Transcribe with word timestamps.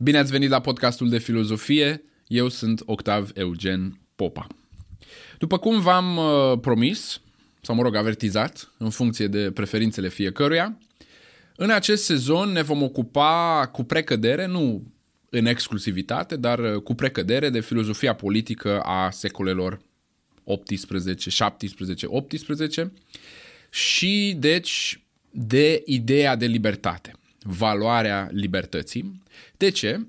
Bine 0.00 0.18
ați 0.18 0.30
venit 0.30 0.50
la 0.50 0.60
podcastul 0.60 1.08
de 1.08 1.18
filozofie. 1.18 2.04
Eu 2.26 2.48
sunt 2.48 2.82
Octav 2.84 3.30
Eugen 3.34 4.00
Popa. 4.14 4.46
După 5.38 5.58
cum 5.58 5.80
v-am 5.80 6.16
uh, 6.16 6.58
promis, 6.60 7.20
sau 7.60 7.74
mă 7.74 7.82
rog, 7.82 7.94
avertizat, 7.94 8.72
în 8.78 8.90
funcție 8.90 9.26
de 9.26 9.50
preferințele 9.50 10.08
fiecăruia, 10.08 10.78
în 11.56 11.70
acest 11.70 12.04
sezon 12.04 12.48
ne 12.48 12.62
vom 12.62 12.82
ocupa 12.82 13.68
cu 13.72 13.84
precădere, 13.84 14.46
nu 14.46 14.92
în 15.30 15.46
exclusivitate, 15.46 16.36
dar 16.36 16.58
uh, 16.58 16.82
cu 16.82 16.94
precădere 16.94 17.50
de 17.50 17.60
filozofia 17.60 18.14
politică 18.14 18.80
a 18.80 19.10
secolelor 19.10 19.80
18, 20.44 21.30
17, 21.30 22.06
18 22.08 22.92
și 23.70 24.36
deci 24.38 25.00
de 25.30 25.82
ideea 25.86 26.36
de 26.36 26.46
libertate, 26.46 27.12
valoarea 27.48 28.28
libertății. 28.32 29.22
De 29.56 29.70
ce? 29.70 30.00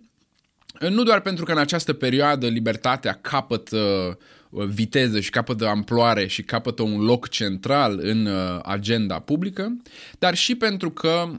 Nu 0.89 1.03
doar 1.03 1.21
pentru 1.21 1.45
că 1.45 1.51
în 1.51 1.57
această 1.57 1.93
perioadă 1.93 2.47
libertatea 2.47 3.19
capătă 3.21 4.17
viteză 4.49 5.19
și 5.19 5.29
capătă 5.29 5.67
amploare 5.67 6.27
și 6.27 6.43
capătă 6.43 6.81
un 6.81 7.01
loc 7.01 7.29
central 7.29 7.99
în 8.01 8.25
uh, 8.25 8.59
agenda 8.63 9.19
publică, 9.19 9.77
dar 10.19 10.35
și 10.35 10.55
pentru 10.55 10.91
că 10.91 11.29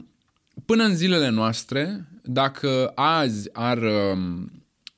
până 0.65 0.83
în 0.83 0.95
zilele 0.95 1.29
noastre, 1.29 2.05
dacă 2.23 2.91
azi 2.95 3.49
ar 3.53 3.77
um, 3.77 4.51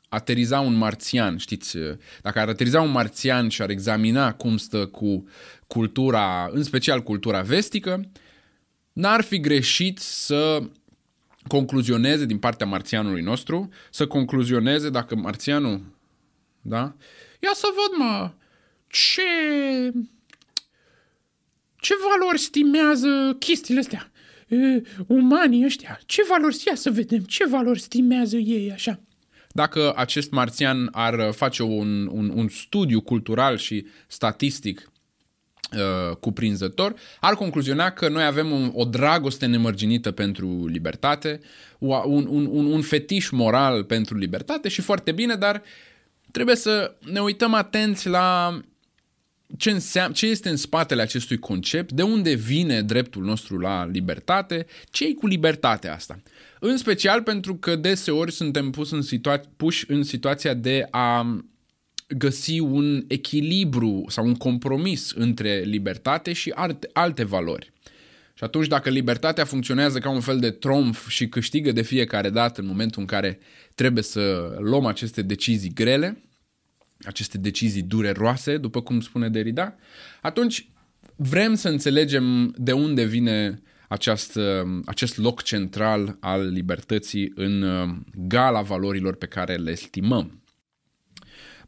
ateriza 0.10 0.60
un 0.60 0.74
marțian, 0.74 1.38
știți, 1.38 1.78
dacă 2.22 2.40
ar 2.40 2.48
ateriza 2.48 2.82
un 2.82 2.92
marțian 2.92 3.50
și 3.50 3.62
ar 3.62 3.70
examina 3.70 4.34
cum 4.34 4.58
stă 4.58 4.86
cu 4.86 5.28
cultura, 5.68 6.50
în 6.52 6.64
special 6.64 7.04
cultura 7.04 7.42
vestică, 7.42 8.02
n-ar 8.94 9.22
fi 9.22 9.40
greșit 9.40 10.00
să 10.00 10.64
concluzioneze 11.48 12.26
din 12.26 12.38
partea 12.38 12.66
marțianului 12.66 13.22
nostru, 13.22 13.70
să 13.92 14.08
concluzioneze 14.08 14.90
dacă 14.90 15.16
marțianul, 15.16 15.82
da? 16.62 16.96
Ia 17.40 17.52
să 17.54 17.68
văd, 17.76 17.98
mă, 17.98 18.32
ce... 18.88 19.22
Ce 21.76 21.94
valori 22.10 22.40
stimează 22.40 23.36
chestiile 23.40 23.80
astea? 23.80 24.12
E, 24.48 24.82
umanii 25.08 25.66
ăștia, 25.66 26.00
ce 26.06 26.24
valori, 26.28 26.64
ia 26.66 26.76
să 26.76 26.92
vedem, 26.92 27.20
ce 27.20 27.48
valori 27.48 27.80
stimează 27.80 28.38
ei 28.38 28.72
așa? 28.72 29.00
Dacă 29.52 29.94
acest 29.96 30.32
marțian 30.32 30.90
ar 30.92 31.32
face 31.32 31.64
un, 31.64 32.08
un, 32.08 32.30
un 32.30 32.48
studiu 32.48 33.02
cultural 33.02 33.58
și 33.58 33.86
statistic 34.08 34.78
uh, 34.88 34.93
cuprinzător, 36.20 36.94
ar 37.20 37.34
concluziona 37.34 37.90
că 37.90 38.10
noi 38.10 38.26
avem 38.26 38.52
un, 38.52 38.72
o 38.74 38.86
dragoste 38.86 39.46
nemărginită 39.46 40.12
pentru 40.12 40.68
libertate, 40.68 41.40
un, 41.80 42.28
un, 42.30 42.48
un, 42.52 42.66
un 42.66 42.82
fetiș 42.82 43.30
moral 43.30 43.84
pentru 43.84 44.18
libertate 44.18 44.70
și 44.70 44.82
foarte 44.82 45.12
bine, 45.12 45.36
dar 45.36 45.62
trebuie 46.32 46.56
să 46.56 46.96
ne 47.12 47.20
uităm 47.20 47.54
atenți 47.54 48.08
la 48.08 48.60
ce, 49.58 49.72
înseamnă, 49.72 50.14
ce 50.14 50.26
este 50.26 50.50
în 50.50 50.58
spatele 50.58 51.02
acestui 51.02 51.40
concept, 51.40 51.92
de 51.92 52.02
unde 52.02 52.34
vine 52.34 52.82
dreptul 52.82 53.24
nostru 53.24 53.60
la 53.60 53.86
libertate, 53.86 54.66
ce 54.90 55.06
e 55.06 55.14
cu 55.14 55.28
libertatea 55.28 55.94
asta. 55.94 56.22
În 56.60 56.78
special 56.78 57.22
pentru 57.22 57.56
că 57.56 57.76
deseori 57.76 58.32
suntem 58.32 58.70
pus 58.70 58.92
în 58.92 59.02
situa- 59.02 59.50
puși 59.58 59.86
în 59.88 60.04
situația 60.04 60.54
de 60.54 60.88
a 60.92 61.38
găsi 62.08 62.60
un 62.60 63.04
echilibru 63.08 64.06
sau 64.08 64.26
un 64.26 64.36
compromis 64.36 65.12
între 65.12 65.60
libertate 65.60 66.34
și 66.34 66.50
alte, 66.50 66.90
alte 66.94 67.24
valori. 67.24 67.72
Și 68.34 68.44
atunci 68.44 68.68
dacă 68.68 68.90
libertatea 68.90 69.46
funcționează 69.46 70.00
ca 70.00 70.10
un 70.10 70.20
fel 70.20 70.40
de 70.40 70.52
tromf 70.52 71.10
și 71.10 71.28
câștigă 71.28 71.72
de 71.72 71.82
fiecare 71.82 72.30
dată 72.30 72.62
în 72.62 72.68
momentul 72.68 73.02
în 73.02 73.08
care 73.08 73.40
trebuie 73.76 74.04
să 74.04 74.56
luăm 74.60 74.86
aceste 74.86 75.22
decizii 75.22 75.74
grele, 75.74 76.24
aceste 77.06 77.38
decizii 77.38 77.82
dureroase, 77.82 78.58
după 78.58 78.82
cum 78.82 79.02
spune 79.02 79.30
Derrida, 79.30 79.76
atunci 80.22 80.68
vrem 81.16 81.56
să 81.56 81.70
înțelegem 81.70 82.56
de 82.58 82.72
unde 82.72 83.04
vine 83.04 83.62
aceast, 83.88 84.40
acest 84.86 85.18
loc 85.18 85.42
central 85.42 86.18
al 86.20 86.52
libertății 86.52 87.32
în 87.36 87.62
uh, 87.62 87.90
gala 88.28 88.62
valorilor 88.62 89.16
pe 89.16 89.26
care 89.26 89.56
le 89.56 89.72
estimăm. 89.72 90.43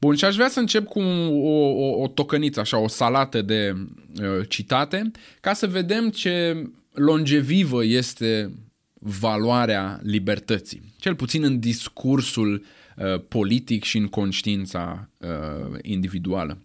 Bun, 0.06 0.16
și 0.16 0.26
aș 0.26 0.36
vrea 0.36 0.50
să 0.50 0.60
încep 0.60 0.88
cu 0.88 1.00
o, 1.00 1.68
o, 1.68 2.02
o 2.02 2.08
tocăniță, 2.08 2.60
așa, 2.60 2.78
o 2.78 2.88
salată 2.88 3.42
de 3.42 3.76
uh, 4.22 4.48
citate, 4.48 5.12
ca 5.40 5.54
să 5.54 5.68
vedem 5.68 6.10
ce 6.10 6.64
longevivă 6.94 7.84
este 7.84 8.52
valoarea 8.94 10.00
libertății, 10.04 10.94
cel 10.98 11.16
puțin 11.16 11.44
în 11.44 11.60
discursul 11.60 12.66
uh, 12.96 13.22
politic 13.28 13.84
și 13.84 13.98
în 13.98 14.08
conștiința 14.08 15.10
uh, 15.20 15.78
individuală. 15.82 16.62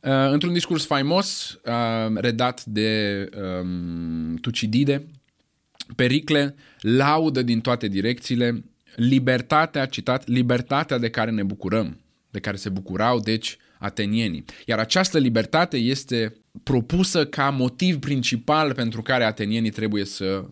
Uh, 0.00 0.10
într-un 0.30 0.52
discurs 0.52 0.86
faimos, 0.86 1.58
uh, 1.64 2.14
redat 2.14 2.64
de 2.64 3.28
um, 3.62 4.36
Tucidide, 4.36 5.06
Pericle 5.96 6.54
laudă 6.80 7.42
din 7.42 7.60
toate 7.60 7.88
direcțiile 7.88 8.64
libertatea, 8.96 9.86
citat, 9.86 10.28
libertatea 10.28 10.98
de 10.98 11.10
care 11.10 11.30
ne 11.30 11.42
bucurăm, 11.42 11.98
de 12.34 12.40
care 12.40 12.56
se 12.56 12.68
bucurau, 12.68 13.20
deci, 13.20 13.56
atenienii. 13.78 14.44
Iar 14.66 14.78
această 14.78 15.18
libertate 15.18 15.76
este 15.76 16.36
propusă 16.62 17.26
ca 17.26 17.50
motiv 17.50 17.98
principal 17.98 18.74
pentru 18.74 19.02
care 19.02 19.24
atenienii 19.24 19.70
trebuie 19.70 20.04
să 20.04 20.44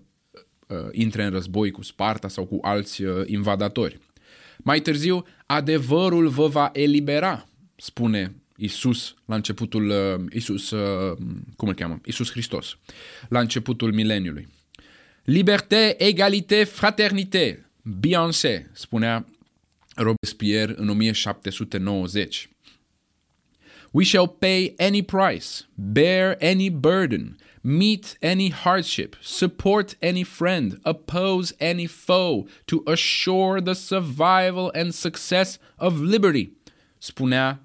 uh, 0.66 0.76
intre 0.92 1.24
în 1.24 1.30
război 1.30 1.70
cu 1.70 1.82
Sparta 1.82 2.28
sau 2.28 2.44
cu 2.44 2.58
alți 2.62 3.02
uh, 3.02 3.22
invadatori. 3.26 3.98
Mai 4.58 4.80
târziu, 4.80 5.24
adevărul 5.46 6.28
vă 6.28 6.46
va 6.46 6.70
elibera, 6.72 7.48
spune 7.76 8.34
Isus 8.56 9.14
la 9.24 9.34
începutul, 9.34 9.88
uh, 9.88 10.24
Isus, 10.32 10.70
uh, 10.70 11.16
cum 11.56 11.68
îl 11.68 11.74
cheamă? 11.74 12.00
Isus 12.04 12.30
Hristos, 12.30 12.78
la 13.28 13.40
începutul 13.40 13.92
mileniului. 13.92 14.48
Liberté, 15.24 15.94
egalité, 15.98 16.64
fraternité, 16.64 17.70
Beyoncé, 17.82 18.70
spunea 18.72 19.26
Robespierre 19.96 20.74
în 20.76 20.88
1790. 20.88 22.48
We 23.90 24.04
shall 24.04 24.28
pay 24.28 24.74
any 24.78 25.02
price, 25.02 25.46
bear 25.74 26.36
any 26.40 26.70
burden, 26.70 27.36
meet 27.60 28.16
any 28.22 28.50
hardship, 28.50 29.16
support 29.20 29.96
any 30.00 30.24
friend, 30.24 30.78
oppose 30.82 31.54
any 31.60 31.86
foe, 31.86 32.46
to 32.64 32.82
assure 32.86 33.60
the 33.60 33.74
survival 33.74 34.70
and 34.74 34.92
success 34.92 35.58
of 35.76 36.00
liberty, 36.00 36.52
spunea 36.98 37.62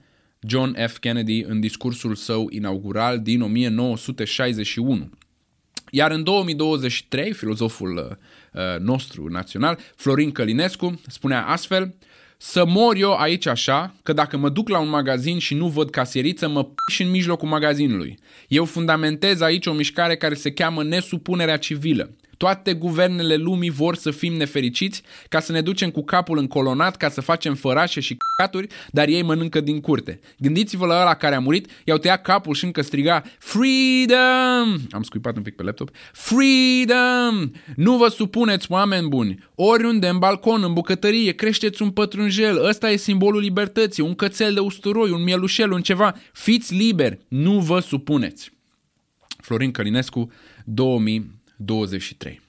John 0.48 0.76
F. 0.88 0.98
Kennedy 0.98 1.44
în 1.44 1.60
discursul 1.60 2.16
său 2.16 2.48
inaugural 2.50 3.22
din 3.22 3.42
1961. 3.42 5.10
Iar 5.92 6.12
în 6.12 6.24
2023, 6.24 7.34
filozoful 7.34 8.18
uh, 8.54 8.62
nostru 8.80 9.28
național, 9.28 9.80
Florin 9.96 10.32
Călinescu, 10.32 11.02
spunea 11.08 11.48
astfel 11.48 11.96
să 12.38 12.66
mor 12.66 12.96
eu 12.96 13.14
aici 13.14 13.46
așa, 13.46 13.94
că 14.04 14.14
dacă 14.14 14.38
mă 14.38 14.50
duc 14.50 14.70
la 14.70 14.80
un 14.80 14.90
magazin 14.90 15.40
și 15.40 15.54
nu 15.54 15.68
văd 15.68 15.90
casieriță, 15.90 16.48
mă 16.48 16.68
și 16.92 17.02
în 17.02 17.10
mijlocul 17.10 17.48
magazinului. 17.48 18.18
Eu 18.48 18.66
fundamentez 18.66 19.42
aici 19.42 19.66
o 19.66 19.74
mișcare 19.74 20.16
care 20.16 20.34
se 20.34 20.52
cheamă 20.52 20.84
nesupunerea 20.84 21.58
civilă. 21.58 22.10
Toate 22.38 22.74
guvernele 22.74 23.36
lumii 23.36 23.70
vor 23.70 23.96
să 23.96 24.12
fim 24.12 24.34
nefericiți 24.34 25.02
ca 25.30 25.40
să 25.40 25.52
ne 25.52 25.62
ducem 25.62 25.90
cu 25.90 26.04
capul 26.04 26.38
încolonat 26.38 26.96
ca 26.96 27.10
să 27.10 27.22
facem 27.22 27.56
fărașe 27.56 28.00
și 28.00 28.18
caturi, 28.38 28.68
dar 28.92 29.08
ei 29.08 29.22
mănâncă 29.22 29.62
din 29.62 29.82
curte. 29.82 30.20
Gândiți-vă 30.38 30.86
la 30.86 31.02
ăla 31.02 31.14
care 31.14 31.36
a 31.36 31.40
murit, 31.40 31.70
i-au 31.84 31.98
tăiat 31.98 32.22
capul 32.22 32.54
și 32.54 32.66
încă 32.66 32.82
striga 32.82 33.24
Freedom! 33.40 34.78
Am 34.92 35.04
scuipat 35.04 35.36
un 35.36 35.42
pic 35.42 35.56
pe 35.56 35.64
laptop. 35.64 35.90
Freedom! 36.12 37.52
Nu 37.76 37.98
vă 37.98 38.08
supuneți, 38.08 38.72
oameni 38.72 39.08
buni! 39.08 39.46
Oriunde, 39.56 40.08
în 40.08 40.18
balcon, 40.18 40.64
în 40.64 40.74
bucătărie, 40.74 41.32
creșteți 41.32 41.82
un 41.82 41.90
pătrunjel. 41.90 42.66
Ăsta 42.66 42.90
e 42.90 42.96
simbolul 42.96 43.42
libertății, 43.42 44.04
un 44.04 44.16
cățel 44.16 44.54
de 44.54 44.60
usturoi, 44.60 45.12
un 45.12 45.24
mielușel, 45.24 45.72
un 45.72 45.82
ceva. 45.82 46.16
Fiți 46.34 46.74
liberi, 46.74 47.20
nu 47.28 47.60
vă 47.60 47.80
supuneți. 47.80 48.52
Florin 49.42 49.72
Călinescu, 49.72 50.32
2000 50.66 51.37
23. 51.58 52.42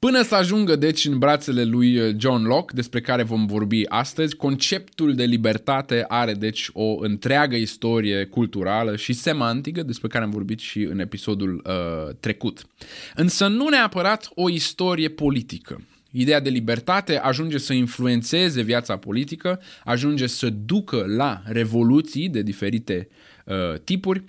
Până 0.00 0.22
să 0.22 0.34
ajungă 0.34 0.76
deci 0.76 1.04
în 1.04 1.18
brațele 1.18 1.64
lui 1.64 1.98
uh, 1.98 2.14
John 2.18 2.42
Locke, 2.42 2.74
despre 2.74 3.00
care 3.00 3.22
vom 3.22 3.46
vorbi 3.46 3.82
astăzi, 3.88 4.36
conceptul 4.36 5.14
de 5.14 5.24
libertate 5.24 6.04
are 6.08 6.32
deci 6.32 6.70
o 6.72 6.96
întreagă 7.00 7.56
istorie 7.56 8.24
culturală 8.24 8.96
și 8.96 9.12
semantică, 9.12 9.82
despre 9.82 10.08
care 10.08 10.24
am 10.24 10.30
vorbit 10.30 10.58
și 10.58 10.82
în 10.82 10.98
episodul 10.98 11.62
uh, 11.66 12.14
trecut. 12.20 12.66
Însă 13.14 13.46
nu 13.46 13.68
neapărat 13.68 14.30
o 14.34 14.48
istorie 14.48 15.08
politică. 15.08 15.82
Ideea 16.10 16.40
de 16.40 16.50
libertate 16.50 17.18
ajunge 17.18 17.58
să 17.58 17.72
influențeze 17.72 18.62
viața 18.62 18.96
politică, 18.96 19.60
ajunge 19.84 20.26
să 20.26 20.50
ducă 20.50 21.04
la 21.06 21.42
revoluții 21.44 22.28
de 22.28 22.42
diferite 22.42 23.08
uh, 23.44 23.78
tipuri, 23.84 24.22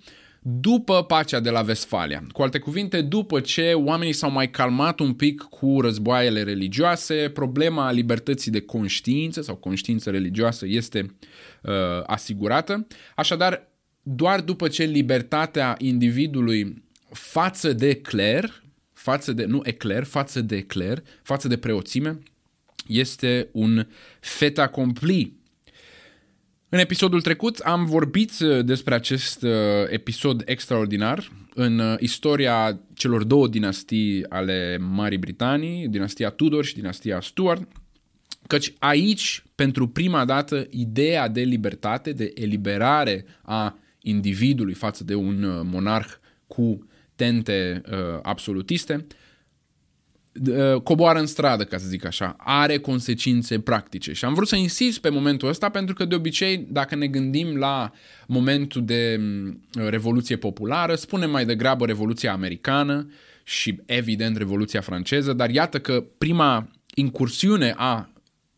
după 0.44 1.04
pacea 1.04 1.40
de 1.40 1.50
la 1.50 1.62
Vestfalia. 1.62 2.24
Cu 2.32 2.42
alte 2.42 2.60
cuvinte, 2.60 3.02
după 3.02 3.40
ce 3.40 3.74
oamenii 3.74 4.14
s-au 4.14 4.32
mai 4.32 4.50
calmat 4.50 5.00
un 5.00 5.14
pic 5.14 5.42
cu 5.42 5.82
războaiele 5.82 6.44
religioase, 6.44 7.30
problema 7.34 7.92
libertății 7.92 8.52
de 8.52 8.62
conștiință 8.62 9.42
sau 9.42 9.56
conștiință 9.56 10.10
religioasă 10.10 10.66
este 10.68 11.16
uh, 11.62 11.72
asigurată. 12.06 12.88
Așadar, 13.16 13.68
doar 14.02 14.42
după 14.42 14.68
ce 14.68 14.84
libertatea 14.84 15.76
individului 15.78 16.84
față 17.10 17.74
de 17.74 17.94
cler, 17.94 18.64
față 18.94 19.34
de, 19.34 19.46
nu 19.46 19.62
ecler, 19.64 20.04
față 20.04 20.42
de 20.42 20.62
cler, 20.62 21.04
față 21.24 21.48
de 21.48 21.58
preoțime, 21.58 22.20
este 22.88 23.48
un 23.52 23.88
fait 24.20 24.58
accompli 24.58 25.41
în 26.74 26.80
episodul 26.80 27.22
trecut 27.22 27.58
am 27.58 27.86
vorbit 27.86 28.32
uh, 28.40 28.66
despre 28.66 28.94
acest 28.94 29.44
uh, 29.44 29.52
episod 29.90 30.44
extraordinar 30.46 31.32
în 31.54 31.80
uh, 31.80 31.96
istoria 32.00 32.80
celor 32.94 33.24
două 33.24 33.48
dinastii 33.48 34.30
ale 34.30 34.78
Marii 34.78 35.18
Britanii, 35.18 35.88
dinastia 35.88 36.30
Tudor 36.30 36.66
și 36.66 36.76
dinastia 36.76 37.22
Stuart, 37.22 37.68
căci 38.48 38.74
aici, 38.80 39.44
pentru 39.56 39.88
prima 39.88 40.26
dată, 40.26 40.68
ideea 40.70 41.28
de 41.28 41.42
libertate, 41.42 42.12
de 42.12 42.32
eliberare 42.36 43.26
a 43.42 43.78
individului 44.02 44.74
față 44.74 45.04
de 45.04 45.16
un 45.16 45.62
monarh 45.64 46.10
cu 46.48 46.88
tente 47.16 47.82
uh, 47.92 47.98
absolutiste, 48.22 48.94
Uh, 48.94 49.21
coboară 50.84 51.20
în 51.20 51.26
stradă, 51.26 51.64
ca 51.64 51.78
să 51.78 51.88
zic 51.88 52.06
așa, 52.06 52.36
are 52.38 52.78
consecințe 52.78 53.60
practice. 53.60 54.14
Și 54.14 54.26
am 54.26 54.34
vrut 54.34 54.48
să 54.48 54.56
insist 54.56 55.00
pe 55.00 55.10
momentul 55.10 55.48
ăsta 55.48 55.70
pentru 55.70 55.96
că 55.96 56.06
de 56.06 56.16
obicei, 56.16 56.68
dacă 56.70 56.96
ne 56.96 57.08
gândim 57.08 57.56
la 57.58 57.92
momentul 58.28 58.86
de 58.86 59.18
mm, 59.20 59.62
Revoluție 59.76 60.36
Populară, 60.36 60.96
spunem 60.96 61.32
mai 61.32 61.46
degrabă 61.46 61.86
Revoluția 61.86 62.32
Americană 62.32 63.12
și 63.44 63.80
evident 63.86 64.38
Revoluția 64.38 64.82
Franceză, 64.82 65.34
dar 65.34 65.50
iată 65.50 65.80
că 65.80 66.04
prima 66.18 66.72
incursiune 66.96 67.74
a 67.78 68.10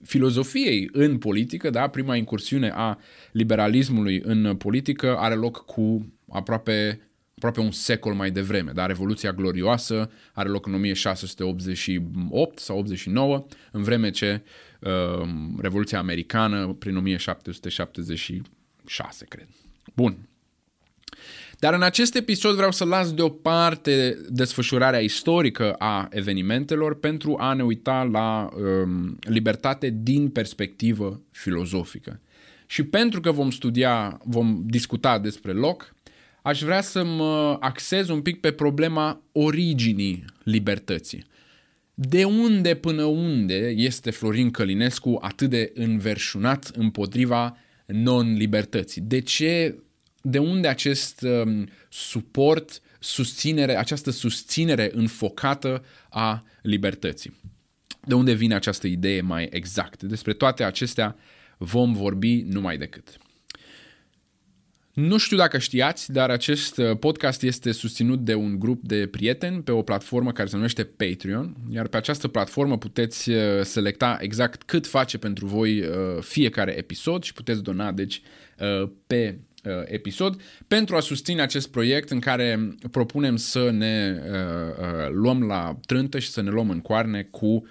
filozofiei 0.04 0.90
în 0.92 1.18
politică, 1.18 1.70
da, 1.70 1.88
prima 1.88 2.16
incursiune 2.16 2.72
a 2.76 3.00
liberalismului 3.32 4.22
în 4.26 4.56
politică 4.56 5.16
are 5.18 5.36
loc 5.36 5.66
cu 5.66 6.14
aproape 6.30 7.00
aproape 7.48 7.68
un 7.68 7.72
secol 7.72 8.14
mai 8.14 8.32
devreme, 8.32 8.72
dar 8.72 8.88
Revoluția 8.88 9.34
Glorioasă 9.34 10.12
are 10.34 10.50
loc 10.50 10.66
în 10.66 10.74
1688 10.74 12.60
sau 12.60 12.78
89, 12.78 13.46
în 13.72 13.84
vreme 13.84 14.10
ce 14.10 14.42
uh, 14.80 15.28
Revoluția 15.60 16.00
Americană 16.00 16.76
prin 16.80 16.96
1776, 16.96 19.26
cred. 19.26 19.48
Bun. 19.94 20.28
Dar 21.60 21.74
în 21.74 21.82
acest 21.82 22.16
episod 22.16 22.56
vreau 22.56 22.72
să 22.72 22.86
las 22.86 23.14
deoparte 23.14 24.18
desfășurarea 24.30 25.00
istorică 25.00 25.74
a 25.74 26.08
evenimentelor 26.12 27.00
pentru 27.00 27.36
a 27.40 27.54
ne 27.54 27.64
uita 27.64 28.04
la 28.04 28.50
um, 28.56 29.20
libertate 29.22 29.96
din 30.02 30.30
perspectivă 30.30 31.22
filozofică. 31.32 32.20
Și 32.66 32.84
pentru 32.84 33.22
că 33.22 33.32
vom 33.32 33.50
studia, 33.50 34.20
vom 34.24 34.62
discuta 34.66 35.20
despre 35.20 35.52
loc, 35.52 35.94
aș 36.44 36.62
vrea 36.62 36.82
să 36.82 37.04
mă 37.04 37.58
axez 37.60 38.10
un 38.10 38.22
pic 38.22 38.40
pe 38.40 38.52
problema 38.52 39.22
originii 39.32 40.26
libertății. 40.44 41.26
De 41.94 42.24
unde 42.24 42.76
până 42.76 43.04
unde 43.04 43.74
este 43.76 44.12
Florin 44.12 44.52
Călinescu 44.52 45.18
atât 45.22 45.50
de 45.50 45.72
înverșunat 45.74 46.72
împotriva 46.76 47.58
non-libertății? 47.86 49.02
De 49.02 49.20
ce, 49.20 49.76
de 50.22 50.38
unde 50.38 50.68
acest 50.68 51.22
um, 51.22 51.68
suport, 51.90 52.82
susținere, 53.00 53.78
această 53.78 54.12
susținere 54.12 54.92
înfocată 54.94 55.86
a 56.10 56.44
libertății? 56.62 57.34
De 58.06 58.14
unde 58.14 58.34
vine 58.34 58.56
această 58.56 58.88
idee 58.88 59.22
mai 59.22 59.48
exact? 59.52 60.04
Despre 60.04 60.34
toate 60.34 60.64
acestea 60.64 61.16
vom 61.58 61.94
vorbi 61.94 62.42
numai 62.42 62.78
decât. 62.78 63.18
Nu 64.94 65.18
știu 65.18 65.38
dacă 65.38 65.58
știați, 65.58 66.12
dar 66.12 66.30
acest 66.30 66.78
uh, 66.78 66.98
podcast 66.98 67.44
este 67.44 67.72
susținut 67.72 68.20
de 68.20 68.34
un 68.34 68.60
grup 68.60 68.84
de 68.84 69.08
prieteni 69.08 69.62
pe 69.62 69.72
o 69.72 69.82
platformă 69.82 70.32
care 70.32 70.48
se 70.48 70.56
numește 70.56 70.84
Patreon, 70.84 71.56
iar 71.70 71.88
pe 71.88 71.98
această 71.98 72.28
platformă 72.28 72.78
puteți 72.78 73.30
uh, 73.30 73.62
selecta 73.62 74.18
exact 74.22 74.64
cât 74.64 74.88
face 74.88 75.18
pentru 75.18 75.46
voi 75.46 75.80
uh, 75.80 75.88
fiecare 76.20 76.78
episod 76.78 77.24
și 77.24 77.34
puteți 77.34 77.64
dona, 77.64 77.92
deci, 77.92 78.22
pe 79.08 79.40
episod 79.86 80.42
pentru 80.68 80.96
a 80.96 81.00
susține 81.00 81.42
acest 81.42 81.72
proiect 81.72 82.10
în 82.10 82.20
care 82.20 82.76
propunem 82.92 83.36
să 83.36 83.70
ne 83.72 84.22
luăm 85.10 85.44
la 85.44 85.80
trântă 85.86 86.20
și 86.20 86.30
să 86.30 86.42
ne 86.42 86.50
luăm 86.50 86.70
în 86.70 86.80
coarne 86.80 87.24
cu 87.24 87.68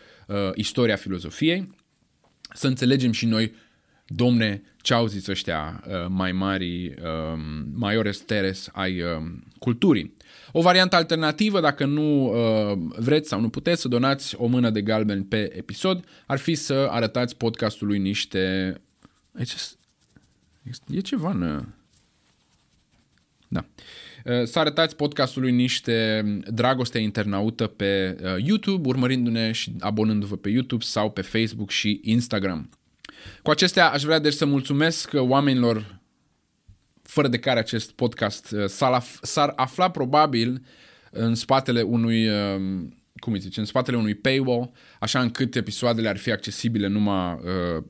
istoria 0.54 0.96
filozofiei, 0.96 1.74
să 2.54 2.66
înțelegem 2.66 3.12
și 3.12 3.26
noi 3.26 3.52
domne, 4.14 4.62
ce 4.76 4.94
au 4.94 5.06
zis 5.06 5.26
ăștia 5.26 5.82
uh, 5.86 5.92
mai 6.08 6.32
mari, 6.32 6.86
uh, 6.86 7.40
maiores 7.74 8.18
teres 8.18 8.68
ai 8.72 9.00
uh, 9.00 9.08
culturii. 9.58 10.14
O 10.52 10.60
variantă 10.60 10.96
alternativă, 10.96 11.60
dacă 11.60 11.84
nu 11.84 12.24
uh, 12.24 12.78
vreți 12.96 13.28
sau 13.28 13.40
nu 13.40 13.48
puteți 13.48 13.80
să 13.80 13.88
donați 13.88 14.34
o 14.36 14.46
mână 14.46 14.70
de 14.70 14.82
galben 14.82 15.22
pe 15.22 15.56
episod, 15.56 16.04
ar 16.26 16.38
fi 16.38 16.54
să 16.54 16.88
arătați 16.90 17.36
podcastului 17.36 17.98
niște... 17.98 18.74
E 20.90 21.00
ceva 21.00 21.30
în... 21.30 21.64
Da. 23.48 23.64
Uh, 24.24 24.44
să 24.44 24.58
arătați 24.58 24.96
podcastului 24.96 25.52
niște 25.52 26.24
dragoste 26.46 26.98
internaută 26.98 27.66
pe 27.66 28.16
uh, 28.22 28.44
YouTube, 28.44 28.88
urmărindu-ne 28.88 29.52
și 29.52 29.72
abonându-vă 29.80 30.36
pe 30.36 30.48
YouTube 30.48 30.84
sau 30.84 31.10
pe 31.10 31.20
Facebook 31.20 31.70
și 31.70 32.00
Instagram. 32.02 32.70
Cu 33.42 33.50
acestea 33.50 33.90
aș 33.90 34.02
vrea 34.02 34.18
deci 34.18 34.32
să 34.32 34.44
mulțumesc 34.44 35.10
oamenilor 35.14 36.00
fără 37.02 37.28
de 37.28 37.38
care 37.38 37.58
acest 37.58 37.90
podcast 37.90 38.50
uh, 38.50 38.64
s-ar, 38.66 39.02
s-ar 39.22 39.52
afla 39.56 39.90
probabil 39.90 40.62
în 41.10 41.34
spatele 41.34 41.82
unui, 41.82 42.28
um, 42.28 42.98
cum 43.14 43.32
îi 43.32 43.38
zice, 43.38 43.60
în 43.60 43.66
spatele 43.66 43.96
unui 43.96 44.14
paywall, 44.14 44.72
așa 45.00 45.20
încât 45.20 45.56
episoadele 45.56 46.08
ar 46.08 46.16
fi 46.16 46.30
accesibile 46.30 46.86
numai 46.86 47.32
uh, 47.32 47.82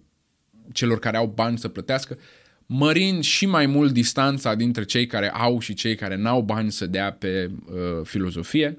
celor 0.73 0.99
care 0.99 1.17
au 1.17 1.27
bani 1.27 1.59
să 1.59 1.69
plătească, 1.69 2.19
mărind 2.67 3.23
și 3.23 3.47
mai 3.47 3.67
mult 3.67 3.93
distanța 3.93 4.55
dintre 4.55 4.85
cei 4.85 5.07
care 5.07 5.31
au 5.31 5.59
și 5.59 5.75
cei 5.75 5.95
care 5.95 6.17
n-au 6.17 6.43
bani 6.43 6.73
să 6.73 6.87
dea 6.87 7.13
pe 7.13 7.51
uh, 7.67 7.75
filozofie. 8.05 8.79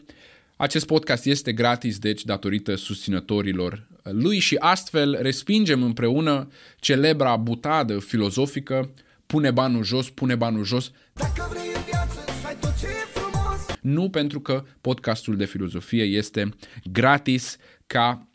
Acest 0.56 0.86
podcast 0.86 1.26
este 1.26 1.54
gratis, 1.54 1.98
deci, 1.98 2.24
datorită 2.24 2.76
susținătorilor 2.76 3.88
lui 4.04 4.40
și 4.40 4.56
astfel 4.56 5.18
respingem 5.22 5.84
împreună 5.84 6.48
celebra 6.80 7.36
butadă 7.36 8.00
filozofică 8.00 8.90
pune 9.26 9.52
banul 9.52 9.84
jos, 9.84 10.10
pune 10.10 10.36
banul 10.36 10.64
jos. 10.64 10.92
Dacă 11.14 11.48
vrei 11.50 11.72
în 11.76 11.82
viață, 11.86 12.20
să 12.42 12.56
tot 12.60 12.80
ce 12.80 12.86
e 12.86 13.06
frumos. 13.14 13.78
Nu 13.82 14.10
pentru 14.10 14.40
că 14.40 14.66
podcastul 14.82 15.38
de 15.38 15.46
filozofie 15.46 16.04
este 16.04 16.50
gratis 16.92 17.58
ca 17.88 18.28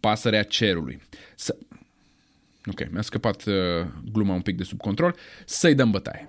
pasărea 0.00 0.42
cerului. 0.42 1.02
Să... 1.34 1.56
Ok, 2.66 2.90
mi-a 2.90 3.02
scăpat 3.02 3.44
uh, 3.44 3.54
gluma 4.12 4.34
un 4.34 4.40
pic 4.40 4.56
de 4.56 4.62
sub 4.62 4.78
control. 4.78 5.16
Să-i 5.44 5.74
dăm 5.74 5.90
bătaie. 5.90 6.28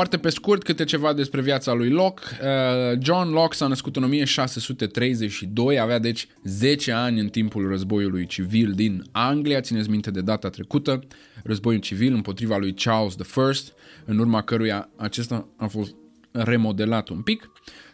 Foarte 0.00 0.18
pe 0.18 0.28
scurt, 0.28 0.62
câte 0.62 0.84
ceva 0.84 1.12
despre 1.12 1.40
viața 1.40 1.72
lui 1.72 1.88
Locke. 1.88 2.22
Uh, 2.42 2.98
John 3.02 3.28
Locke 3.30 3.56
s-a 3.56 3.66
născut 3.66 3.96
în 3.96 4.02
1632, 4.02 5.78
avea 5.78 5.98
deci 5.98 6.28
10 6.44 6.92
ani 6.92 7.20
în 7.20 7.28
timpul 7.28 7.68
războiului 7.68 8.26
civil 8.26 8.72
din 8.72 9.04
Anglia, 9.12 9.60
țineți 9.60 9.90
minte 9.90 10.10
de 10.10 10.20
data 10.20 10.48
trecută, 10.48 11.00
războiul 11.44 11.80
civil 11.80 12.14
împotriva 12.14 12.56
lui 12.56 12.74
Charles 12.74 13.14
I, 13.14 13.72
în 14.04 14.18
urma 14.18 14.42
căruia 14.42 14.88
acesta 14.96 15.48
a 15.56 15.66
fost 15.66 15.94
remodelat 16.30 17.08
un 17.08 17.20
pic. 17.22 17.50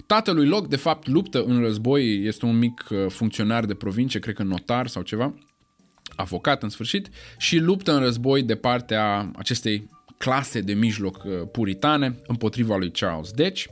Tatălui 0.07 0.47
Locke, 0.47 0.69
de 0.69 0.77
fapt, 0.77 1.09
luptă 1.09 1.43
în 1.43 1.61
război, 1.61 2.25
este 2.25 2.47
un 2.47 2.59
mic 2.59 2.87
uh, 2.91 3.07
funcționar 3.09 3.65
de 3.65 3.75
provincie, 3.75 4.21
cred 4.21 4.35
că 4.35 4.43
notar 4.43 4.87
sau 4.87 5.03
ceva, 5.03 5.35
avocat 6.17 6.63
în 6.63 6.69
sfârșit, 6.69 7.09
și 7.39 7.59
luptă 7.59 7.93
în 7.93 8.01
război 8.01 8.43
de 8.43 8.55
partea 8.55 9.31
acestei 9.37 9.95
clase 10.19 10.61
de 10.61 10.73
mijloc 10.73 11.25
uh, 11.25 11.33
puritane 11.53 12.17
împotriva 12.27 12.77
lui 12.77 12.91
Charles. 12.91 13.31
Deci, 13.31 13.69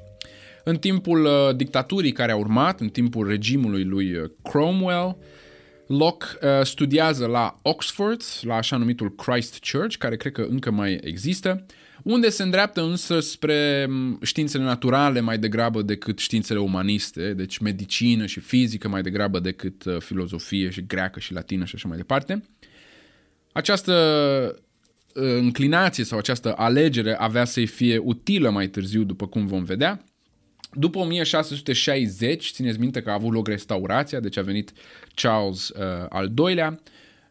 în 0.64 0.76
timpul 0.76 1.24
uh, 1.24 1.56
dictaturii 1.56 2.12
care 2.12 2.32
a 2.32 2.36
urmat, 2.36 2.80
în 2.80 2.88
timpul 2.88 3.28
regimului 3.28 3.84
lui 3.84 4.14
uh, 4.14 4.30
Cromwell, 4.42 5.16
Locke 5.86 6.26
uh, 6.42 6.48
studiază 6.62 7.26
la 7.26 7.58
Oxford, 7.62 8.22
la 8.42 8.54
așa 8.54 8.76
numitul 8.76 9.14
Christ 9.14 9.58
Church, 9.70 9.96
care 9.96 10.16
cred 10.16 10.32
că 10.32 10.46
încă 10.50 10.70
mai 10.70 10.98
există, 11.02 11.66
unde 12.02 12.28
se 12.28 12.42
îndreaptă 12.42 12.82
însă 12.82 13.20
spre 13.20 13.88
științele 14.22 14.62
naturale 14.62 15.20
mai 15.20 15.38
degrabă 15.38 15.82
decât 15.82 16.18
științele 16.18 16.58
umaniste, 16.58 17.32
deci 17.32 17.58
medicină 17.58 18.26
și 18.26 18.40
fizică 18.40 18.88
mai 18.88 19.02
degrabă 19.02 19.38
decât 19.38 19.84
uh, 19.84 19.96
filozofie 19.98 20.70
și 20.70 20.86
greacă 20.86 21.20
și 21.20 21.32
latină 21.32 21.64
și 21.64 21.74
așa 21.74 21.88
mai 21.88 21.96
departe. 21.96 22.42
Această 23.52 23.92
uh, 24.52 24.62
înclinație 25.14 26.04
sau 26.04 26.18
această 26.18 26.54
alegere 26.56 27.16
avea 27.18 27.44
să-i 27.44 27.66
fie 27.66 27.98
utilă 27.98 28.50
mai 28.50 28.66
târziu, 28.66 29.02
după 29.02 29.26
cum 29.26 29.46
vom 29.46 29.64
vedea, 29.64 30.04
după 30.72 30.98
1660, 30.98 32.50
țineți 32.50 32.80
minte 32.80 33.02
că 33.02 33.10
a 33.10 33.14
avut 33.14 33.32
loc 33.32 33.48
restaurația, 33.48 34.20
deci 34.20 34.36
a 34.36 34.42
venit 34.42 34.72
Charles 35.14 35.68
uh, 35.68 36.06
al 36.08 36.32
II-lea, 36.36 36.80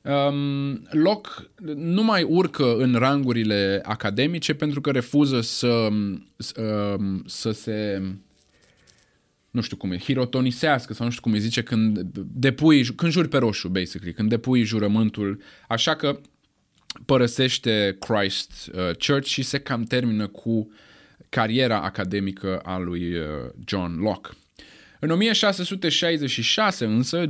um, 0.02 0.88
Locke 0.92 1.30
nu 1.76 2.04
mai 2.04 2.24
urcă 2.24 2.76
în 2.76 2.94
rangurile 2.94 3.82
academice 3.84 4.54
pentru 4.54 4.82
că 4.82 4.92
refuză 4.92 5.42
să, 5.42 5.88
uh, 6.38 7.20
să 7.26 7.52
se 7.52 8.02
nu 9.52 9.62
știu 9.62 9.78
cum 9.78 9.92
e, 9.92 9.98
hirotonisească 9.98 10.94
sau 10.94 11.06
nu 11.06 11.12
știu 11.12 11.24
cum 11.24 11.32
îi 11.32 11.40
zice 11.40 11.64
când 11.64 12.00
depui, 12.16 12.84
când 12.86 13.12
juri 13.12 13.28
pe 13.28 13.38
roșu, 13.38 13.68
basically, 13.68 14.14
când 14.14 14.30
depui 14.30 14.64
jurământul, 14.64 15.42
așa 15.68 15.96
că 15.96 16.20
părăsește 17.06 17.98
Christ 18.00 18.72
uh, 18.74 18.96
Church 19.08 19.28
și 19.28 19.42
se 19.42 19.60
cam 19.60 19.84
termină 19.84 20.28
cu 20.28 20.50
uh, 20.50 20.66
cariera 21.34 21.82
academică 21.82 22.60
a 22.60 22.78
lui 22.78 23.16
uh, 23.16 23.26
John 23.66 24.00
Locke. 24.00 24.30
În 25.00 25.10
1666 25.10 26.86
însă, 26.86 27.30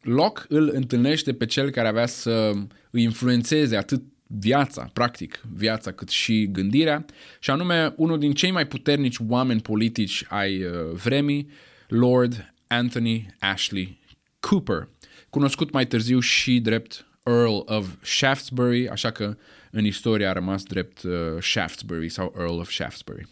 Locke 0.00 0.44
îl 0.48 0.70
întâlnește 0.72 1.32
pe 1.32 1.46
cel 1.46 1.70
care 1.70 1.88
avea 1.88 2.06
să 2.06 2.52
îi 2.90 3.02
influențeze 3.02 3.76
atât 3.76 4.02
viața, 4.26 4.90
practic, 4.92 5.40
viața 5.54 5.92
cât 5.92 6.08
și 6.08 6.48
gândirea, 6.52 7.04
și 7.40 7.50
anume 7.50 7.92
unul 7.96 8.18
din 8.18 8.32
cei 8.32 8.50
mai 8.50 8.66
puternici 8.66 9.16
oameni 9.28 9.60
politici 9.60 10.24
ai 10.28 10.62
uh, 10.62 10.70
vremii, 11.02 11.48
Lord 11.88 12.54
Anthony 12.66 13.34
Ashley 13.38 14.00
Cooper, 14.40 14.88
cunoscut 15.30 15.72
mai 15.72 15.86
târziu 15.86 16.20
și 16.20 16.60
drept 16.60 17.06
Earl 17.24 17.56
of 17.64 17.86
Shaftesbury, 18.02 18.88
așa 18.88 19.10
că 19.10 19.36
în 19.70 19.84
istorie 19.84 20.26
a 20.26 20.32
rămas 20.32 20.62
drept 20.62 21.02
uh, 21.02 21.12
Shaftesbury 21.40 22.08
sau 22.08 22.34
Earl 22.38 22.58
of 22.58 22.70
Shaftesbury. 22.70 23.26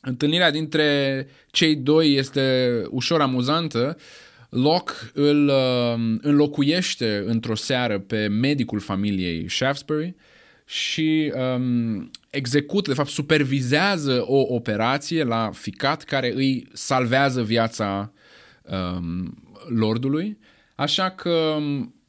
Întâlnirea 0.00 0.50
dintre 0.50 1.28
cei 1.50 1.76
doi 1.76 2.14
este 2.14 2.82
ușor 2.90 3.20
amuzantă. 3.20 3.96
Locke 4.48 4.92
îl 5.12 5.48
uh, 5.48 6.16
înlocuiește 6.20 7.22
într-o 7.26 7.54
seară 7.54 7.98
pe 7.98 8.26
medicul 8.26 8.80
familiei 8.80 9.50
Shaftesbury 9.50 10.14
și 10.64 11.32
um, 11.34 12.10
execută, 12.30 12.90
de 12.90 12.96
fapt 12.96 13.08
supervizează 13.08 14.24
o 14.26 14.54
operație 14.54 15.24
la 15.24 15.50
ficat 15.52 16.02
care 16.02 16.32
îi 16.34 16.68
salvează 16.72 17.42
viața 17.42 18.12
um, 18.62 19.34
lordului. 19.68 20.38
Așa 20.74 21.10
că 21.10 21.58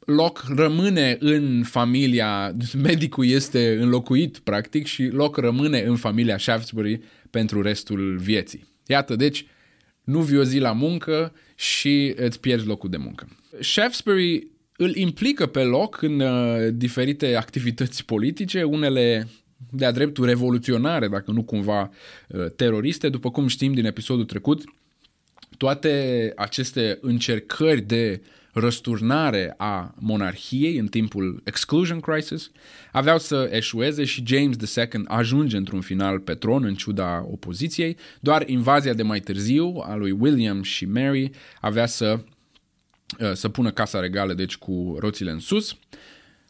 um, 0.08 0.14
Locke 0.14 0.40
rămâne 0.56 1.16
în 1.20 1.62
familia, 1.62 2.54
medicul 2.82 3.26
este 3.26 3.76
înlocuit 3.80 4.38
practic 4.38 4.86
și 4.86 5.04
Locke 5.06 5.40
rămâne 5.40 5.80
în 5.80 5.96
familia 5.96 6.38
Shaftesbury 6.38 7.00
pentru 7.30 7.62
restul 7.62 8.16
vieții. 8.16 8.66
Iată, 8.86 9.16
deci, 9.16 9.46
nu 10.04 10.20
vii 10.20 10.38
o 10.38 10.42
zi 10.42 10.58
la 10.58 10.72
muncă 10.72 11.32
și 11.54 12.12
îți 12.16 12.40
pierzi 12.40 12.66
locul 12.66 12.90
de 12.90 12.96
muncă. 12.96 13.28
Shaftesbury 13.60 14.46
îl 14.76 14.96
implică 14.96 15.46
pe 15.46 15.62
Locke 15.62 16.06
în 16.06 16.20
uh, 16.20 16.68
diferite 16.72 17.34
activități 17.34 18.04
politice, 18.04 18.62
unele 18.62 19.28
de-a 19.70 19.90
dreptul 19.90 20.24
revoluționare, 20.24 21.08
dacă 21.08 21.30
nu 21.30 21.42
cumva 21.42 21.90
uh, 22.28 22.46
teroriste. 22.56 23.08
După 23.08 23.30
cum 23.30 23.46
știm 23.46 23.72
din 23.72 23.84
episodul 23.84 24.24
trecut, 24.24 24.62
toate 25.56 26.32
aceste 26.36 26.98
încercări 27.00 27.80
de 27.80 28.20
uh, 28.22 28.37
răsturnare 28.52 29.54
a 29.56 29.94
monarhiei 29.98 30.78
în 30.78 30.86
timpul 30.86 31.40
Exclusion 31.44 32.00
Crisis, 32.00 32.50
aveau 32.92 33.18
să 33.18 33.48
eșueze 33.52 34.04
și 34.04 34.22
James 34.26 34.56
II 34.76 35.02
ajunge 35.04 35.56
într-un 35.56 35.80
final 35.80 36.18
pe 36.18 36.34
tron 36.34 36.64
în 36.64 36.74
ciuda 36.74 37.26
opoziției, 37.30 37.96
doar 38.20 38.48
invazia 38.48 38.92
de 38.92 39.02
mai 39.02 39.20
târziu 39.20 39.82
a 39.86 39.94
lui 39.94 40.10
William 40.10 40.62
și 40.62 40.84
Mary 40.84 41.30
avea 41.60 41.86
să, 41.86 42.20
uh, 43.20 43.32
să 43.32 43.48
pună 43.48 43.70
casa 43.70 44.00
regală 44.00 44.34
deci 44.34 44.56
cu 44.56 44.96
roțile 44.98 45.30
în 45.30 45.40
sus. 45.40 45.76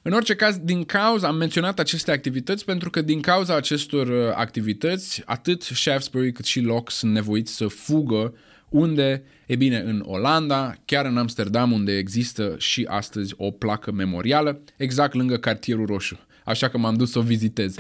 În 0.08 0.14
orice 0.14 0.34
caz, 0.34 0.56
din 0.56 0.84
cauza, 0.84 1.28
am 1.28 1.36
menționat 1.36 1.78
aceste 1.78 2.10
activități 2.10 2.64
pentru 2.64 2.90
că 2.90 3.02
din 3.02 3.20
cauza 3.20 3.56
acestor 3.56 4.06
uh, 4.08 4.32
activități, 4.34 5.22
atât 5.24 5.62
Shaftesbury 5.62 6.32
cât 6.32 6.44
și 6.44 6.60
Locke 6.60 6.90
sunt 6.90 7.12
nevoiți 7.12 7.56
să 7.56 7.66
fugă 7.66 8.34
unde? 8.68 9.22
E 9.46 9.56
bine, 9.56 9.78
în 9.78 10.02
Olanda, 10.06 10.74
chiar 10.84 11.04
în 11.04 11.16
Amsterdam, 11.16 11.72
unde 11.72 11.96
există 11.96 12.54
și 12.58 12.86
astăzi 12.90 13.34
o 13.36 13.50
placă 13.50 13.92
memorială, 13.92 14.60
exact 14.76 15.14
lângă 15.14 15.36
cartierul 15.36 15.86
roșu. 15.86 16.18
Așa 16.44 16.68
că 16.68 16.78
m-am 16.78 16.94
dus 16.94 17.10
să 17.10 17.18
o 17.18 17.22
vizitez. 17.22 17.76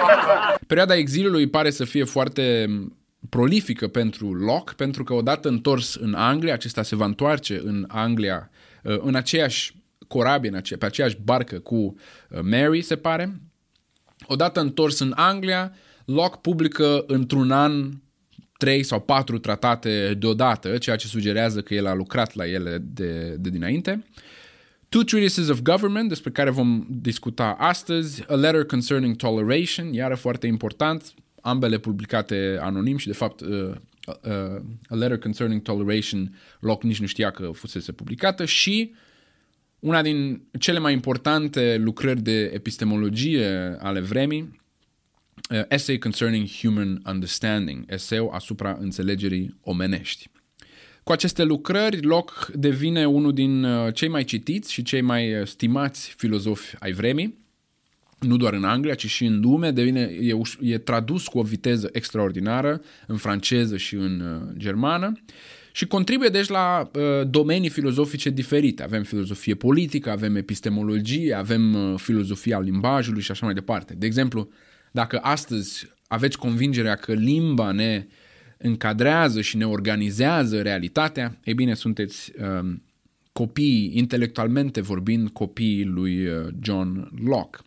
Perioada 0.66 0.96
exilului 0.96 1.48
pare 1.48 1.70
să 1.70 1.84
fie 1.84 2.04
foarte 2.04 2.68
prolifică 3.28 3.88
pentru 3.88 4.34
Locke, 4.34 4.72
pentru 4.76 5.04
că 5.04 5.12
odată 5.14 5.48
întors 5.48 5.94
în 5.94 6.14
Anglia, 6.14 6.52
acesta 6.52 6.82
se 6.82 6.96
va 6.96 7.04
întoarce 7.04 7.60
în 7.64 7.84
Anglia, 7.88 8.50
uh, 8.82 8.98
în 9.00 9.14
aceeași 9.14 9.76
corabie, 10.08 10.50
în 10.50 10.56
ace- 10.56 10.76
pe 10.76 10.86
aceeași 10.86 11.16
barcă 11.22 11.58
cu 11.58 11.76
uh, 11.76 12.40
Mary, 12.42 12.82
se 12.82 12.96
pare. 12.96 13.40
Odată 14.26 14.60
întors 14.60 14.98
în 14.98 15.12
Anglia, 15.16 15.72
Locke 16.04 16.38
publică 16.42 17.04
într-un 17.06 17.50
an 17.50 17.90
trei 18.58 18.82
sau 18.82 19.00
patru 19.00 19.38
tratate 19.38 20.14
deodată, 20.18 20.78
ceea 20.78 20.96
ce 20.96 21.06
sugerează 21.06 21.60
că 21.60 21.74
el 21.74 21.86
a 21.86 21.94
lucrat 21.94 22.34
la 22.34 22.46
ele 22.46 22.78
de, 22.78 23.36
de 23.38 23.50
dinainte. 23.50 24.04
Two 24.88 25.02
Treatises 25.02 25.48
of 25.48 25.60
Government, 25.60 26.08
despre 26.08 26.30
care 26.30 26.50
vom 26.50 26.86
discuta 26.90 27.56
astăzi, 27.58 28.24
A 28.28 28.34
Letter 28.34 28.64
Concerning 28.64 29.16
Toleration, 29.16 29.92
iară 29.92 30.14
foarte 30.14 30.46
important, 30.46 31.14
ambele 31.40 31.78
publicate 31.78 32.58
anonim 32.60 32.96
și 32.96 33.06
de 33.06 33.12
fapt 33.12 33.40
uh, 33.40 33.70
uh, 34.06 34.62
A 34.88 34.94
Letter 34.94 35.18
Concerning 35.18 35.62
Toleration, 35.62 36.36
loc 36.60 36.82
nici 36.82 37.00
nu 37.00 37.06
știa 37.06 37.30
că 37.30 37.50
fusese 37.52 37.92
publicată 37.92 38.44
și 38.44 38.94
una 39.78 40.02
din 40.02 40.42
cele 40.58 40.78
mai 40.78 40.92
importante 40.92 41.76
lucrări 41.76 42.20
de 42.20 42.50
epistemologie 42.54 43.76
ale 43.78 44.00
vremii, 44.00 44.60
uh, 45.50 45.62
Essay 45.68 45.98
Concerning 45.98 46.48
Human 46.60 47.02
Understanding, 47.06 47.84
eseu 47.88 48.28
asupra 48.28 48.76
înțelegerii 48.80 49.56
omenești. 49.60 50.30
Cu 51.02 51.12
aceste 51.12 51.44
lucrări, 51.44 52.02
Locke 52.02 52.52
devine 52.54 53.06
unul 53.06 53.32
din 53.32 53.64
uh, 53.64 53.94
cei 53.94 54.08
mai 54.08 54.24
citiți 54.24 54.72
și 54.72 54.82
cei 54.82 55.00
mai 55.00 55.40
uh, 55.40 55.46
stimați 55.46 56.14
filozofi 56.16 56.76
ai 56.78 56.92
vremii, 56.92 57.46
nu 58.18 58.36
doar 58.36 58.52
în 58.52 58.64
Anglia, 58.64 58.94
ci 58.94 59.06
și 59.06 59.24
în 59.24 59.40
lume, 59.40 59.70
devine, 59.70 60.00
e, 60.00 60.34
e 60.60 60.78
tradus 60.78 61.26
cu 61.26 61.38
o 61.38 61.42
viteză 61.42 61.88
extraordinară 61.92 62.82
în 63.06 63.16
franceză 63.16 63.76
și 63.76 63.94
în 63.94 64.20
uh, 64.20 64.56
germană 64.56 65.12
și 65.78 65.86
contribuie 65.86 66.28
deci 66.28 66.48
la 66.48 66.90
uh, 66.94 67.02
domenii 67.28 67.68
filozofice 67.68 68.30
diferite. 68.30 68.82
Avem 68.82 69.02
filozofie 69.02 69.54
politică, 69.54 70.10
avem 70.10 70.36
epistemologie, 70.36 71.34
avem 71.34 71.74
uh, 71.74 71.98
filozofia 71.98 72.60
limbajului 72.60 73.22
și 73.22 73.30
așa 73.30 73.44
mai 73.44 73.54
departe. 73.54 73.94
De 73.94 74.06
exemplu, 74.06 74.48
dacă 74.92 75.18
astăzi 75.22 75.90
aveți 76.08 76.38
convingerea 76.38 76.94
că 76.94 77.12
limba 77.12 77.72
ne 77.72 78.06
încadrează 78.56 79.40
și 79.40 79.56
ne 79.56 79.66
organizează 79.66 80.62
realitatea, 80.62 81.38
e 81.44 81.52
bine, 81.52 81.74
sunteți 81.74 82.32
um, 82.60 82.82
copii, 83.32 83.90
intelectualmente 83.94 84.80
vorbind, 84.80 85.28
copiii 85.28 85.84
lui 85.84 86.26
uh, 86.26 86.46
John 86.60 87.10
Locke. 87.24 87.58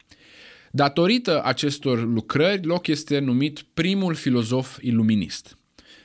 Datorită 0.72 1.44
acestor 1.44 2.06
lucrări, 2.06 2.65
Locke 2.65 2.91
este 2.91 3.20
numit 3.20 3.62
primul 3.74 4.13
filozof 4.13 4.77
iluminist. 4.82 5.58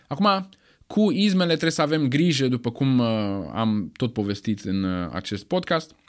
Acum, 0.08 0.48
cu 0.86 1.10
izmele 1.10 1.50
trebuie 1.50 1.70
să 1.70 1.82
avem 1.82 2.08
grijă, 2.08 2.48
după 2.48 2.70
cum 2.70 2.98
uh, 2.98 3.06
am 3.52 3.92
tot 3.96 4.12
povestit 4.12 4.60
în 4.60 4.82
uh, 4.82 5.08
acest 5.12 5.44
podcast– 5.44 5.94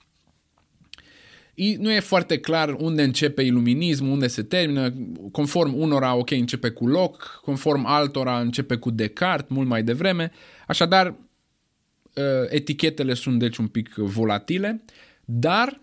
nu 1.58 1.92
e 1.92 2.00
foarte 2.00 2.40
clar 2.40 2.76
unde 2.80 3.04
începe 3.04 3.42
iluminismul, 3.42 4.12
unde 4.12 4.28
se 4.28 4.44
termină. 4.44 4.94
Conform 5.32 5.74
unora, 5.74 6.16
ok, 6.16 6.32
începe 6.32 6.70
cu 6.70 6.88
Locke, 6.88 7.26
conform 7.42 7.86
altora 7.86 8.40
începe 8.40 8.76
cu 8.76 8.90
Descartes, 8.90 9.50
mult 9.50 9.68
mai 9.68 9.84
devreme. 9.84 10.32
Așadar, 10.68 11.08
uh, 11.08 12.24
etichetele 12.50 13.14
sunt 13.14 13.40
deci 13.40 13.58
un 13.58 13.68
pic 13.68 13.94
volatile, 13.94 14.84
dar 15.26 15.82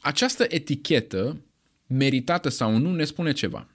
această 0.00 0.44
etichetă, 0.48 1.40
meritată 1.86 2.48
sau 2.48 2.76
nu, 2.76 2.92
ne 2.92 3.04
spune 3.04 3.32
ceva. 3.32 3.68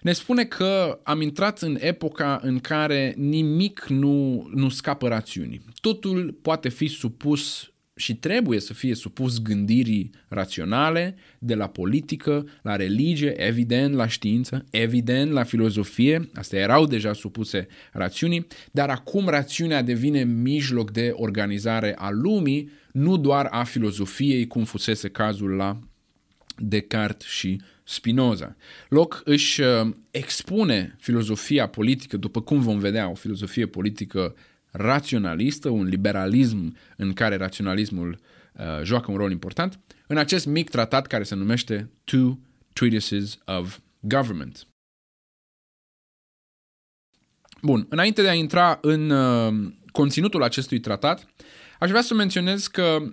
Ne 0.00 0.12
spune 0.12 0.44
că 0.44 1.00
am 1.02 1.20
intrat 1.20 1.60
în 1.60 1.76
epoca 1.80 2.40
în 2.42 2.58
care 2.58 3.14
nimic 3.16 3.86
nu, 3.88 4.48
nu 4.54 4.68
scapă 4.68 5.08
rațiunii. 5.08 5.64
Totul 5.80 6.38
poate 6.42 6.68
fi 6.68 6.86
supus 6.86 7.72
și 8.00 8.16
trebuie 8.16 8.60
să 8.60 8.74
fie 8.74 8.94
supus 8.94 9.42
gândirii 9.42 10.10
raționale, 10.28 11.16
de 11.38 11.54
la 11.54 11.68
politică, 11.68 12.46
la 12.62 12.76
religie, 12.76 13.46
evident 13.46 13.94
la 13.94 14.06
știință, 14.06 14.64
evident 14.70 15.30
la 15.30 15.42
filozofie, 15.42 16.30
astea 16.34 16.60
erau 16.60 16.86
deja 16.86 17.12
supuse 17.12 17.66
rațiunii, 17.92 18.46
dar 18.70 18.88
acum 18.88 19.28
rațiunea 19.28 19.82
devine 19.82 20.24
mijloc 20.24 20.90
de 20.90 21.12
organizare 21.14 21.94
a 21.98 22.10
lumii, 22.10 22.70
nu 22.92 23.16
doar 23.16 23.48
a 23.50 23.64
filozofiei, 23.64 24.46
cum 24.46 24.64
fusese 24.64 25.08
cazul 25.08 25.50
la 25.50 25.78
Descartes 26.56 27.28
și 27.28 27.60
Spinoza. 27.90 28.56
Locke 28.88 29.16
își 29.24 29.60
uh, 29.60 29.90
expune 30.10 30.96
filozofia 31.00 31.68
politică, 31.68 32.16
după 32.16 32.42
cum 32.42 32.60
vom 32.60 32.78
vedea, 32.78 33.08
o 33.08 33.14
filozofie 33.14 33.66
politică 33.66 34.34
raționalistă, 34.70 35.68
un 35.68 35.84
liberalism 35.84 36.76
în 36.96 37.12
care 37.12 37.36
raționalismul 37.36 38.20
uh, 38.52 38.82
joacă 38.82 39.10
un 39.10 39.16
rol 39.16 39.30
important, 39.30 39.78
în 40.06 40.16
acest 40.16 40.46
mic 40.46 40.70
tratat 40.70 41.06
care 41.06 41.22
se 41.22 41.34
numește 41.34 41.90
Two 42.04 42.38
Treatises 42.72 43.38
of 43.44 43.78
Government. 44.00 44.66
Bun, 47.62 47.86
înainte 47.88 48.22
de 48.22 48.28
a 48.28 48.34
intra 48.34 48.78
în 48.82 49.10
uh, 49.10 49.72
conținutul 49.92 50.42
acestui 50.42 50.80
tratat, 50.80 51.26
aș 51.78 51.88
vrea 51.88 52.02
să 52.02 52.14
menționez 52.14 52.66
că 52.66 53.12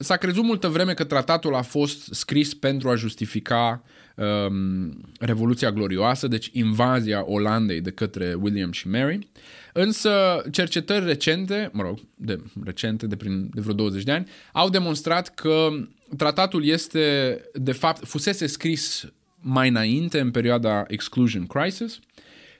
S-a 0.00 0.16
crezut 0.16 0.44
multă 0.44 0.68
vreme 0.68 0.94
că 0.94 1.04
tratatul 1.04 1.54
a 1.54 1.62
fost 1.62 2.08
scris 2.10 2.54
pentru 2.54 2.88
a 2.88 2.94
justifica 2.94 3.82
um, 4.18 5.00
Revoluția 5.20 5.72
Glorioasă, 5.72 6.28
deci 6.28 6.50
invazia 6.52 7.22
Olandei 7.26 7.80
de 7.80 7.90
către 7.90 8.34
William 8.40 8.72
și 8.72 8.88
Mary, 8.88 9.28
însă 9.72 10.42
cercetări 10.50 11.04
recente, 11.04 11.70
mă 11.72 11.82
rog, 11.82 11.98
de 12.14 12.40
recente, 12.64 13.06
de, 13.06 13.16
prin, 13.16 13.50
de 13.54 13.60
vreo 13.60 13.74
20 13.74 14.02
de 14.02 14.12
ani, 14.12 14.28
au 14.52 14.68
demonstrat 14.68 15.34
că 15.34 15.68
tratatul 16.16 16.64
este, 16.64 17.40
de 17.54 17.72
fapt, 17.72 18.06
fusese 18.06 18.46
scris 18.46 19.12
mai 19.40 19.68
înainte, 19.68 20.20
în 20.20 20.30
perioada 20.30 20.84
Exclusion 20.86 21.46
Crisis. 21.46 21.98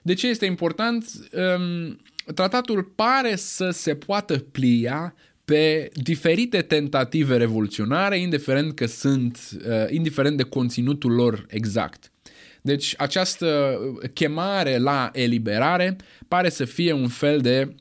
De 0.01 0.13
ce 0.13 0.27
este 0.27 0.45
important? 0.45 1.05
Um, 1.31 1.99
tratatul 2.33 2.83
pare 2.83 3.35
să 3.35 3.69
se 3.69 3.95
poată 3.95 4.37
plia 4.51 5.15
pe 5.49 5.89
diferite 5.93 6.61
tentative 6.61 7.37
revoluționare, 7.37 8.19
indiferent 8.19 8.75
că 8.75 8.85
sunt, 8.85 9.39
uh, 9.53 9.89
indiferent 9.89 10.37
de 10.37 10.43
conținutul 10.43 11.11
lor 11.11 11.45
exact. 11.47 12.11
Deci 12.61 12.93
această 12.97 13.79
chemare 14.13 14.77
la 14.77 15.09
eliberare 15.13 15.95
pare 16.27 16.49
să 16.49 16.65
fie 16.65 16.93
un 16.93 17.07
fel 17.07 17.39
de 17.39 17.75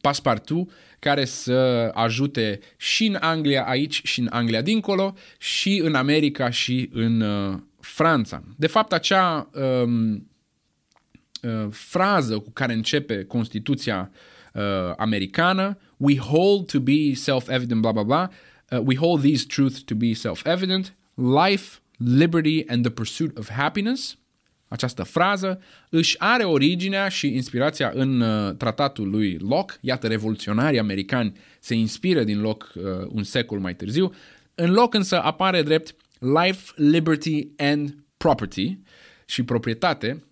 paspartu 0.00 0.70
care 0.98 1.24
să 1.24 1.90
ajute 1.94 2.60
și 2.76 3.06
în 3.06 3.16
Anglia 3.20 3.64
aici 3.64 4.00
și 4.04 4.20
în 4.20 4.28
Anglia 4.30 4.62
dincolo 4.62 5.14
și 5.38 5.80
în 5.84 5.94
America 5.94 6.50
și 6.50 6.88
în 6.92 7.20
uh, 7.20 7.58
Franța. 7.80 8.42
De 8.56 8.66
fapt, 8.66 8.92
acea 8.92 9.50
um, 9.54 10.12
uh, 11.42 11.66
frază 11.70 12.38
cu 12.38 12.50
care 12.50 12.72
începe 12.72 13.24
Constituția 13.24 14.10
uh, 14.12 14.30
americană, 14.96 15.78
we 15.96 16.18
hold 16.18 16.66
to 16.66 16.80
be 16.80 17.14
self-evident, 17.14 17.80
blah, 17.80 17.92
blah, 17.92 18.04
blah. 18.04 18.28
Uh, 18.72 18.80
we 18.84 18.96
hold 18.96 19.20
these 19.20 19.46
truths 19.46 19.82
to 19.82 19.94
be 19.94 20.14
self-evident. 20.14 20.94
Life, 21.14 21.80
liberty 21.96 22.64
and 22.68 22.82
the 22.82 22.90
pursuit 22.90 23.38
of 23.38 23.48
happiness. 23.48 24.16
Această 24.68 25.02
frază 25.02 25.60
își 25.90 26.16
are 26.18 26.44
originea 26.44 27.08
și 27.08 27.34
inspirația 27.34 27.90
în 27.94 28.20
uh, 28.20 28.54
tratatul 28.56 29.10
lui 29.10 29.38
Locke. 29.38 29.74
Iată, 29.80 30.06
revoluționarii 30.06 30.78
americani 30.78 31.32
se 31.60 31.74
inspiră 31.74 32.24
din 32.24 32.40
Locke 32.40 32.66
uh, 32.74 32.84
un 33.08 33.22
secol 33.22 33.58
mai 33.58 33.74
târziu. 33.74 34.12
În 34.54 34.70
Locke 34.70 34.96
însă 34.96 35.22
apare 35.22 35.62
drept 35.62 35.94
life, 36.18 36.72
liberty 36.76 37.48
and 37.56 37.96
property 38.16 38.78
și 39.26 39.42
proprietate, 39.42 40.24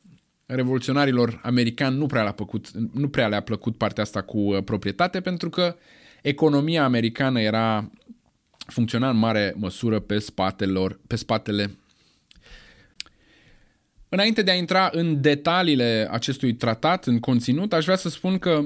revoluționarilor 0.55 1.41
americani 1.43 1.97
nu 1.97 2.07
prea, 2.07 2.23
le-a 2.23 2.33
plăcut, 2.33 2.71
nu 2.93 3.09
prea 3.09 3.29
le-a 3.29 3.41
plăcut 3.41 3.77
partea 3.77 4.03
asta 4.03 4.23
cu 4.23 4.39
uh, 4.39 4.63
proprietate 4.63 5.21
pentru 5.21 5.51
că 5.51 5.77
economia 6.23 6.85
americană 6.85 7.41
era 7.41 7.91
funcționa 8.67 9.11
în 9.11 9.17
mare 9.17 9.55
măsură 9.57 9.99
pe, 9.99 10.19
spatelor, 10.19 11.01
pe 11.07 11.17
spatele. 11.17 11.71
Înainte 14.09 14.43
de 14.43 14.51
a 14.51 14.55
intra 14.55 14.91
în 14.93 15.21
detaliile 15.21 16.09
acestui 16.11 16.55
tratat, 16.55 17.07
în 17.07 17.19
conținut, 17.19 17.73
aș 17.73 17.85
vrea 17.85 17.97
să 17.97 18.09
spun 18.09 18.39
că 18.39 18.65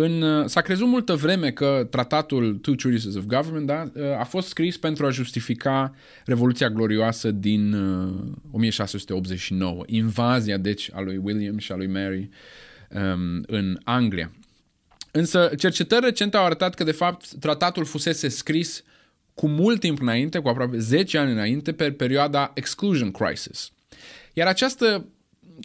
în, 0.00 0.22
uh, 0.22 0.46
s-a 0.46 0.60
crezut 0.60 0.86
multă 0.86 1.14
vreme 1.14 1.50
că 1.50 1.86
tratatul 1.90 2.54
Two 2.54 2.74
Treatises 2.74 3.14
of 3.14 3.24
Government 3.24 3.66
da, 3.66 3.90
uh, 3.94 4.18
a 4.18 4.24
fost 4.24 4.48
scris 4.48 4.76
pentru 4.76 5.06
a 5.06 5.10
justifica 5.10 5.94
Revoluția 6.24 6.68
Glorioasă 6.68 7.30
din 7.30 7.74
1689, 8.50 9.76
uh, 9.78 9.84
invazia 9.86 10.56
deci 10.56 10.90
a 10.92 11.00
lui 11.00 11.20
William 11.22 11.58
și 11.58 11.72
a 11.72 11.76
lui 11.76 11.86
Mary 11.86 12.28
um, 12.90 13.44
în 13.46 13.78
Anglia. 13.84 14.30
Însă 15.10 15.50
cercetări 15.56 16.04
recente 16.04 16.36
au 16.36 16.44
arătat 16.44 16.74
că 16.74 16.84
de 16.84 16.92
fapt 16.92 17.34
tratatul 17.40 17.84
fusese 17.84 18.28
scris 18.28 18.82
cu 19.34 19.48
mult 19.48 19.80
timp 19.80 20.00
înainte, 20.00 20.38
cu 20.38 20.48
aproape 20.48 20.78
10 20.78 21.18
ani 21.18 21.32
înainte, 21.32 21.72
pe 21.72 21.92
perioada 21.92 22.50
Exclusion 22.54 23.10
Crisis. 23.10 23.70
Iar 24.32 24.46
această 24.46 25.08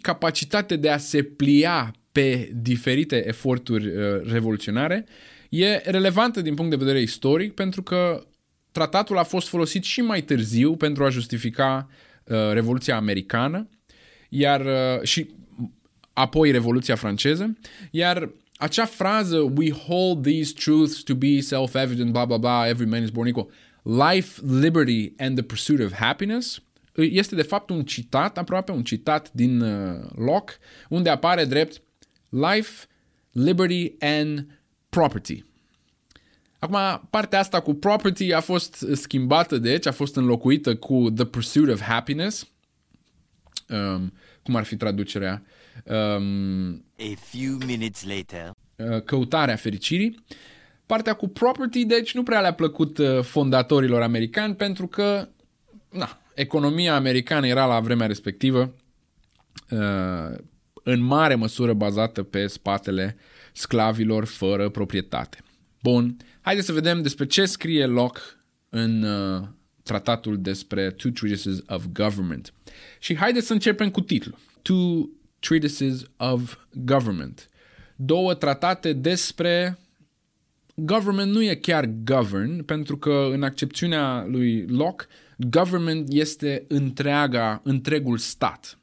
capacitate 0.02 0.76
de 0.76 0.90
a 0.90 0.98
se 0.98 1.22
plia 1.22 1.94
pe 2.14 2.50
diferite 2.54 3.28
eforturi 3.28 3.86
uh, 3.86 4.32
revoluționare, 4.32 5.06
e 5.50 5.82
relevantă 5.84 6.40
din 6.40 6.54
punct 6.54 6.70
de 6.70 6.76
vedere 6.76 7.00
istoric 7.00 7.54
pentru 7.54 7.82
că 7.82 8.26
tratatul 8.72 9.18
a 9.18 9.22
fost 9.22 9.48
folosit 9.48 9.84
și 9.84 10.00
mai 10.00 10.22
târziu 10.22 10.76
pentru 10.76 11.04
a 11.04 11.08
justifica 11.08 11.88
uh, 12.24 12.36
Revoluția 12.52 12.96
Americană 12.96 13.68
iar 14.34 14.60
uh, 14.60 15.02
și 15.02 15.30
apoi 16.12 16.50
Revoluția 16.50 16.96
franceză, 16.96 17.58
iar 17.90 18.30
acea 18.56 18.84
frază 18.84 19.38
we 19.56 19.70
hold 19.70 20.22
these 20.22 20.52
truths 20.52 21.02
to 21.02 21.14
be 21.14 21.40
self-evident, 21.40 22.12
blah, 22.12 22.26
blah, 22.26 22.38
blah, 22.38 22.68
every 22.68 22.86
man 22.86 23.02
is 23.02 23.10
born 23.10 23.28
equal, 23.28 23.50
life, 23.82 24.40
liberty 24.60 25.12
and 25.16 25.36
the 25.36 25.44
pursuit 25.44 25.80
of 25.80 25.92
happiness, 25.92 26.62
este 26.94 27.34
de 27.34 27.42
fapt 27.42 27.70
un 27.70 27.84
citat, 27.84 28.38
aproape 28.38 28.72
un 28.72 28.82
citat 28.82 29.32
din 29.32 29.60
uh, 29.60 30.10
Locke, 30.16 30.52
unde 30.88 31.08
apare 31.08 31.44
drept 31.44 31.82
life, 32.34 32.86
liberty 33.32 33.94
and 33.98 34.46
property. 34.88 35.44
Acum, 36.58 37.08
partea 37.10 37.38
asta 37.38 37.60
cu 37.60 37.74
property 37.74 38.32
a 38.32 38.40
fost 38.40 38.86
schimbată, 38.92 39.58
deci, 39.58 39.86
a 39.86 39.92
fost 39.92 40.16
înlocuită 40.16 40.76
cu 40.76 41.10
the 41.10 41.24
pursuit 41.24 41.68
of 41.68 41.80
happiness. 41.80 42.48
Um, 43.68 44.12
cum 44.42 44.56
ar 44.56 44.64
fi 44.64 44.76
traducerea? 44.76 45.42
Um, 45.84 46.72
A 46.98 47.14
few 47.20 47.56
minutes 47.66 48.04
later. 48.04 48.50
Uh, 48.76 49.02
căutarea 49.02 49.56
fericirii. 49.56 50.24
Partea 50.86 51.14
cu 51.14 51.28
property, 51.28 51.84
deci, 51.84 52.14
nu 52.14 52.22
prea 52.22 52.40
le-a 52.40 52.54
plăcut 52.54 52.98
uh, 52.98 53.22
fondatorilor 53.22 54.02
americani 54.02 54.54
pentru 54.54 54.86
că, 54.86 55.28
na, 55.90 56.20
economia 56.34 56.94
americană 56.94 57.46
era 57.46 57.66
la 57.66 57.80
vremea 57.80 58.06
respectivă 58.06 58.74
uh, 59.70 60.38
în 60.84 61.00
mare 61.00 61.34
măsură 61.34 61.72
bazată 61.72 62.22
pe 62.22 62.46
spatele 62.46 63.16
sclavilor 63.52 64.24
fără 64.24 64.68
proprietate. 64.68 65.38
Bun, 65.82 66.16
haideți 66.40 66.66
să 66.66 66.72
vedem 66.72 67.02
despre 67.02 67.26
ce 67.26 67.44
scrie 67.44 67.86
Locke 67.86 68.20
în 68.68 69.02
uh, 69.02 69.42
tratatul 69.82 70.40
despre 70.40 70.90
Two 70.90 71.10
Treatises 71.10 71.62
of 71.66 71.84
Government. 71.92 72.52
Și 72.98 73.16
haideți 73.16 73.46
să 73.46 73.52
începem 73.52 73.90
cu 73.90 74.00
titlul. 74.00 74.38
Two 74.62 75.08
Treatises 75.38 76.02
of 76.16 76.56
Government. 76.72 77.48
Două 77.96 78.34
tratate 78.34 78.92
despre 78.92 79.78
government 80.74 81.32
nu 81.32 81.42
e 81.42 81.54
chiar 81.54 81.84
govern, 82.04 82.64
pentru 82.64 82.96
că 82.96 83.28
în 83.32 83.42
accepțiunea 83.42 84.24
lui 84.26 84.66
Locke, 84.66 85.04
government 85.36 86.12
este 86.12 86.64
întreaga, 86.68 87.60
întregul 87.64 88.18
stat. 88.18 88.78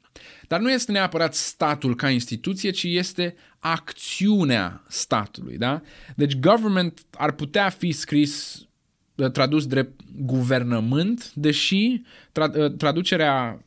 Dar 0.52 0.60
nu 0.60 0.70
este 0.70 0.92
neapărat 0.92 1.34
statul 1.34 1.96
ca 1.96 2.10
instituție, 2.10 2.70
ci 2.70 2.82
este 2.82 3.34
acțiunea 3.58 4.82
statului. 4.88 5.56
Da? 5.56 5.82
Deci 6.16 6.36
government 6.36 7.04
ar 7.10 7.32
putea 7.32 7.68
fi 7.68 7.92
scris, 7.92 8.66
uh, 9.14 9.30
tradus 9.30 9.66
drept 9.66 10.00
guvernământ, 10.16 11.32
deși 11.34 12.02
tra- 12.30 12.56
uh, 12.56 12.72
traducerea 12.76 13.64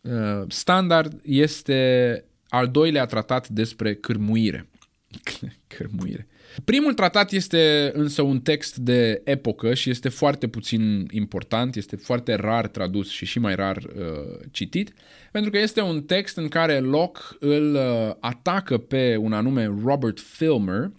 uh, 0.00 0.42
standard 0.48 1.20
este 1.24 2.24
al 2.48 2.68
doilea 2.68 3.06
tratat 3.06 3.48
despre 3.48 3.94
cârmuire. 3.94 4.68
cârmuire. 5.76 6.26
Primul 6.64 6.94
tratat 6.94 7.32
este 7.32 7.90
însă 7.94 8.22
un 8.22 8.40
text 8.40 8.76
de 8.76 9.20
epocă 9.24 9.74
și 9.74 9.90
este 9.90 10.08
foarte 10.08 10.48
puțin 10.48 11.08
important, 11.10 11.76
este 11.76 11.96
foarte 11.96 12.34
rar 12.34 12.66
tradus 12.66 13.10
și 13.10 13.26
și 13.26 13.38
mai 13.38 13.54
rar 13.54 13.76
uh, 13.76 14.38
citit, 14.50 14.92
pentru 15.32 15.50
că 15.50 15.58
este 15.58 15.80
un 15.80 16.02
text 16.02 16.36
în 16.36 16.48
care 16.48 16.78
Locke 16.78 17.20
îl 17.38 17.74
uh, 17.74 18.14
atacă 18.20 18.78
pe 18.78 19.16
un 19.16 19.32
anume 19.32 19.74
Robert 19.84 20.20
Filmer, 20.20 20.90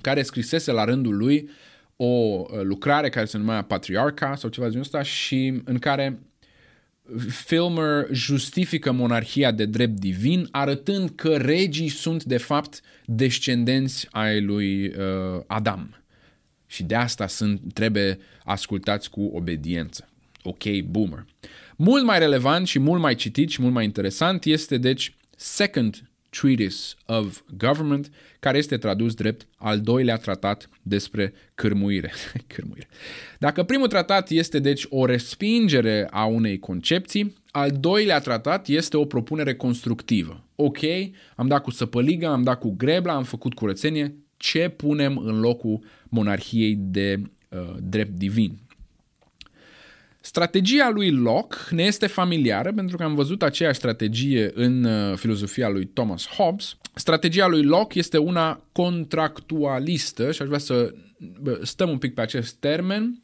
care 0.00 0.22
scrisese 0.22 0.72
la 0.72 0.84
rândul 0.84 1.16
lui 1.16 1.50
o 1.96 2.04
uh, 2.04 2.46
lucrare 2.62 3.08
care 3.08 3.26
se 3.26 3.38
numea 3.38 3.62
Patriarca 3.62 4.34
sau 4.34 4.50
ceva 4.50 4.66
de 4.66 4.72
genul 4.72 4.86
ăsta 4.86 5.02
și 5.02 5.62
în 5.64 5.78
care 5.78 6.18
Filmer 7.28 8.06
justifică 8.12 8.92
monarhia 8.92 9.50
de 9.50 9.64
drept 9.64 9.98
divin, 9.98 10.48
arătând 10.50 11.10
că 11.14 11.36
regii 11.36 11.88
sunt 11.88 12.24
de 12.24 12.36
fapt 12.36 12.80
descendenți 13.04 14.08
ai 14.10 14.40
lui 14.42 14.86
uh, 14.86 14.94
Adam. 15.46 16.02
Și 16.66 16.82
de 16.82 16.94
asta 16.94 17.26
sunt, 17.26 17.60
trebuie 17.72 18.18
ascultați 18.44 19.10
cu 19.10 19.30
obediență. 19.34 20.08
Ok, 20.42 20.80
boomer. 20.90 21.26
Mult 21.76 22.04
mai 22.04 22.18
relevant 22.18 22.66
și 22.66 22.78
mult 22.78 23.00
mai 23.00 23.14
citit 23.14 23.50
și 23.50 23.62
mult 23.62 23.74
mai 23.74 23.84
interesant 23.84 24.44
este, 24.44 24.76
deci, 24.78 25.14
Second 25.36 26.02
Treatise 26.40 26.94
of 27.06 27.40
Government, 27.56 28.10
care 28.40 28.58
este 28.58 28.76
tradus 28.76 29.14
drept 29.14 29.46
al 29.56 29.80
doilea 29.80 30.16
tratat 30.16 30.68
despre 30.82 31.32
cârmuire. 31.54 32.12
cârmuire. 32.54 32.88
Dacă 33.38 33.62
primul 33.62 33.88
tratat 33.88 34.30
este 34.30 34.58
deci 34.58 34.86
o 34.88 35.06
respingere 35.06 36.08
a 36.10 36.24
unei 36.24 36.58
concepții, 36.58 37.34
al 37.50 37.70
doilea 37.70 38.20
tratat 38.20 38.68
este 38.68 38.96
o 38.96 39.04
propunere 39.04 39.54
constructivă. 39.54 40.44
Ok, 40.56 40.78
am 41.36 41.46
dat 41.46 41.62
cu 41.62 41.70
săpăliga, 41.70 42.32
am 42.32 42.42
dat 42.42 42.58
cu 42.58 42.74
grebla, 42.76 43.14
am 43.14 43.24
făcut 43.24 43.54
curățenie, 43.54 44.14
ce 44.36 44.68
punem 44.68 45.18
în 45.18 45.40
locul 45.40 45.84
monarhiei 46.08 46.76
de 46.78 47.22
uh, 47.48 47.74
drept 47.82 48.10
divin? 48.10 48.58
Strategia 50.26 50.90
lui 50.90 51.10
Locke 51.10 51.56
ne 51.70 51.82
este 51.82 52.06
familiară 52.06 52.72
pentru 52.72 52.96
că 52.96 53.02
am 53.02 53.14
văzut 53.14 53.42
aceeași 53.42 53.76
strategie 53.76 54.50
în 54.54 54.84
uh, 54.84 55.16
filozofia 55.16 55.68
lui 55.68 55.84
Thomas 55.84 56.26
Hobbes. 56.26 56.76
Strategia 56.94 57.46
lui 57.46 57.62
Locke 57.62 57.98
este 57.98 58.18
una 58.18 58.62
contractualistă 58.72 60.32
și 60.32 60.42
aș 60.42 60.48
vrea 60.48 60.58
să 60.58 60.94
stăm 61.62 61.90
un 61.90 61.98
pic 61.98 62.14
pe 62.14 62.20
acest 62.20 62.54
termen. 62.54 63.20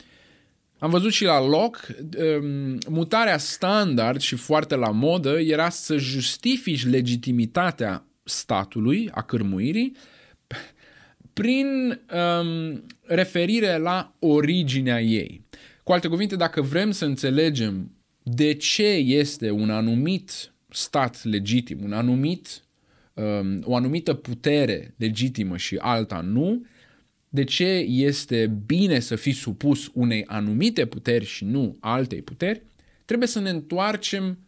Am 0.79 0.91
văzut 0.91 1.13
și 1.13 1.25
la 1.25 1.47
Locke, 1.47 1.97
um, 2.41 2.79
mutarea 2.89 3.39
standard 3.39 4.21
și 4.21 4.37
foarte 4.37 4.75
la 4.75 4.91
modă 4.91 5.41
era 5.41 5.69
să 5.69 5.97
justifici 5.97 6.87
legitimitatea 6.87 8.05
statului, 8.25 9.09
a 9.13 9.23
cârmuirii, 9.23 9.97
prin 11.33 12.01
um, 12.41 12.85
referire 13.03 13.79
la 13.79 14.15
originea 14.19 15.01
ei. 15.01 15.49
Cu 15.91 15.97
alte 15.97 16.09
cuvinte, 16.09 16.37
dacă 16.37 16.61
vrem 16.61 16.91
să 16.91 17.05
înțelegem 17.05 17.91
de 18.23 18.55
ce 18.55 18.87
este 18.93 19.51
un 19.51 19.71
anumit 19.71 20.53
stat 20.69 21.25
legitim, 21.25 21.79
un 21.85 21.93
anumit, 21.93 22.63
um, 23.15 23.61
o 23.63 23.77
anumită 23.77 24.15
putere 24.15 24.95
legitimă 24.97 25.57
și 25.57 25.77
alta 25.77 26.21
nu, 26.21 26.67
de 27.29 27.45
ce 27.45 27.67
este 27.89 28.61
bine 28.67 28.99
să 28.99 29.17
fii 29.17 29.33
supus 29.33 29.91
unei 29.95 30.25
anumite 30.27 30.87
puteri 30.87 31.25
și 31.25 31.45
nu 31.45 31.77
altei 31.81 32.23
puteri, 32.23 32.63
trebuie 33.05 33.29
să 33.29 33.41
ne 33.41 33.51
întoarcem 33.51 34.39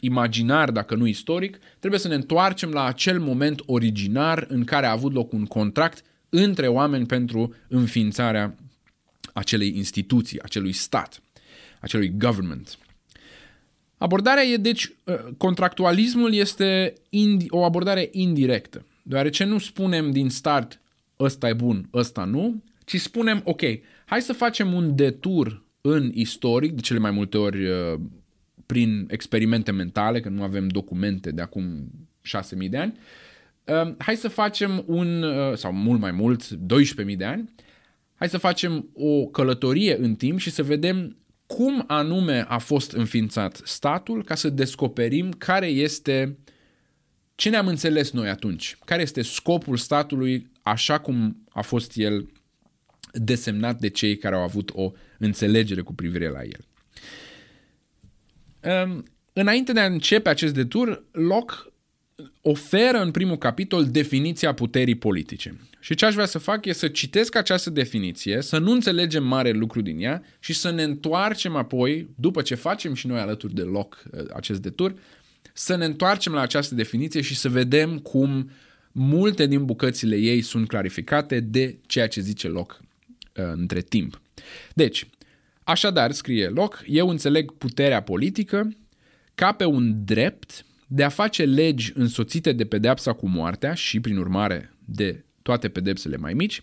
imaginar, 0.00 0.70
dacă 0.70 0.94
nu 0.94 1.06
istoric, 1.06 1.58
trebuie 1.78 2.00
să 2.00 2.08
ne 2.08 2.14
întoarcem 2.14 2.70
la 2.70 2.84
acel 2.84 3.20
moment 3.20 3.62
originar 3.66 4.46
în 4.48 4.64
care 4.64 4.86
a 4.86 4.92
avut 4.92 5.12
loc 5.12 5.32
un 5.32 5.46
contract 5.46 6.02
între 6.28 6.68
oameni 6.68 7.06
pentru 7.06 7.54
înființarea 7.68 8.56
acelei 9.32 9.76
instituții, 9.76 10.42
acelui 10.42 10.72
stat, 10.72 11.22
acelui 11.80 12.12
government. 12.18 12.78
Abordarea 14.00 14.42
e, 14.42 14.56
deci, 14.56 14.92
uh, 15.04 15.14
contractualismul 15.36 16.34
este 16.34 16.94
indi- 17.08 17.48
o 17.48 17.64
abordare 17.64 18.08
indirectă, 18.12 18.86
deoarece 19.02 19.44
nu 19.44 19.58
spunem 19.58 20.10
din 20.10 20.30
start 20.30 20.80
ăsta 21.18 21.48
e 21.48 21.52
bun, 21.52 21.88
ăsta 21.94 22.24
nu, 22.24 22.62
ci 22.84 23.00
spunem, 23.00 23.40
ok, 23.44 23.60
hai 24.04 24.22
să 24.22 24.32
facem 24.32 24.72
un 24.72 24.96
detur 24.96 25.64
în 25.80 26.10
istoric, 26.14 26.72
de 26.72 26.80
cele 26.80 26.98
mai 26.98 27.10
multe 27.10 27.38
ori 27.38 27.66
uh, 27.66 28.00
prin 28.66 29.06
experimente 29.10 29.70
mentale, 29.70 30.20
că 30.20 30.28
nu 30.28 30.42
avem 30.42 30.68
documente 30.68 31.30
de 31.30 31.42
acum 31.42 31.90
6.000 32.62 32.68
de 32.68 32.76
ani, 32.76 32.98
uh, 33.64 33.94
hai 33.98 34.16
să 34.16 34.28
facem 34.28 34.84
un, 34.86 35.24
sau 35.54 35.72
mult 35.72 36.00
mai 36.00 36.12
mult, 36.12 36.44
12.000 36.44 37.16
de 37.16 37.24
ani, 37.24 37.50
hai 38.20 38.28
să 38.28 38.38
facem 38.38 38.90
o 38.94 39.26
călătorie 39.26 39.96
în 39.98 40.14
timp 40.14 40.38
și 40.38 40.50
să 40.50 40.62
vedem 40.62 41.16
cum 41.46 41.84
anume 41.86 42.44
a 42.48 42.58
fost 42.58 42.92
înființat 42.92 43.60
statul 43.64 44.24
ca 44.24 44.34
să 44.34 44.48
descoperim 44.48 45.30
care 45.30 45.66
este 45.66 46.38
ce 47.34 47.48
ne-am 47.48 47.66
înțeles 47.66 48.10
noi 48.10 48.28
atunci, 48.28 48.76
care 48.84 49.02
este 49.02 49.22
scopul 49.22 49.76
statului 49.76 50.50
așa 50.62 50.98
cum 50.98 51.44
a 51.48 51.60
fost 51.60 51.96
el 51.96 52.28
desemnat 53.12 53.78
de 53.78 53.88
cei 53.88 54.16
care 54.16 54.34
au 54.34 54.42
avut 54.42 54.70
o 54.74 54.92
înțelegere 55.18 55.80
cu 55.80 55.94
privire 55.94 56.28
la 56.28 56.40
el. 56.42 56.64
Înainte 59.32 59.72
de 59.72 59.80
a 59.80 59.86
începe 59.86 60.28
acest 60.28 60.54
detur, 60.54 61.04
Locke 61.12 61.54
oferă 62.40 62.98
în 62.98 63.10
primul 63.10 63.36
capitol 63.36 63.84
definiția 63.90 64.54
puterii 64.54 64.94
politice. 64.94 65.56
Și 65.80 65.94
ce 65.94 66.06
aș 66.06 66.14
vrea 66.14 66.26
să 66.26 66.38
fac 66.38 66.64
e 66.64 66.72
să 66.72 66.88
citesc 66.88 67.34
această 67.34 67.70
definiție, 67.70 68.40
să 68.40 68.58
nu 68.58 68.72
înțelegem 68.72 69.24
mare 69.24 69.50
lucru 69.50 69.80
din 69.80 70.00
ea 70.00 70.22
și 70.38 70.52
să 70.52 70.70
ne 70.70 70.82
întoarcem 70.82 71.56
apoi, 71.56 72.08
după 72.14 72.42
ce 72.42 72.54
facem 72.54 72.94
și 72.94 73.06
noi 73.06 73.18
alături 73.18 73.54
de 73.54 73.62
loc 73.62 74.02
uh, 74.12 74.24
acest 74.34 74.62
detur, 74.62 74.94
să 75.52 75.76
ne 75.76 75.84
întoarcem 75.84 76.32
la 76.32 76.40
această 76.40 76.74
definiție 76.74 77.20
și 77.20 77.36
să 77.36 77.48
vedem 77.48 77.98
cum 77.98 78.50
multe 78.92 79.46
din 79.46 79.64
bucățile 79.64 80.16
ei 80.16 80.42
sunt 80.42 80.68
clarificate 80.68 81.40
de 81.40 81.78
ceea 81.86 82.08
ce 82.08 82.20
zice 82.20 82.48
loc 82.48 82.80
uh, 83.36 83.44
între 83.52 83.80
timp. 83.80 84.20
Deci, 84.74 85.08
așadar, 85.64 86.12
scrie 86.12 86.48
loc, 86.48 86.82
eu 86.86 87.08
înțeleg 87.08 87.52
puterea 87.52 88.02
politică 88.02 88.70
ca 89.34 89.52
pe 89.52 89.64
un 89.64 90.04
drept 90.04 90.64
de 90.92 91.02
a 91.02 91.08
face 91.08 91.44
legi 91.44 91.92
însoțite 91.94 92.52
de 92.52 92.64
pedeapsa 92.64 93.12
cu 93.12 93.28
moartea 93.28 93.74
și, 93.74 94.00
prin 94.00 94.16
urmare, 94.16 94.72
de 94.84 95.24
toate 95.42 95.68
pedepsele 95.68 96.16
mai 96.16 96.32
mici, 96.32 96.62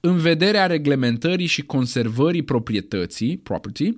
în 0.00 0.16
vederea 0.16 0.66
reglementării 0.66 1.46
și 1.46 1.62
conservării 1.62 2.42
proprietății, 2.42 3.36
property, 3.36 3.90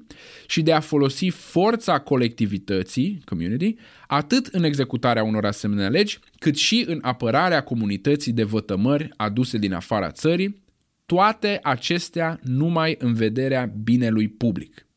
și 0.46 0.62
de 0.62 0.72
a 0.72 0.80
folosi 0.80 1.28
forța 1.28 1.98
colectivității, 1.98 3.20
community, 3.24 3.74
atât 4.06 4.46
în 4.46 4.64
executarea 4.64 5.24
unor 5.24 5.44
asemenea 5.44 5.88
legi, 5.88 6.18
cât 6.38 6.56
și 6.56 6.84
în 6.86 6.98
apărarea 7.02 7.62
comunității 7.62 8.32
de 8.32 8.42
vătămări 8.42 9.08
aduse 9.16 9.58
din 9.58 9.72
afara 9.72 10.10
țării, 10.10 10.62
toate 11.06 11.58
acestea 11.62 12.40
numai 12.42 12.96
în 12.98 13.14
vederea 13.14 13.72
binelui 13.82 14.28
public. 14.28 14.87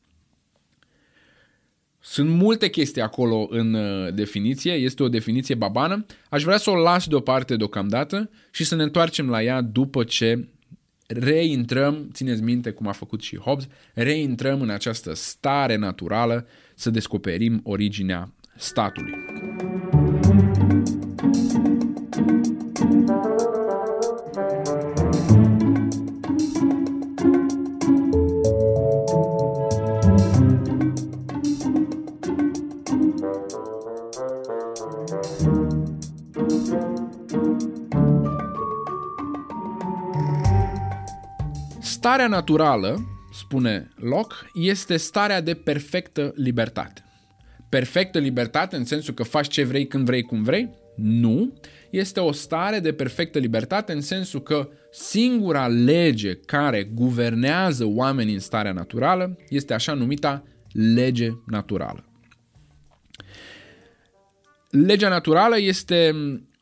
Sunt 2.04 2.30
multe 2.30 2.70
chestii 2.70 3.02
acolo 3.02 3.48
în 3.50 3.74
uh, 3.74 4.14
definiție, 4.14 4.72
este 4.74 5.04
o 5.04 5.10
definiție 5.10 5.56
babană. 5.56 6.06
Aș 6.30 6.44
vrea 6.44 6.58
să 6.58 6.70
o 6.70 6.76
las 6.76 7.08
deoparte 7.08 7.56
deocamdată 7.56 8.30
și 8.52 8.64
să 8.64 8.76
ne 8.76 8.84
întoarcem 8.84 9.30
la 9.30 9.44
ea 9.44 9.62
după 9.62 10.04
ce 10.04 10.48
reintrăm, 11.08 12.10
țineți 12.14 12.42
minte 12.42 12.72
cum 12.72 12.88
a 12.88 12.92
făcut 12.92 13.22
și 13.22 13.38
Hobbes, 13.38 13.68
reintrăm 13.94 14.62
în 14.62 14.70
această 14.70 15.14
stare 15.14 15.76
naturală 15.76 16.48
să 16.76 16.90
descoperim 16.90 17.60
originea 17.64 18.34
statului. 18.56 19.14
Starea 42.04 42.28
naturală, 42.28 42.98
spune 43.34 43.90
Locke, 43.96 44.36
este 44.54 44.98
starea 44.98 45.42
de 45.42 45.54
perfectă 45.54 46.34
libertate. 46.36 47.04
Perfectă 47.70 48.20
libertate 48.20 48.76
în 48.76 48.86
sensul 48.86 49.14
că 49.14 49.24
faci 49.24 49.48
ce 49.48 49.64
vrei, 49.64 49.88
când 49.88 50.06
vrei, 50.06 50.22
cum 50.22 50.44
vrei? 50.44 50.70
Nu. 50.96 51.54
Este 51.92 52.20
o 52.20 52.32
stare 52.32 52.80
de 52.80 52.94
perfectă 52.94 53.40
libertate 53.40 53.94
în 53.94 54.02
sensul 54.02 54.42
că 54.42 54.70
singura 54.92 55.68
lege 55.68 56.36
care 56.36 56.84
guvernează 56.84 57.86
oamenii 57.86 58.34
în 58.34 58.40
starea 58.40 58.72
naturală 58.72 59.38
este 59.50 59.74
așa 59.74 59.94
numita 59.94 60.44
lege 60.72 61.30
naturală. 61.46 62.06
Legea 64.70 65.10
naturală 65.10 65.60
este 65.60 66.14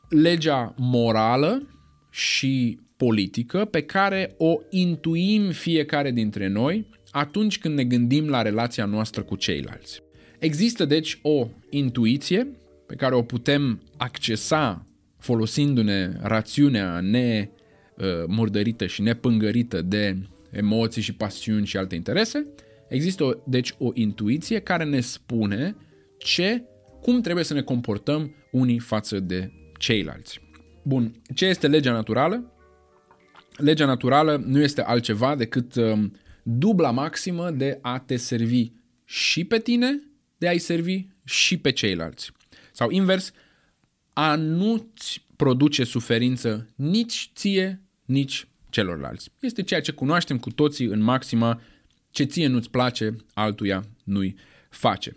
legea 0.10 0.74
morală 0.78 1.68
și 2.10 2.80
politică 3.06 3.66
pe 3.66 3.82
care 3.82 4.34
o 4.38 4.60
intuim 4.70 5.52
fiecare 5.52 6.12
dintre 6.12 6.48
noi 6.48 6.88
atunci 7.12 7.60
când 7.60 7.76
ne 7.76 7.84
gândim 7.84 8.28
la 8.28 8.42
relația 8.42 8.86
noastră 8.86 9.22
cu 9.22 9.36
ceilalți. 9.36 10.02
Există 10.40 10.86
deci 10.86 11.20
o 11.22 11.48
intuiție 11.70 12.48
pe 12.88 12.96
care 12.96 13.16
o 13.16 13.22
putem 13.22 13.82
accesa 13.98 14.86
folosindu-ne 15.18 16.12
rațiunea 16.22 17.00
nemurdărită 17.00 18.86
și 18.86 19.02
nepângărită 19.02 19.82
de 19.82 20.18
emoții 20.52 21.02
și 21.02 21.16
pasiuni 21.16 21.66
și 21.66 21.78
alte 21.78 21.96
interese. 21.96 22.48
Există, 22.90 23.24
o, 23.24 23.32
deci, 23.46 23.74
o 23.78 23.92
intuiție 23.94 24.60
care 24.60 24.84
ne 24.84 25.00
spune 25.00 25.76
ce, 26.18 26.64
cum 27.02 27.22
trebuie 27.22 27.44
să 27.44 27.54
ne 27.54 27.62
comportăm 27.62 28.36
unii 28.52 28.80
față 28.80 29.20
de 29.20 29.52
ceilalți. 29.78 30.40
Bun, 30.84 31.22
ce 31.36 31.46
este 31.46 31.68
legea 31.68 31.92
naturală? 31.92 32.54
Legea 33.60 33.86
naturală 33.86 34.44
nu 34.46 34.62
este 34.62 34.82
altceva 34.82 35.36
decât 35.36 35.76
um, 35.76 36.16
dubla 36.44 36.92
maximă 36.92 37.52
de 37.52 37.80
a 37.82 38.00
te 38.00 38.16
servi 38.16 38.72
și 39.06 39.44
pe 39.44 39.60
tine, 39.60 40.02
de 40.38 40.48
a-i 40.48 40.58
servi 40.58 41.06
și 41.26 41.58
pe 41.58 41.72
ceilalți. 41.72 42.32
Sau 42.72 42.90
invers, 42.90 43.32
a 44.14 44.36
nu-ți 44.36 45.26
produce 45.36 45.84
suferință 45.84 46.68
nici 46.76 47.32
ție, 47.36 47.82
nici 48.06 48.48
celorlalți. 48.70 49.30
Este 49.40 49.64
ceea 49.64 49.82
ce 49.82 49.92
cunoaștem 49.92 50.38
cu 50.38 50.52
toții 50.52 50.86
în 50.86 51.02
maxima 51.02 51.62
ce 52.10 52.24
ție 52.24 52.48
nu-ți 52.48 52.70
place, 52.70 53.16
altuia 53.34 53.84
nu-i 54.04 54.36
face. 54.70 55.16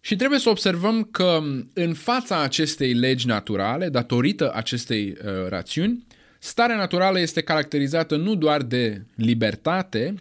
Și 0.00 0.16
trebuie 0.16 0.38
să 0.38 0.48
observăm 0.48 1.04
că 1.04 1.42
în 1.74 1.94
fața 1.94 2.42
acestei 2.42 2.92
legi 2.92 3.26
naturale, 3.26 3.88
datorită 3.88 4.54
acestei 4.54 5.08
uh, 5.08 5.48
rațiuni, 5.48 6.06
starea 6.44 6.76
naturală 6.76 7.20
este 7.20 7.40
caracterizată 7.40 8.16
nu 8.16 8.34
doar 8.34 8.62
de 8.62 9.04
libertate, 9.14 10.14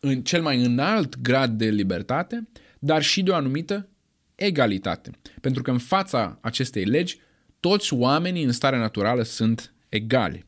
în 0.00 0.22
cel 0.22 0.42
mai 0.42 0.64
înalt 0.64 1.20
grad 1.20 1.50
de 1.50 1.66
libertate, 1.66 2.48
dar 2.78 3.02
și 3.02 3.22
de 3.22 3.30
o 3.30 3.34
anumită 3.34 3.88
egalitate. 4.34 5.10
Pentru 5.40 5.62
că 5.62 5.70
în 5.70 5.78
fața 5.78 6.38
acestei 6.40 6.84
legi, 6.84 7.18
toți 7.60 7.94
oamenii 7.94 8.44
în 8.44 8.52
stare 8.52 8.78
naturală 8.78 9.22
sunt 9.22 9.72
egali. 9.88 10.44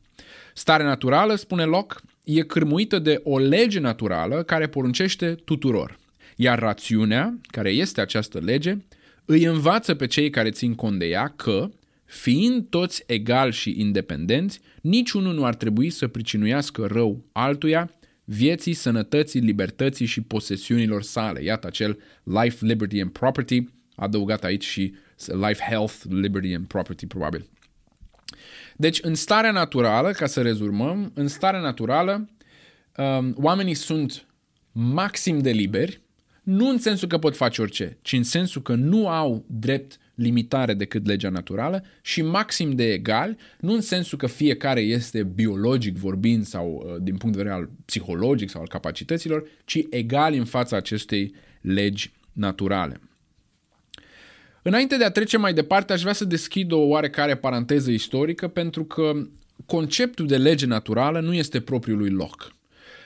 Starea 0.53 0.85
naturală, 0.85 1.35
spune 1.35 1.63
Locke, 1.63 1.95
e 2.23 2.41
cârmuită 2.41 2.99
de 2.99 3.21
o 3.23 3.37
lege 3.37 3.79
naturală 3.79 4.43
care 4.43 4.67
poruncește 4.67 5.35
tuturor. 5.45 5.99
Iar 6.35 6.59
rațiunea, 6.59 7.37
care 7.47 7.69
este 7.69 8.01
această 8.01 8.39
lege, 8.39 8.77
îi 9.25 9.43
învață 9.43 9.95
pe 9.95 10.07
cei 10.07 10.29
care 10.29 10.49
țin 10.49 10.75
cont 10.75 10.99
de 10.99 11.05
ea 11.05 11.33
că, 11.35 11.69
fiind 12.05 12.69
toți 12.69 13.03
egali 13.07 13.51
și 13.51 13.75
independenți, 13.77 14.59
niciunul 14.81 15.33
nu 15.33 15.45
ar 15.45 15.55
trebui 15.55 15.89
să 15.89 16.07
pricinuiască 16.07 16.85
rău 16.85 17.25
altuia 17.31 17.91
vieții, 18.23 18.73
sănătății, 18.73 19.39
libertății 19.39 20.05
și 20.05 20.21
posesiunilor 20.21 21.03
sale. 21.03 21.43
Iată 21.43 21.67
acel 21.67 21.99
life, 22.23 22.65
liberty 22.65 23.01
and 23.01 23.11
property, 23.11 23.63
adăugat 23.95 24.43
aici 24.43 24.63
și 24.63 24.93
life, 25.17 25.63
health, 25.69 25.95
liberty 26.09 26.53
and 26.53 26.67
property, 26.67 27.07
probabil. 27.07 27.49
Deci, 28.75 28.99
în 29.01 29.15
starea 29.15 29.51
naturală, 29.51 30.11
ca 30.11 30.25
să 30.25 30.41
rezumăm, 30.41 31.11
în 31.13 31.27
starea 31.27 31.59
naturală, 31.59 32.29
um, 32.97 33.35
oamenii 33.37 33.73
sunt 33.73 34.25
maxim 34.71 35.39
de 35.39 35.51
liberi, 35.51 36.01
nu 36.43 36.69
în 36.69 36.77
sensul 36.77 37.07
că 37.07 37.17
pot 37.17 37.35
face 37.35 37.61
orice, 37.61 37.97
ci 38.01 38.13
în 38.13 38.23
sensul 38.23 38.61
că 38.61 38.75
nu 38.75 39.07
au 39.07 39.45
drept 39.47 39.99
limitare 40.15 40.73
decât 40.73 41.05
legea 41.07 41.29
naturală 41.29 41.83
și 42.01 42.21
maxim 42.21 42.75
de 42.75 42.91
egal, 42.91 43.37
nu 43.59 43.73
în 43.73 43.81
sensul 43.81 44.17
că 44.17 44.27
fiecare 44.27 44.81
este 44.81 45.23
biologic 45.23 45.97
vorbind 45.97 46.45
sau 46.45 46.83
uh, 46.85 47.01
din 47.01 47.17
punct 47.17 47.35
de 47.35 47.41
vedere 47.43 47.61
al 47.61 47.69
psihologic 47.85 48.49
sau 48.49 48.61
al 48.61 48.67
capacităților, 48.67 49.47
ci 49.65 49.79
egal 49.89 50.33
în 50.33 50.45
fața 50.45 50.77
acestei 50.77 51.33
legi 51.61 52.11
naturale. 52.33 52.99
Înainte 54.61 54.97
de 54.97 55.03
a 55.03 55.11
trece 55.11 55.37
mai 55.37 55.53
departe, 55.53 55.93
aș 55.93 56.01
vrea 56.01 56.13
să 56.13 56.25
deschid 56.25 56.71
o 56.71 56.77
oarecare 56.77 57.35
paranteză 57.35 57.91
istorică 57.91 58.47
pentru 58.47 58.83
că 58.83 59.27
conceptul 59.65 60.27
de 60.27 60.37
lege 60.37 60.65
naturală 60.65 61.19
nu 61.19 61.33
este 61.33 61.61
propriul 61.61 61.97
lui 61.97 62.09
Locke. 62.09 62.45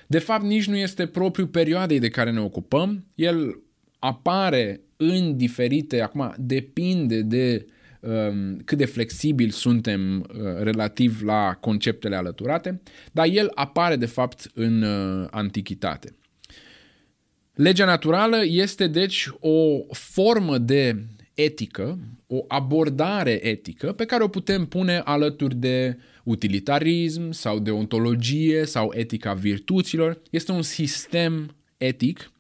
De 0.07 0.19
fapt, 0.19 0.43
nici 0.43 0.67
nu 0.67 0.75
este 0.75 1.05
propriu 1.05 1.47
perioadei 1.47 1.99
de 1.99 2.09
care 2.09 2.31
ne 2.31 2.39
ocupăm. 2.39 3.05
El 3.15 3.59
apare 3.99 4.81
în 5.01 5.37
diferite, 5.37 6.01
acum 6.01 6.33
depinde 6.37 7.21
de 7.21 7.65
um, 7.99 8.57
cât 8.65 8.77
de 8.77 8.85
flexibil 8.85 9.49
suntem 9.49 10.19
uh, 10.19 10.25
relativ 10.61 11.21
la 11.23 11.57
conceptele 11.59 12.15
alăturate, 12.15 12.81
dar 13.11 13.27
el 13.27 13.51
apare 13.53 13.95
de 13.95 14.05
fapt 14.05 14.51
în 14.53 14.81
uh, 14.81 15.27
antichitate. 15.31 16.15
Legea 17.53 17.85
naturală 17.85 18.37
este 18.45 18.87
deci 18.87 19.29
o 19.39 19.79
formă 19.91 20.57
de 20.57 21.05
etică, 21.33 21.99
o 22.27 22.45
abordare 22.47 23.47
etică 23.47 23.91
pe 23.91 24.05
care 24.05 24.23
o 24.23 24.27
putem 24.27 24.65
pune 24.65 25.01
alături 25.03 25.55
de 25.55 25.97
utilitarism 26.23 27.31
sau 27.31 27.59
de 27.59 27.71
ontologie 27.71 28.65
sau 28.65 28.93
etica 28.95 29.33
virtuților. 29.33 30.21
Este 30.29 30.51
un 30.51 30.61
sistem 30.61 31.55
etic, 31.77 32.31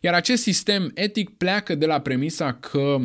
iar 0.00 0.14
acest 0.14 0.42
sistem 0.42 0.90
etic 0.94 1.30
pleacă 1.30 1.74
de 1.74 1.86
la 1.86 2.00
premisa 2.00 2.54
că 2.54 2.98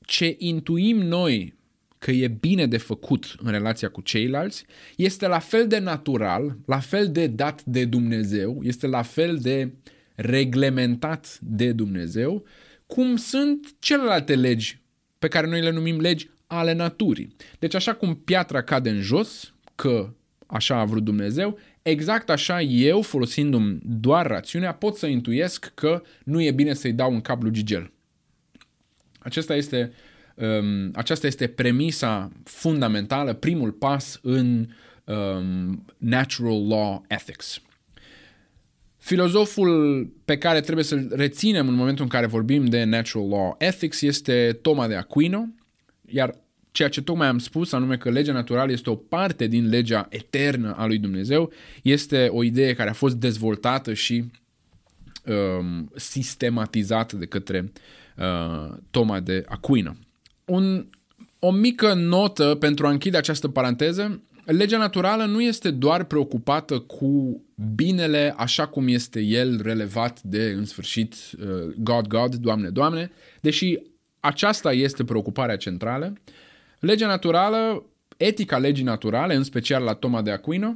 ce 0.00 0.34
intuim 0.38 0.96
noi 0.96 1.56
că 1.98 2.10
e 2.10 2.28
bine 2.28 2.66
de 2.66 2.76
făcut 2.76 3.34
în 3.38 3.50
relația 3.50 3.88
cu 3.88 4.00
ceilalți, 4.00 4.64
este 4.96 5.26
la 5.26 5.38
fel 5.38 5.66
de 5.66 5.78
natural, 5.78 6.56
la 6.66 6.78
fel 6.78 7.10
de 7.12 7.26
dat 7.26 7.64
de 7.64 7.84
Dumnezeu, 7.84 8.60
este 8.62 8.86
la 8.86 9.02
fel 9.02 9.38
de 9.38 9.72
reglementat 10.14 11.38
de 11.40 11.72
Dumnezeu, 11.72 12.44
cum 12.86 13.16
sunt 13.16 13.74
celelalte 13.78 14.34
legi 14.34 14.80
pe 15.18 15.28
care 15.28 15.46
noi 15.46 15.60
le 15.60 15.70
numim 15.70 16.00
legi 16.00 16.30
ale 16.46 16.72
naturii. 16.72 17.36
Deci 17.58 17.74
așa 17.74 17.94
cum 17.94 18.14
piatra 18.14 18.62
cade 18.62 18.90
în 18.90 19.00
jos, 19.00 19.54
că 19.74 20.14
așa 20.46 20.78
a 20.78 20.84
vrut 20.84 21.04
Dumnezeu, 21.04 21.58
exact 21.88 22.30
așa 22.30 22.60
eu, 22.60 23.02
folosindu-mi 23.02 23.78
doar 23.82 24.26
rațiunea, 24.26 24.74
pot 24.74 24.96
să 24.96 25.06
intuiesc 25.06 25.72
că 25.74 26.02
nu 26.24 26.42
e 26.42 26.50
bine 26.50 26.74
să-i 26.74 26.92
dau 26.92 27.12
un 27.12 27.20
cablu 27.20 27.50
gigel. 27.50 27.92
Acesta 29.18 29.54
este, 29.54 29.92
um, 30.34 30.90
aceasta 30.94 31.26
este 31.26 31.46
premisa 31.46 32.30
fundamentală, 32.44 33.32
primul 33.32 33.72
pas 33.72 34.18
în 34.22 34.66
um, 35.04 35.84
natural 35.98 36.66
law 36.66 37.04
ethics. 37.08 37.60
Filozoful 38.96 40.04
pe 40.24 40.38
care 40.38 40.60
trebuie 40.60 40.84
să-l 40.84 41.12
reținem 41.14 41.68
în 41.68 41.74
momentul 41.74 42.04
în 42.04 42.10
care 42.10 42.26
vorbim 42.26 42.64
de 42.64 42.84
natural 42.84 43.28
law 43.28 43.54
ethics 43.58 44.00
este 44.00 44.58
Toma 44.62 44.86
de 44.86 44.94
Aquino, 44.94 45.44
iar 46.06 46.34
ceea 46.78 46.90
ce 46.90 47.02
tocmai 47.02 47.26
am 47.26 47.38
spus, 47.38 47.72
anume 47.72 47.96
că 47.96 48.10
legea 48.10 48.32
naturală 48.32 48.72
este 48.72 48.90
o 48.90 48.94
parte 48.94 49.46
din 49.46 49.68
legea 49.68 50.06
eternă 50.10 50.74
a 50.76 50.86
lui 50.86 50.98
Dumnezeu, 50.98 51.52
este 51.82 52.28
o 52.32 52.42
idee 52.42 52.74
care 52.74 52.90
a 52.90 52.92
fost 52.92 53.16
dezvoltată 53.16 53.94
și 53.94 54.24
um, 55.26 55.90
sistematizată 55.96 57.16
de 57.16 57.26
către 57.26 57.72
uh, 58.16 58.76
Toma 58.90 59.20
de 59.20 59.44
Aquino. 59.48 59.96
Un, 60.44 60.86
o 61.38 61.50
mică 61.50 61.94
notă 61.94 62.54
pentru 62.54 62.86
a 62.86 62.90
închide 62.90 63.16
această 63.16 63.48
paranteză 63.48 64.22
legea 64.44 64.78
naturală 64.78 65.24
nu 65.24 65.40
este 65.40 65.70
doar 65.70 66.04
preocupată 66.04 66.78
cu 66.78 67.42
binele 67.74 68.34
așa 68.36 68.66
cum 68.66 68.88
este 68.88 69.20
el 69.20 69.60
relevat 69.62 70.22
de, 70.22 70.54
în 70.56 70.64
sfârșit, 70.64 71.14
uh, 71.14 71.74
God, 71.76 72.06
God, 72.06 72.34
Doamne, 72.34 72.68
Doamne, 72.68 73.10
deși 73.40 73.78
aceasta 74.20 74.72
este 74.72 75.04
preocuparea 75.04 75.56
centrală. 75.56 76.12
Legea 76.78 77.06
naturală, 77.06 77.84
etica 78.16 78.58
legii 78.58 78.84
naturale, 78.84 79.34
în 79.34 79.44
special 79.44 79.82
la 79.82 79.94
Toma 79.94 80.22
de 80.22 80.30
Aquino, 80.30 80.74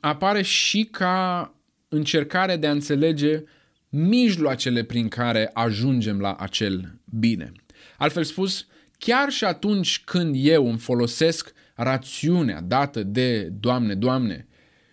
apare 0.00 0.42
și 0.42 0.88
ca 0.90 1.54
încercare 1.88 2.56
de 2.56 2.66
a 2.66 2.70
înțelege 2.70 3.42
mijloacele 3.88 4.82
prin 4.82 5.08
care 5.08 5.50
ajungem 5.52 6.20
la 6.20 6.34
acel 6.34 6.98
bine. 7.04 7.52
Altfel 7.98 8.24
spus, 8.24 8.66
chiar 8.98 9.30
și 9.30 9.44
atunci 9.44 10.02
când 10.04 10.34
eu 10.38 10.68
îmi 10.68 10.78
folosesc 10.78 11.52
rațiunea 11.74 12.60
dată 12.60 13.02
de 13.02 13.42
Doamne, 13.42 13.94
Doamne 13.94 14.46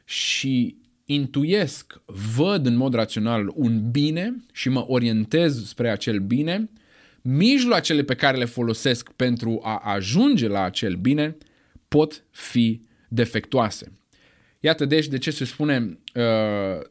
și 0.05 0.77
intuiesc, 1.05 2.01
văd 2.35 2.65
în 2.65 2.75
mod 2.75 2.93
rațional 2.93 3.51
un 3.55 3.91
bine 3.91 4.35
și 4.51 4.69
mă 4.69 4.85
orientez 4.87 5.67
spre 5.67 5.89
acel 5.89 6.19
bine, 6.19 6.69
mijloacele 7.29 8.03
pe 8.03 8.15
care 8.15 8.37
le 8.37 8.45
folosesc 8.45 9.11
pentru 9.11 9.59
a 9.63 9.77
ajunge 9.77 10.47
la 10.47 10.63
acel 10.63 10.95
bine 10.95 11.37
pot 11.87 12.23
fi 12.31 12.81
defectuoase. 13.07 13.91
Iată 14.59 14.85
deci 14.85 15.07
de 15.07 15.17
ce 15.17 15.31
se 15.31 15.45
spune 15.45 15.99
uh, 16.15 16.81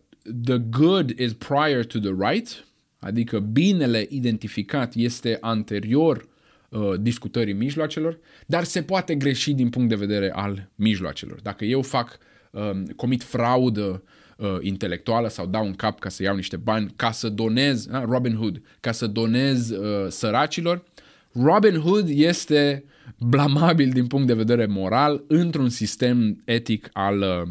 the 0.44 0.58
good 0.58 1.18
is 1.18 1.32
prior 1.32 1.84
to 1.84 1.98
the 1.98 2.28
right, 2.28 2.66
adică 2.98 3.38
binele 3.38 4.06
identificat 4.08 4.94
este 4.94 5.38
anterior 5.40 6.28
uh, 6.68 6.94
discutării 7.00 7.52
mijloacelor, 7.52 8.18
dar 8.46 8.64
se 8.64 8.82
poate 8.82 9.14
greși 9.14 9.52
din 9.52 9.68
punct 9.68 9.88
de 9.88 9.94
vedere 9.94 10.30
al 10.34 10.70
mijloacelor. 10.74 11.40
Dacă 11.40 11.64
eu 11.64 11.82
fac, 11.82 12.18
uh, 12.50 12.70
comit 12.96 13.22
fraudă 13.22 14.02
uh, 14.38 14.56
intelectuală 14.60 15.28
sau 15.28 15.46
dau 15.46 15.64
un 15.64 15.74
cap 15.74 15.98
ca 15.98 16.08
să 16.08 16.22
iau 16.22 16.36
niște 16.36 16.56
bani, 16.56 16.92
ca 16.96 17.10
să 17.10 17.28
donez, 17.28 17.86
uh, 17.86 18.02
Robin 18.04 18.34
Hood, 18.34 18.62
ca 18.80 18.92
să 18.92 19.06
donez 19.06 19.70
uh, 19.70 20.10
săracilor, 20.10 20.84
Robin 21.32 21.80
Hood 21.80 22.08
este 22.08 22.84
blamabil 23.18 23.90
din 23.90 24.06
punct 24.06 24.26
de 24.26 24.34
vedere 24.34 24.66
moral 24.66 25.24
într-un 25.26 25.68
sistem 25.68 26.42
etic 26.44 26.88
al 26.92 27.20
uh, 27.20 27.48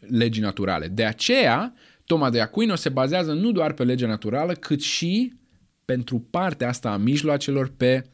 legii 0.00 0.42
naturale. 0.42 0.88
De 0.88 1.04
aceea, 1.04 1.74
Toma 2.04 2.30
de 2.30 2.40
Aquino 2.40 2.74
se 2.74 2.88
bazează 2.88 3.32
nu 3.32 3.52
doar 3.52 3.72
pe 3.72 3.84
legea 3.84 4.06
naturală, 4.06 4.52
cât 4.52 4.80
și 4.80 5.32
pentru 5.84 6.26
partea 6.30 6.68
asta 6.68 6.90
a 6.90 6.96
mijloacelor 6.96 7.72
pe 7.76 8.04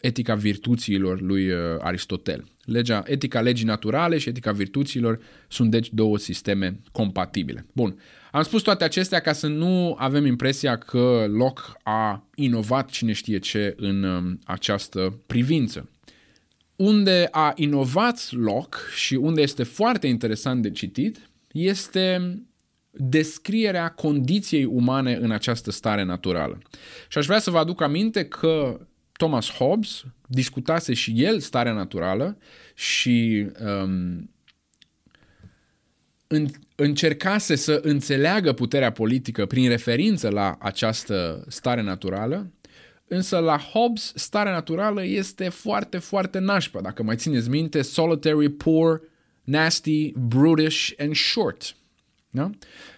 etica 0.00 0.34
virtuților 0.34 1.20
lui 1.20 1.50
uh, 1.50 1.58
Aristotel. 1.78 2.44
Legea, 2.64 3.02
etica 3.06 3.40
legii 3.40 3.66
naturale 3.66 4.18
și 4.18 4.28
etica 4.28 4.52
virtuților 4.52 5.18
sunt 5.48 5.70
deci 5.70 5.90
două 5.92 6.18
sisteme 6.18 6.80
compatibile. 6.92 7.66
Bun, 7.72 7.98
am 8.32 8.42
spus 8.42 8.62
toate 8.62 8.84
acestea 8.84 9.20
ca 9.20 9.32
să 9.32 9.46
nu 9.46 9.94
avem 9.98 10.26
impresia 10.26 10.78
că 10.78 11.24
Locke 11.28 11.62
a 11.82 12.28
inovat 12.34 12.90
cine 12.90 13.12
știe 13.12 13.38
ce 13.38 13.74
în 13.76 14.02
um, 14.02 14.38
această 14.44 15.18
privință. 15.26 15.88
Unde 16.76 17.28
a 17.30 17.52
inovat 17.56 18.28
Locke 18.30 18.76
și 18.94 19.14
unde 19.14 19.42
este 19.42 19.62
foarte 19.62 20.06
interesant 20.06 20.62
de 20.62 20.70
citit 20.70 21.30
este 21.52 22.38
descrierea 22.90 23.88
condiției 23.88 24.64
umane 24.64 25.14
în 25.14 25.30
această 25.30 25.70
stare 25.70 26.04
naturală. 26.04 26.58
Și 27.08 27.18
aș 27.18 27.26
vrea 27.26 27.38
să 27.38 27.50
vă 27.50 27.58
aduc 27.58 27.80
aminte 27.80 28.24
că 28.24 28.80
Thomas 29.22 29.50
Hobbes 29.50 30.04
discutase 30.26 30.94
și 30.94 31.12
el 31.16 31.40
starea 31.40 31.72
naturală 31.72 32.38
și 32.74 33.46
um, 33.60 34.30
în, 36.26 36.46
încercase 36.74 37.54
să 37.54 37.80
înțeleagă 37.82 38.52
puterea 38.52 38.92
politică 38.92 39.46
prin 39.46 39.68
referință 39.68 40.28
la 40.28 40.56
această 40.60 41.44
stare 41.48 41.82
naturală, 41.82 42.52
însă 43.08 43.38
la 43.38 43.58
Hobbes 43.58 44.12
starea 44.14 44.52
naturală 44.52 45.04
este 45.04 45.48
foarte, 45.48 45.98
foarte 45.98 46.38
nașpa. 46.38 46.80
Dacă 46.80 47.02
mai 47.02 47.16
țineți 47.16 47.48
minte, 47.48 47.82
solitary, 47.82 48.48
poor, 48.48 49.00
nasty, 49.44 50.12
brutish 50.18 50.90
and 50.98 51.14
short. 51.14 51.76
Da? 52.30 52.50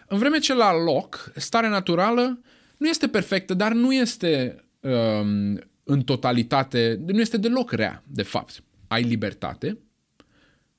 În 0.06 0.18
vreme 0.18 0.38
ce 0.38 0.54
la 0.54 0.82
Locke, 0.84 1.18
starea 1.34 1.70
naturală 1.70 2.40
nu 2.76 2.88
este 2.88 3.08
perfectă, 3.08 3.54
dar 3.54 3.72
nu 3.72 3.92
este 3.92 4.64
um, 4.80 5.58
în 5.84 6.02
totalitate, 6.02 7.00
nu 7.06 7.20
este 7.20 7.36
deloc 7.36 7.72
rea, 7.72 8.02
de 8.06 8.22
fapt. 8.22 8.62
Ai 8.86 9.02
libertate, 9.02 9.78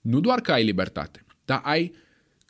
nu 0.01 0.19
doar 0.19 0.41
că 0.41 0.51
ai 0.51 0.63
libertate, 0.63 1.25
dar 1.45 1.61
ai 1.63 1.95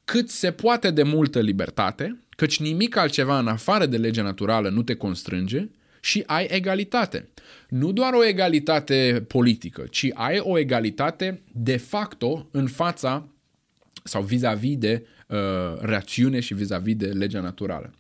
cât 0.06 0.30
se 0.30 0.52
poate 0.52 0.92
de 0.92 1.04
multă 1.04 1.40
libertate, 1.40 2.20
căci 2.30 2.60
nimic 2.60 2.96
altceva 2.96 3.40
în 3.40 3.48
afară 3.48 3.86
de 3.86 3.98
legea 3.98 4.24
naturală 4.24 4.70
nu 4.70 4.84
te 4.84 4.96
constrânge 4.96 5.70
și 6.00 6.24
ai 6.26 6.48
egalitate. 6.50 7.30
Nu 7.70 7.92
doar 7.92 8.14
o 8.14 8.26
egalitate 8.26 9.26
politică, 9.28 9.86
ci 9.90 10.08
ai 10.14 10.40
o 10.40 10.58
egalitate 10.58 11.42
de 11.52 11.78
facto 11.78 12.48
în 12.52 12.68
fața 12.68 13.28
sau 14.04 14.22
vis-a-vis 14.22 14.78
de 14.78 15.06
uh, 15.28 15.38
rațiune 15.80 16.40
și 16.40 16.54
vis-a-vis 16.54 16.96
de 16.96 17.06
legea 17.06 17.40
naturală. 17.40 17.94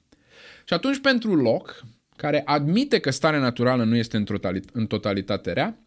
Și 0.65 0.73
atunci 0.73 0.99
pentru 0.99 1.35
loc, 1.35 1.83
care 2.15 2.41
admite 2.45 2.99
că 2.99 3.11
starea 3.11 3.39
naturală 3.39 3.83
nu 3.83 3.95
este 3.95 4.23
în 4.71 4.87
totalitate 4.87 5.51
rea, 5.51 5.77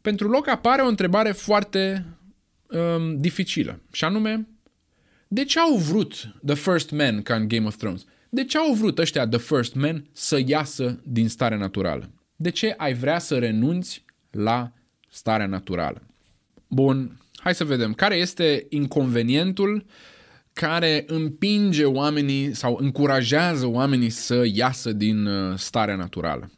pentru 0.00 0.28
loc 0.28 0.48
apare 0.48 0.82
o 0.82 0.86
întrebare 0.86 1.32
foarte 1.32 2.06
um, 2.66 3.20
dificilă, 3.20 3.80
și 3.92 4.04
anume, 4.04 4.48
de 5.28 5.44
ce 5.44 5.58
au 5.58 5.76
vrut 5.76 6.34
The 6.46 6.54
First 6.54 6.90
Men 6.90 7.22
ca 7.22 7.34
în 7.34 7.48
Game 7.48 7.66
of 7.66 7.76
Thrones? 7.76 8.04
De 8.28 8.44
ce 8.44 8.58
au 8.58 8.74
vrut 8.74 8.98
ăștia 8.98 9.28
The 9.28 9.38
First 9.38 9.74
Men 9.74 10.08
să 10.12 10.42
iasă 10.46 11.00
din 11.04 11.28
starea 11.28 11.58
naturală? 11.58 12.10
De 12.36 12.50
ce 12.50 12.74
ai 12.76 12.94
vrea 12.94 13.18
să 13.18 13.38
renunți 13.38 14.04
la 14.30 14.72
starea 15.08 15.46
naturală? 15.46 16.02
Bun, 16.66 17.20
hai 17.36 17.54
să 17.54 17.64
vedem. 17.64 17.94
Care 17.94 18.16
este 18.16 18.66
inconvenientul 18.68 19.84
care 20.52 21.04
împinge 21.06 21.84
oamenii 21.84 22.54
sau 22.54 22.78
încurajează 22.80 23.66
oamenii 23.66 24.10
să 24.10 24.42
iasă 24.52 24.92
din 24.92 25.26
uh, 25.26 25.58
starea 25.58 25.96
naturală? 25.96 26.50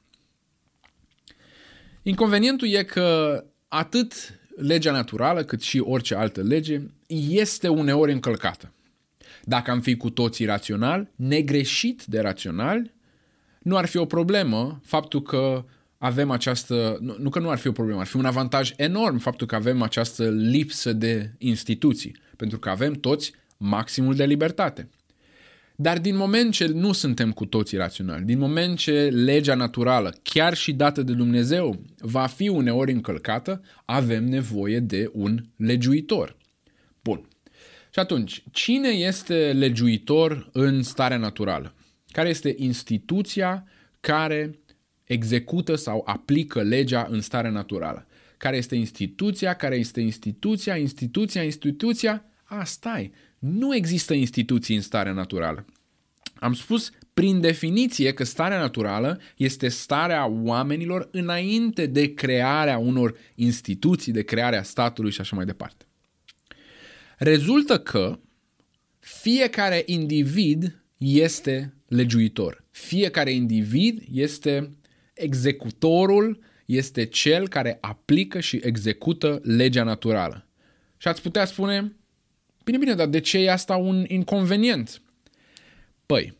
Inconvenientul 2.02 2.68
e 2.68 2.82
că 2.82 3.38
atât 3.68 4.40
legea 4.56 4.92
naturală, 4.92 5.44
cât 5.44 5.62
și 5.62 5.78
orice 5.78 6.14
altă 6.14 6.42
lege, 6.42 6.80
este 7.28 7.68
uneori 7.68 8.12
încălcată. 8.12 8.72
Dacă 9.44 9.70
am 9.70 9.80
fi 9.80 9.96
cu 9.96 10.10
toții 10.10 10.44
rațional, 10.44 11.10
negreșit 11.16 12.04
de 12.04 12.20
rațional, 12.20 12.92
nu 13.62 13.76
ar 13.76 13.86
fi 13.86 13.96
o 13.96 14.04
problemă 14.04 14.80
faptul 14.84 15.22
că 15.22 15.64
avem 15.98 16.30
această, 16.30 16.98
nu, 17.00 17.16
nu 17.18 17.30
că 17.30 17.38
nu 17.38 17.50
ar 17.50 17.58
fi 17.58 17.66
o 17.66 17.72
problemă, 17.72 18.00
ar 18.00 18.06
fi 18.06 18.16
un 18.16 18.24
avantaj 18.24 18.72
enorm 18.76 19.18
faptul 19.18 19.46
că 19.46 19.54
avem 19.54 19.82
această 19.82 20.30
lipsă 20.30 20.92
de 20.92 21.30
instituții, 21.38 22.16
pentru 22.36 22.58
că 22.58 22.68
avem 22.70 22.92
toți 22.92 23.32
maximul 23.62 24.14
de 24.14 24.24
libertate. 24.24 24.88
Dar 25.76 25.98
din 25.98 26.16
moment 26.16 26.52
ce 26.52 26.66
nu 26.66 26.92
suntem 26.92 27.32
cu 27.32 27.44
toții 27.46 27.76
raționali, 27.76 28.24
din 28.24 28.38
moment 28.38 28.78
ce 28.78 29.08
legea 29.08 29.54
naturală, 29.54 30.14
chiar 30.22 30.54
și 30.54 30.72
dată 30.72 31.02
de 31.02 31.12
Dumnezeu, 31.12 31.82
va 31.98 32.26
fi 32.26 32.48
uneori 32.48 32.92
încălcată, 32.92 33.62
avem 33.84 34.24
nevoie 34.24 34.78
de 34.78 35.10
un 35.12 35.44
legiuitor. 35.56 36.36
Bun. 37.02 37.28
Și 37.92 37.98
atunci, 37.98 38.42
cine 38.50 38.88
este 38.88 39.52
legiuitor 39.52 40.48
în 40.52 40.82
starea 40.82 41.16
naturală? 41.16 41.74
Care 42.10 42.28
este 42.28 42.54
instituția 42.58 43.64
care 44.00 44.58
execută 45.04 45.74
sau 45.74 46.02
aplică 46.06 46.62
legea 46.62 47.06
în 47.10 47.20
starea 47.20 47.50
naturală? 47.50 48.06
Care 48.36 48.56
este 48.56 48.74
instituția? 48.74 49.54
Care 49.54 49.76
este 49.76 50.00
instituția? 50.00 50.76
Instituția? 50.76 51.42
Instituția? 51.42 52.24
A, 52.44 52.64
stai, 52.64 53.12
nu 53.42 53.74
există 53.74 54.14
instituții 54.14 54.74
în 54.74 54.80
starea 54.80 55.12
naturală. 55.12 55.64
Am 56.34 56.54
spus 56.54 56.90
prin 57.14 57.40
definiție 57.40 58.12
că 58.12 58.24
starea 58.24 58.58
naturală 58.58 59.20
este 59.36 59.68
starea 59.68 60.26
oamenilor 60.26 61.08
înainte 61.12 61.86
de 61.86 62.14
crearea 62.14 62.78
unor 62.78 63.16
instituții, 63.34 64.12
de 64.12 64.22
crearea 64.22 64.62
statului 64.62 65.10
și 65.10 65.20
așa 65.20 65.36
mai 65.36 65.44
departe. 65.44 65.84
Rezultă 67.18 67.78
că 67.78 68.18
fiecare 68.98 69.82
individ 69.86 70.82
este 70.96 71.74
legiuitor. 71.88 72.64
Fiecare 72.70 73.32
individ 73.32 74.02
este 74.12 74.70
executorul, 75.12 76.42
este 76.66 77.04
cel 77.04 77.48
care 77.48 77.78
aplică 77.80 78.40
și 78.40 78.60
execută 78.62 79.40
legea 79.42 79.82
naturală. 79.82 80.46
Și 80.96 81.08
ați 81.08 81.22
putea 81.22 81.44
spune, 81.44 81.96
Bine, 82.64 82.78
bine, 82.78 82.94
dar 82.94 83.06
de 83.06 83.20
ce 83.20 83.38
e 83.38 83.50
asta 83.50 83.76
un 83.76 84.04
inconvenient? 84.08 85.02
Păi, 86.06 86.36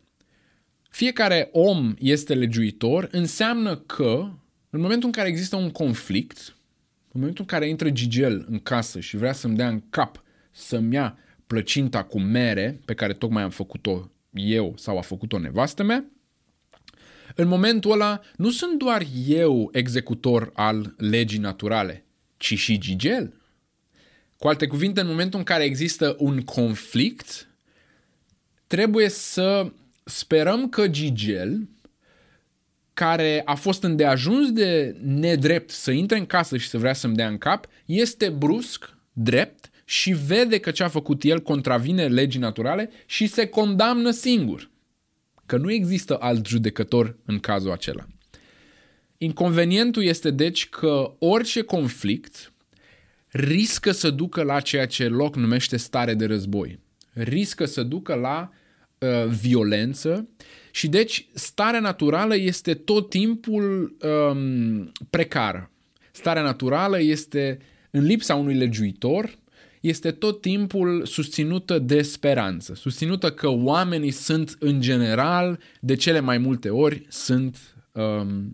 fiecare 0.89 1.49
om 1.51 1.93
este 1.99 2.33
legiuitor 2.33 3.07
înseamnă 3.11 3.75
că 3.75 4.29
în 4.69 4.79
momentul 4.79 5.05
în 5.05 5.11
care 5.11 5.27
există 5.27 5.55
un 5.55 5.71
conflict, 5.71 6.55
în 7.11 7.19
momentul 7.19 7.45
în 7.49 7.57
care 7.57 7.69
intră 7.69 7.89
Gigel 7.89 8.45
în 8.49 8.59
casă 8.59 8.99
și 8.99 9.17
vrea 9.17 9.33
să-mi 9.33 9.55
dea 9.55 9.67
în 9.67 9.81
cap 9.89 10.23
să-mi 10.51 10.93
ia 10.93 11.17
plăcinta 11.47 12.03
cu 12.03 12.19
mere 12.19 12.79
pe 12.85 12.93
care 12.93 13.13
tocmai 13.13 13.43
am 13.43 13.49
făcut-o 13.49 14.11
eu 14.31 14.73
sau 14.77 14.97
a 14.97 15.01
făcut-o 15.01 15.39
nevastă 15.39 15.83
mea, 15.83 16.05
în 17.35 17.47
momentul 17.47 17.91
ăla 17.91 18.21
nu 18.35 18.49
sunt 18.49 18.79
doar 18.79 19.05
eu 19.27 19.69
executor 19.71 20.51
al 20.53 20.95
legii 20.97 21.39
naturale, 21.39 22.05
ci 22.37 22.57
și 22.57 22.77
Gigel. 22.77 23.33
Cu 24.43 24.49
alte 24.49 24.67
cuvinte, 24.67 25.01
în 25.01 25.07
momentul 25.07 25.39
în 25.39 25.45
care 25.45 25.63
există 25.63 26.15
un 26.19 26.41
conflict, 26.41 27.47
trebuie 28.67 29.09
să 29.09 29.71
sperăm 30.03 30.69
că 30.69 30.87
Gigel, 30.87 31.69
care 32.93 33.41
a 33.45 33.55
fost 33.55 33.83
îndeajuns 33.83 34.51
de 34.51 34.95
nedrept 35.03 35.69
să 35.69 35.91
intre 35.91 36.17
în 36.17 36.25
casă 36.25 36.57
și 36.57 36.67
să 36.67 36.77
vrea 36.77 36.93
să-mi 36.93 37.15
dea 37.15 37.27
în 37.27 37.37
cap, 37.37 37.67
este 37.85 38.29
brusc, 38.29 38.97
drept 39.13 39.69
și 39.85 40.11
vede 40.11 40.59
că 40.59 40.71
ce 40.71 40.83
a 40.83 40.87
făcut 40.87 41.23
el 41.23 41.41
contravine 41.41 42.07
legii 42.07 42.39
naturale 42.39 42.89
și 43.05 43.27
se 43.27 43.47
condamnă 43.47 44.11
singur. 44.11 44.69
Că 45.45 45.57
nu 45.57 45.71
există 45.71 46.17
alt 46.17 46.45
judecător 46.45 47.17
în 47.25 47.39
cazul 47.39 47.71
acela. 47.71 48.07
Inconvenientul 49.17 50.03
este 50.03 50.31
deci 50.31 50.69
că 50.69 51.15
orice 51.19 51.61
conflict 51.61 52.52
riscă 53.33 53.91
să 53.91 54.09
ducă 54.09 54.43
la 54.43 54.59
ceea 54.59 54.85
ce 54.85 55.07
loc 55.07 55.35
numește 55.35 55.77
stare 55.77 56.13
de 56.13 56.25
război. 56.25 56.79
Riscă 57.13 57.65
să 57.65 57.83
ducă 57.83 58.13
la 58.13 58.49
uh, 58.97 59.25
violență 59.25 60.27
și 60.71 60.87
deci 60.87 61.27
starea 61.33 61.79
naturală 61.79 62.35
este 62.35 62.73
tot 62.73 63.09
timpul 63.09 63.95
um, 64.31 64.91
precară. 65.09 65.71
Starea 66.11 66.41
naturală 66.41 67.01
este, 67.01 67.59
în 67.91 68.03
lipsa 68.03 68.35
unui 68.35 68.53
legiuitor, 68.53 69.37
este 69.81 70.11
tot 70.11 70.41
timpul 70.41 71.05
susținută 71.05 71.79
de 71.79 72.01
speranță, 72.01 72.73
susținută 72.75 73.31
că 73.31 73.49
oamenii 73.49 74.11
sunt 74.11 74.55
în 74.59 74.81
general, 74.81 75.59
de 75.79 75.95
cele 75.95 76.19
mai 76.19 76.37
multe 76.37 76.69
ori, 76.69 77.05
sunt 77.09 77.57
um, 77.91 78.53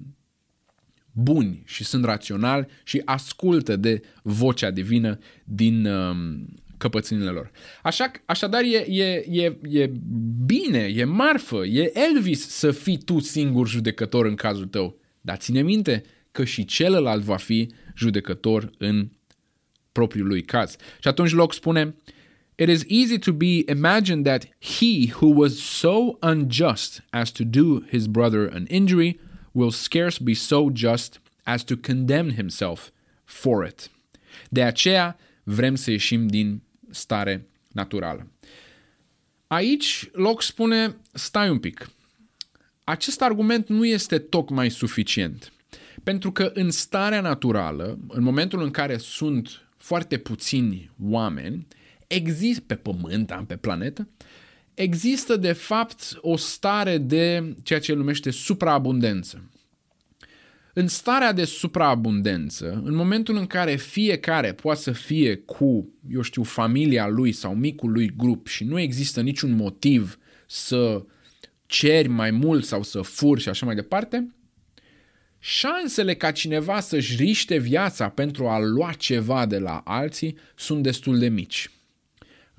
buni 1.12 1.64
și 1.66 1.84
sunt 1.84 2.05
raționali 2.05 2.68
și 2.84 3.01
ascultă 3.05 3.76
de 3.76 4.01
vocea 4.22 4.72
divină 4.72 5.18
din 5.43 5.86
um, 5.86 6.47
căpățânile 6.78 7.30
lor. 7.30 7.51
Așa, 7.84 8.12
așadar, 8.26 8.62
e, 8.62 8.86
e, 8.88 9.26
e, 9.30 9.57
e 9.70 9.91
bine, 10.45 10.80
e 10.80 11.03
marfă, 11.03 11.66
e 11.66 11.91
Elvis 12.14 12.47
să 12.47 12.72
fii 12.72 12.97
tu 12.97 13.20
singur 13.20 13.68
judecător 13.68 14.26
în 14.26 14.36
cazul 14.36 14.66
tău. 14.66 14.99
Dar 15.22 15.38
ține 15.38 15.62
minte 15.62 16.03
că 16.32 16.43
și 16.43 16.66
celălalt 16.66 17.24
va 17.24 17.36
fi 17.36 17.72
judecător 17.95 18.70
în 18.78 19.10
propriul 19.91 20.28
lui 20.28 20.41
caz. 20.41 20.76
Și 20.99 21.07
atunci 21.07 21.32
Locke 21.32 21.55
spune, 21.55 21.95
It 22.55 22.70
is 22.70 22.84
easy 22.88 23.20
to 23.20 23.32
be 23.32 23.64
imagined 23.70 24.26
that 24.26 24.47
he 24.60 25.12
who 25.14 25.28
was 25.28 25.57
so 25.57 26.18
unjust 26.22 27.03
as 27.10 27.32
to 27.32 27.43
do 27.43 27.84
his 27.89 28.07
brother 28.07 28.49
an 28.53 28.66
injury 28.68 29.20
will 29.60 29.72
scarce 29.72 30.24
be 30.24 30.34
so 30.34 30.70
just 30.74 31.22
as 31.43 31.64
to 31.64 31.76
condemn 31.76 32.32
himself 32.32 32.89
for 33.24 33.66
it. 33.66 33.89
De 34.49 34.64
aceea 34.64 35.18
vrem 35.43 35.76
să 35.76 35.91
ieșim 35.91 36.28
din 36.28 36.62
stare 36.89 37.47
naturală. 37.72 38.28
Aici 39.47 40.10
Locke 40.12 40.45
spune, 40.45 40.95
stai 41.14 41.49
un 41.49 41.60
pic, 41.60 41.89
acest 42.84 43.22
argument 43.22 43.68
nu 43.68 43.86
este 43.86 44.20
tocmai 44.20 44.70
suficient. 44.70 45.53
Pentru 46.03 46.32
că 46.32 46.51
în 46.53 46.72
starea 46.72 47.22
naturală, 47.22 47.99
în 48.07 48.24
momentul 48.24 48.62
în 48.62 48.72
care 48.72 48.97
sunt 48.97 49.49
foarte 49.78 50.18
puțini 50.18 50.91
oameni, 51.03 51.68
există 52.07 52.62
pe 52.66 52.76
pământ, 52.76 53.43
pe 53.47 53.55
planetă, 53.55 54.07
există 54.82 55.36
de 55.36 55.51
fapt 55.51 56.17
o 56.21 56.38
stare 56.38 56.97
de 56.97 57.55
ceea 57.63 57.80
ce 57.80 57.93
numește 57.93 58.30
supraabundență. 58.30 59.49
În 60.73 60.88
starea 60.88 61.32
de 61.32 61.45
supraabundență, 61.45 62.82
în 62.86 62.95
momentul 62.95 63.36
în 63.36 63.45
care 63.45 63.75
fiecare 63.75 64.53
poate 64.53 64.80
să 64.80 64.91
fie 64.91 65.36
cu, 65.36 65.93
eu 66.09 66.21
știu, 66.21 66.43
familia 66.43 67.07
lui 67.07 67.32
sau 67.32 67.55
micul 67.55 67.91
lui 67.91 68.11
grup 68.17 68.47
și 68.47 68.63
nu 68.63 68.80
există 68.80 69.21
niciun 69.21 69.51
motiv 69.51 70.17
să 70.47 71.05
ceri 71.65 72.07
mai 72.07 72.32
mult 72.32 72.65
sau 72.65 72.84
să 72.84 73.01
furi 73.01 73.41
și 73.41 73.49
așa 73.49 73.65
mai 73.65 73.75
departe, 73.75 74.36
șansele 75.39 76.15
ca 76.15 76.32
cineva 76.32 76.80
să-și 76.80 77.15
riște 77.15 77.57
viața 77.57 78.09
pentru 78.09 78.47
a 78.47 78.59
lua 78.59 78.91
ceva 78.91 79.45
de 79.45 79.57
la 79.57 79.82
alții 79.86 80.38
sunt 80.55 80.84
destul 80.84 81.19
de 81.19 81.30
mici. 81.30 81.69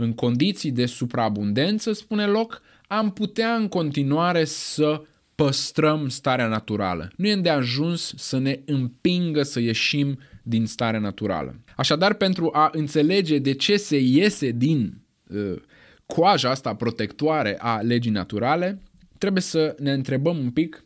În 0.02 0.12
condiții 0.12 0.70
de 0.70 0.86
supraabundență, 0.86 1.92
spune 1.92 2.26
loc, 2.26 2.62
am 2.86 3.12
putea 3.12 3.54
în 3.54 3.68
continuare 3.68 4.44
să 4.44 5.02
păstrăm 5.34 6.08
starea 6.08 6.46
naturală. 6.46 7.10
Nu 7.16 7.28
e 7.28 7.36
de 7.36 7.48
ajuns 7.48 8.12
să 8.16 8.38
ne 8.38 8.60
împingă 8.66 9.42
să 9.42 9.60
ieșim 9.60 10.18
din 10.42 10.66
starea 10.66 11.00
naturală. 11.00 11.60
Așadar, 11.76 12.14
pentru 12.14 12.50
a 12.52 12.70
înțelege 12.72 13.38
de 13.38 13.54
ce 13.54 13.76
se 13.76 13.98
iese 13.98 14.50
din 14.50 15.02
uh, 15.28 15.56
coaja 16.06 16.50
asta 16.50 16.74
protectoare 16.74 17.56
a 17.58 17.80
legii 17.80 18.10
naturale, 18.10 18.82
trebuie 19.18 19.42
să 19.42 19.76
ne 19.78 19.92
întrebăm 19.92 20.38
un 20.38 20.50
pic 20.50 20.84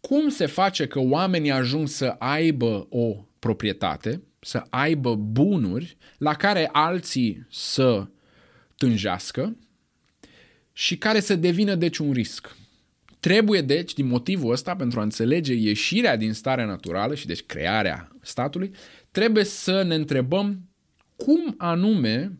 cum 0.00 0.28
se 0.28 0.46
face 0.46 0.86
că 0.86 1.00
oamenii 1.00 1.50
ajung 1.50 1.88
să 1.88 2.14
aibă 2.18 2.86
o 2.90 3.26
proprietate, 3.38 4.22
să 4.40 4.66
aibă 4.70 5.14
bunuri 5.14 5.96
la 6.18 6.34
care 6.34 6.68
alții 6.72 7.46
să 7.50 8.06
tânjească 8.76 9.56
și 10.72 10.98
care 10.98 11.20
să 11.20 11.34
devină 11.34 11.74
deci 11.74 11.98
un 11.98 12.12
risc. 12.12 12.56
Trebuie 13.20 13.60
deci, 13.60 13.92
din 13.92 14.06
motivul 14.06 14.52
ăsta, 14.52 14.76
pentru 14.76 15.00
a 15.00 15.02
înțelege 15.02 15.54
ieșirea 15.54 16.16
din 16.16 16.32
starea 16.32 16.64
naturală 16.64 17.14
și 17.14 17.26
deci 17.26 17.42
crearea 17.42 18.16
statului, 18.20 18.70
trebuie 19.10 19.44
să 19.44 19.82
ne 19.82 19.94
întrebăm 19.94 20.68
cum 21.16 21.54
anume 21.58 22.38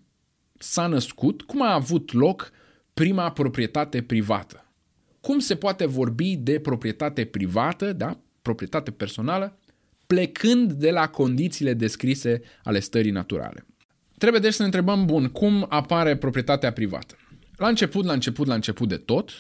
s-a 0.59 0.87
născut, 0.87 1.43
cum 1.43 1.63
a 1.63 1.75
avut 1.75 2.13
loc 2.13 2.51
prima 2.95 3.33
proprietate 3.33 4.03
privată 4.03 4.67
cum 5.27 5.39
se 5.39 5.57
poate 5.57 5.87
vorbi 5.87 6.37
de 6.37 6.59
proprietate 6.59 7.25
privată, 7.25 7.93
da? 7.93 8.21
proprietate 8.43 8.91
personală, 8.91 9.59
plecând 10.07 10.73
de 10.73 10.91
la 10.91 11.09
condițiile 11.09 11.75
descrise 11.75 12.43
ale 12.63 12.81
stării 12.81 13.11
naturale. 13.11 13.67
Trebuie 14.19 14.41
deci 14.41 14.53
să 14.53 14.59
ne 14.59 14.65
întrebăm, 14.65 15.05
bun, 15.05 15.29
cum 15.29 15.67
apare 15.69 16.17
proprietatea 16.17 16.73
privată? 16.73 17.17
La 17.57 17.69
început, 17.69 18.05
la 18.05 18.13
început, 18.13 18.47
la 18.47 18.55
început 18.55 18.89
de 18.89 18.97
tot, 18.97 19.31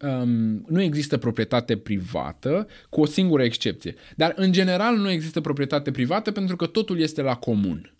um, 0.00 0.64
nu 0.68 0.80
există 0.80 1.16
proprietate 1.16 1.76
privată, 1.76 2.66
cu 2.88 3.00
o 3.00 3.06
singură 3.06 3.42
excepție. 3.42 3.94
Dar, 4.16 4.32
în 4.36 4.52
general, 4.52 4.96
nu 4.96 5.10
există 5.10 5.40
proprietate 5.40 5.90
privată 5.90 6.30
pentru 6.30 6.56
că 6.56 6.66
totul 6.66 6.98
este 6.98 7.22
la 7.22 7.34
comun. 7.34 7.94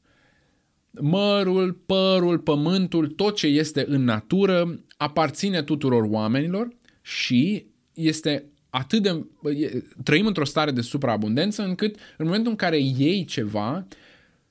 Mărul, 1.01 1.73
părul, 1.73 2.39
pământul, 2.39 3.07
tot 3.07 3.37
ce 3.37 3.47
este 3.47 3.85
în 3.89 4.05
natură 4.05 4.81
aparține 4.97 5.63
tuturor 5.63 6.07
oamenilor 6.11 6.69
și 7.03 7.67
este 7.95 8.52
atât 8.75 9.03
de... 9.03 9.27
trăim 10.03 10.27
într-o 10.27 10.45
stare 10.45 10.71
de 10.71 10.81
supraabundență 10.81 11.63
încât 11.63 11.97
în 12.17 12.25
momentul 12.25 12.51
în 12.51 12.57
care 12.57 12.79
iei 12.79 13.25
ceva, 13.25 13.87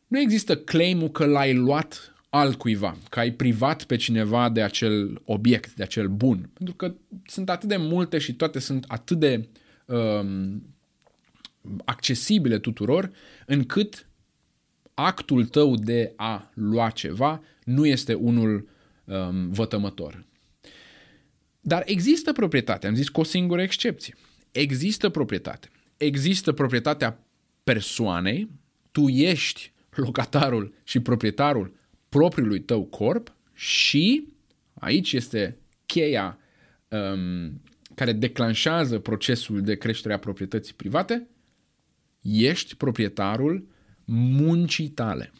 nu 0.07 0.19
există 0.19 0.57
claimul 0.57 1.09
că 1.09 1.25
l-ai 1.25 1.53
luat 1.53 2.15
altcuiva, 2.29 2.97
că 3.09 3.19
ai 3.19 3.31
privat 3.31 3.83
pe 3.83 3.95
cineva 3.95 4.49
de 4.49 4.61
acel 4.61 5.21
obiect, 5.25 5.73
de 5.73 5.83
acel 5.83 6.07
bun. 6.07 6.49
Pentru 6.53 6.75
că 6.75 6.93
sunt 7.25 7.49
atât 7.49 7.69
de 7.69 7.77
multe 7.77 8.17
și 8.17 8.33
toate 8.33 8.59
sunt 8.59 8.85
atât 8.87 9.19
de 9.19 9.47
um, 9.85 10.63
accesibile 11.85 12.59
tuturor, 12.59 13.11
încât 13.45 14.07
actul 14.93 15.45
tău 15.45 15.75
de 15.75 16.13
a 16.15 16.51
lua 16.53 16.89
ceva 16.89 17.41
nu 17.63 17.85
este 17.85 18.13
unul 18.13 18.67
um, 19.05 19.49
vătămător. 19.49 20.25
Dar 21.61 21.83
există 21.85 22.31
proprietate, 22.31 22.87
am 22.87 22.95
zis 22.95 23.09
cu 23.09 23.19
o 23.19 23.23
singură 23.23 23.61
excepție. 23.61 24.15
Există 24.51 25.09
proprietate. 25.09 25.69
Există 25.97 26.51
proprietatea 26.51 27.23
persoanei, 27.63 28.49
tu 28.91 29.07
ești 29.07 29.71
locatarul 29.89 30.73
și 30.83 30.99
proprietarul 30.99 31.73
propriului 32.09 32.61
tău 32.61 32.83
corp 32.83 33.35
și 33.53 34.27
aici 34.73 35.13
este 35.13 35.57
cheia 35.85 36.37
um, 36.87 37.61
care 37.95 38.13
declanșează 38.13 38.99
procesul 38.99 39.61
de 39.61 39.75
creștere 39.75 40.13
a 40.13 40.19
proprietății 40.19 40.73
private, 40.73 41.27
ești 42.21 42.75
proprietarul 42.75 43.67
muncii 44.05 44.89
tale. 44.89 45.31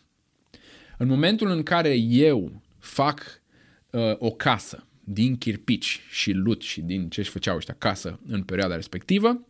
În 0.97 1.07
momentul 1.07 1.49
în 1.49 1.63
care 1.63 1.95
eu 1.97 2.61
fac 2.79 3.41
uh, 3.89 4.13
o 4.17 4.31
casă, 4.31 4.85
din 5.13 5.37
chirpici 5.37 5.99
și 6.09 6.31
lut 6.31 6.61
și 6.61 6.81
din 6.81 7.09
ce 7.09 7.19
își 7.19 7.29
făceau 7.29 7.55
ăștia 7.55 7.75
casă 7.77 8.19
în 8.27 8.43
perioada 8.43 8.75
respectivă, 8.75 9.47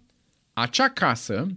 acea 0.53 0.89
casă 0.89 1.47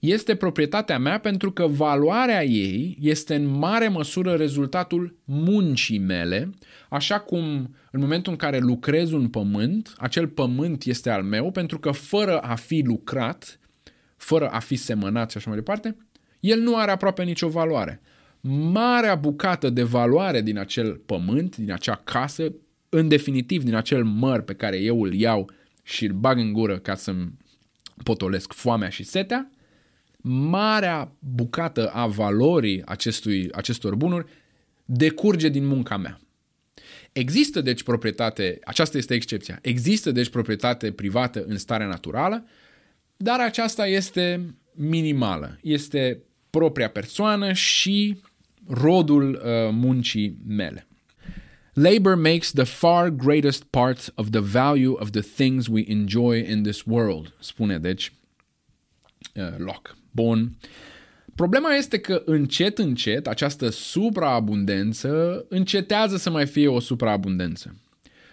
este 0.00 0.34
proprietatea 0.34 0.98
mea 0.98 1.18
pentru 1.18 1.52
că 1.52 1.66
valoarea 1.66 2.44
ei 2.44 2.96
este 3.00 3.34
în 3.34 3.46
mare 3.46 3.88
măsură 3.88 4.32
rezultatul 4.32 5.16
muncii 5.24 5.98
mele, 5.98 6.50
așa 6.88 7.20
cum 7.20 7.74
în 7.90 8.00
momentul 8.00 8.32
în 8.32 8.38
care 8.38 8.58
lucrez 8.58 9.12
un 9.12 9.28
pământ, 9.28 9.94
acel 9.96 10.28
pământ 10.28 10.84
este 10.84 11.10
al 11.10 11.22
meu 11.22 11.50
pentru 11.50 11.78
că 11.78 11.90
fără 11.90 12.38
a 12.38 12.54
fi 12.54 12.82
lucrat, 12.86 13.58
fără 14.16 14.48
a 14.48 14.58
fi 14.58 14.76
semănat 14.76 15.30
și 15.30 15.36
așa 15.36 15.48
mai 15.48 15.58
departe, 15.58 15.96
el 16.40 16.60
nu 16.60 16.76
are 16.76 16.90
aproape 16.90 17.22
nicio 17.22 17.48
valoare. 17.48 18.00
Marea 18.72 19.14
bucată 19.14 19.70
de 19.70 19.82
valoare 19.82 20.40
din 20.40 20.58
acel 20.58 20.94
pământ, 21.06 21.56
din 21.56 21.72
acea 21.72 22.00
casă, 22.04 22.52
în 22.94 23.08
definitiv 23.08 23.62
din 23.62 23.74
acel 23.74 24.04
măr 24.04 24.40
pe 24.40 24.54
care 24.54 24.76
eu 24.76 25.02
îl 25.02 25.14
iau 25.14 25.50
și 25.82 26.04
îl 26.04 26.12
bag 26.12 26.38
în 26.38 26.52
gură 26.52 26.78
ca 26.78 26.94
să-mi 26.94 27.32
potolesc 28.02 28.52
foamea 28.52 28.88
și 28.88 29.02
setea, 29.02 29.50
marea 30.26 31.12
bucată 31.18 31.88
a 31.88 32.06
valorii 32.06 32.82
acestui, 32.84 33.52
acestor 33.52 33.94
bunuri 33.94 34.26
decurge 34.84 35.48
din 35.48 35.66
munca 35.66 35.96
mea. 35.96 36.20
Există 37.12 37.60
deci 37.60 37.82
proprietate, 37.82 38.58
aceasta 38.64 38.98
este 38.98 39.14
excepția, 39.14 39.58
există 39.62 40.10
deci 40.10 40.28
proprietate 40.28 40.92
privată 40.92 41.44
în 41.46 41.58
starea 41.58 41.86
naturală, 41.86 42.46
dar 43.16 43.40
aceasta 43.40 43.86
este 43.86 44.54
minimală. 44.72 45.58
Este 45.62 46.22
propria 46.50 46.88
persoană 46.88 47.52
și 47.52 48.20
rodul 48.68 49.32
uh, 49.32 49.70
muncii 49.72 50.36
mele. 50.46 50.86
Labor 51.74 52.16
makes 52.16 52.52
the 52.52 52.64
far 52.64 53.10
greatest 53.10 53.70
part 53.70 54.08
of 54.14 54.30
the 54.30 54.40
value 54.40 54.96
of 55.00 55.10
the 55.10 55.22
things 55.22 55.68
we 55.68 55.84
enjoy 55.88 56.44
in 56.48 56.62
this 56.62 56.86
world, 56.86 57.32
spune 57.40 57.78
deci 57.78 58.12
uh, 59.36 59.58
Locke. 59.58 59.90
Bun. 60.10 60.56
Problema 61.34 61.74
este 61.74 61.98
că 61.98 62.22
încet, 62.24 62.78
încet, 62.78 63.26
această 63.26 63.68
supraabundență 63.68 65.44
încetează 65.48 66.16
să 66.16 66.30
mai 66.30 66.46
fie 66.46 66.68
o 66.68 66.80
supraabundență. 66.80 67.76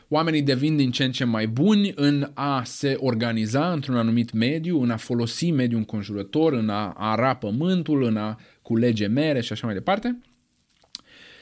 Oamenii 0.08 0.42
devin 0.42 0.78
din 0.78 0.92
ce 0.92 1.04
în 1.04 1.12
ce 1.12 1.24
mai 1.24 1.48
buni 1.48 1.92
în 1.96 2.32
a 2.34 2.64
se 2.64 2.96
organiza 3.00 3.72
într-un 3.72 3.96
anumit 3.96 4.32
mediu, 4.32 4.82
în 4.82 4.90
a 4.90 4.98
folosi 4.98 5.52
mediul 5.52 5.80
înconjurător, 5.80 6.54
în 6.54 6.70
a 6.70 6.94
ara 6.98 7.36
pământul, 7.36 8.04
în 8.04 8.18
a 8.18 8.40
culege 8.62 9.08
mere 9.08 9.42
și 9.42 9.52
așa 9.52 9.66
mai 9.66 9.76
departe– 9.76 10.18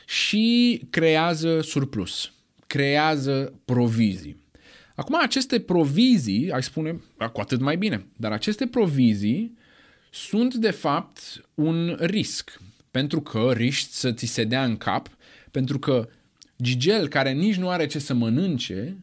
și 0.09 0.81
creează 0.89 1.61
surplus, 1.61 2.31
creează 2.67 3.53
provizii. 3.65 4.37
Acum, 4.95 5.15
aceste 5.21 5.59
provizii, 5.59 6.51
ai 6.51 6.63
spune, 6.63 7.01
cu 7.33 7.39
atât 7.39 7.59
mai 7.59 7.77
bine, 7.77 8.05
dar 8.15 8.31
aceste 8.31 8.67
provizii 8.67 9.57
sunt 10.11 10.53
de 10.53 10.71
fapt 10.71 11.41
un 11.53 11.97
risc, 11.99 12.59
pentru 12.91 13.21
că 13.21 13.51
riști 13.53 13.93
să 13.93 14.11
ți 14.11 14.25
se 14.25 14.43
dea 14.43 14.63
în 14.63 14.77
cap, 14.77 15.17
pentru 15.51 15.79
că 15.79 16.09
Gigel, 16.61 17.07
care 17.07 17.31
nici 17.31 17.55
nu 17.55 17.69
are 17.69 17.85
ce 17.87 17.99
să 17.99 18.13
mănânce, 18.13 18.97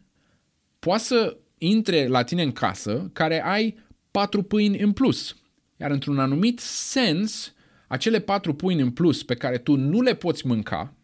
poate 0.79 1.03
să 1.03 1.37
intre 1.59 2.07
la 2.07 2.23
tine 2.23 2.43
în 2.43 2.53
casă 2.53 3.11
care 3.13 3.45
ai 3.45 3.79
patru 4.11 4.43
pâini 4.43 4.79
în 4.79 4.93
plus. 4.93 5.37
Iar 5.77 5.91
într-un 5.91 6.19
anumit 6.19 6.59
sens, 6.61 7.55
acele 7.87 8.21
patru 8.21 8.55
pâini 8.55 8.81
în 8.81 8.91
plus 8.91 9.23
pe 9.23 9.35
care 9.35 9.59
tu 9.59 9.77
nu 9.77 10.01
le 10.01 10.15
poți 10.15 10.47
mânca, 10.47 10.95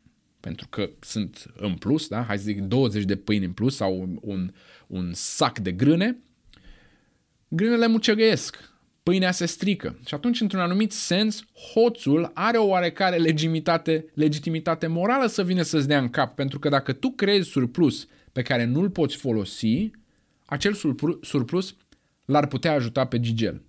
pentru 0.43 0.67
că 0.69 0.91
sunt 1.01 1.47
în 1.57 1.75
plus, 1.75 2.09
da? 2.09 2.23
hai 2.23 2.39
să 2.39 2.45
zic 2.45 2.61
20 2.61 3.05
de 3.05 3.17
pâini 3.17 3.45
în 3.45 3.53
plus 3.53 3.77
sau 3.77 4.19
un, 4.21 4.53
un 4.87 5.11
sac 5.15 5.59
de 5.59 5.73
grâne, 5.73 6.19
grânele 7.49 7.87
mucegăiesc, 7.87 8.73
pâinea 9.03 9.31
se 9.31 9.47
strică. 9.47 9.99
Și 10.07 10.15
atunci, 10.15 10.41
într-un 10.41 10.61
anumit 10.61 10.93
sens, 10.93 11.45
hoțul 11.73 12.31
are 12.35 12.57
o 12.57 12.67
oarecare 12.67 13.17
legitimitate, 13.17 14.05
legitimitate 14.15 14.87
morală 14.87 15.27
să 15.27 15.45
vină 15.45 15.63
să-ți 15.63 15.89
dea 15.89 15.99
în 15.99 16.09
cap, 16.09 16.35
pentru 16.35 16.59
că 16.59 16.69
dacă 16.69 16.93
tu 16.93 17.11
creezi 17.11 17.49
surplus 17.49 18.07
pe 18.33 18.43
care 18.43 18.65
nu-l 18.65 18.91
poți 18.91 19.17
folosi, 19.17 19.91
acel 20.47 20.73
surplus 21.21 21.77
l-ar 22.25 22.47
putea 22.47 22.73
ajuta 22.73 23.07
pe 23.07 23.21
Gigel. 23.21 23.63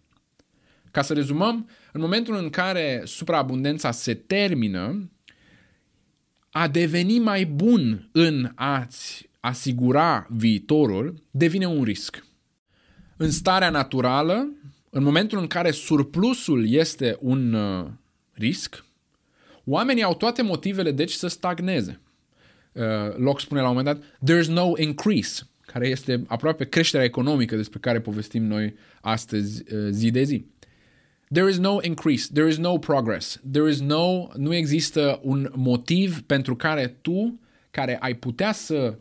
Ca 0.91 1.01
să 1.01 1.13
rezumăm, 1.13 1.69
în 1.91 2.01
momentul 2.01 2.36
în 2.36 2.49
care 2.49 3.01
supraabundența 3.05 3.91
se 3.91 4.13
termină, 4.13 5.11
a 6.56 6.68
deveni 6.68 7.20
mai 7.20 7.45
bun 7.45 8.10
în 8.12 8.51
a-ți 8.56 9.30
asigura 9.39 10.28
viitorul 10.30 11.24
devine 11.32 11.68
un 11.68 11.84
risc. 11.84 12.26
În 13.18 13.32
starea 13.32 13.70
naturală, 13.70 14.47
în 14.89 15.04
momentul 15.04 15.39
în 15.39 15.47
care 15.47 15.72
surplusul 15.72 16.70
este 16.70 17.18
un 17.20 17.54
uh, 17.54 17.86
risc, 18.32 18.86
oamenii 19.66 20.04
au 20.04 20.16
toate 20.16 20.41
motivele 20.41 20.91
deci 20.91 21.12
să 21.12 21.28
stagneze. 21.28 21.99
Uh, 22.72 22.84
Locke 23.16 23.43
spune 23.43 23.62
la 23.62 23.70
un 23.70 23.76
moment 23.76 23.95
dat, 23.95 24.30
there's 24.32 24.47
no 24.47 24.72
increase, 24.76 25.43
care 25.66 25.88
este 25.88 26.24
aproape 26.28 26.66
creșterea 26.66 27.06
economică 27.06 27.56
despre 27.56 27.80
care 27.80 28.01
povestim 28.01 28.43
noi 28.43 28.76
astăzi 29.01 29.74
uh, 29.74 29.88
zi 29.89 30.12
de 30.12 30.24
zi. 30.24 30.45
There 31.34 31.50
is 31.50 31.58
no 31.58 31.80
increase, 31.82 32.30
there 32.34 32.48
is 32.48 32.58
no 32.58 32.78
progress, 32.78 33.40
there 33.52 33.70
is 33.70 33.80
no, 33.80 34.28
nu 34.36 34.54
există 34.54 35.20
un 35.24 35.52
motiv 35.56 36.22
pentru 36.22 36.56
care 36.56 36.88
tu, 37.02 37.40
care 37.72 37.98
ai 38.00 38.14
putea 38.14 38.52
să 38.52 38.98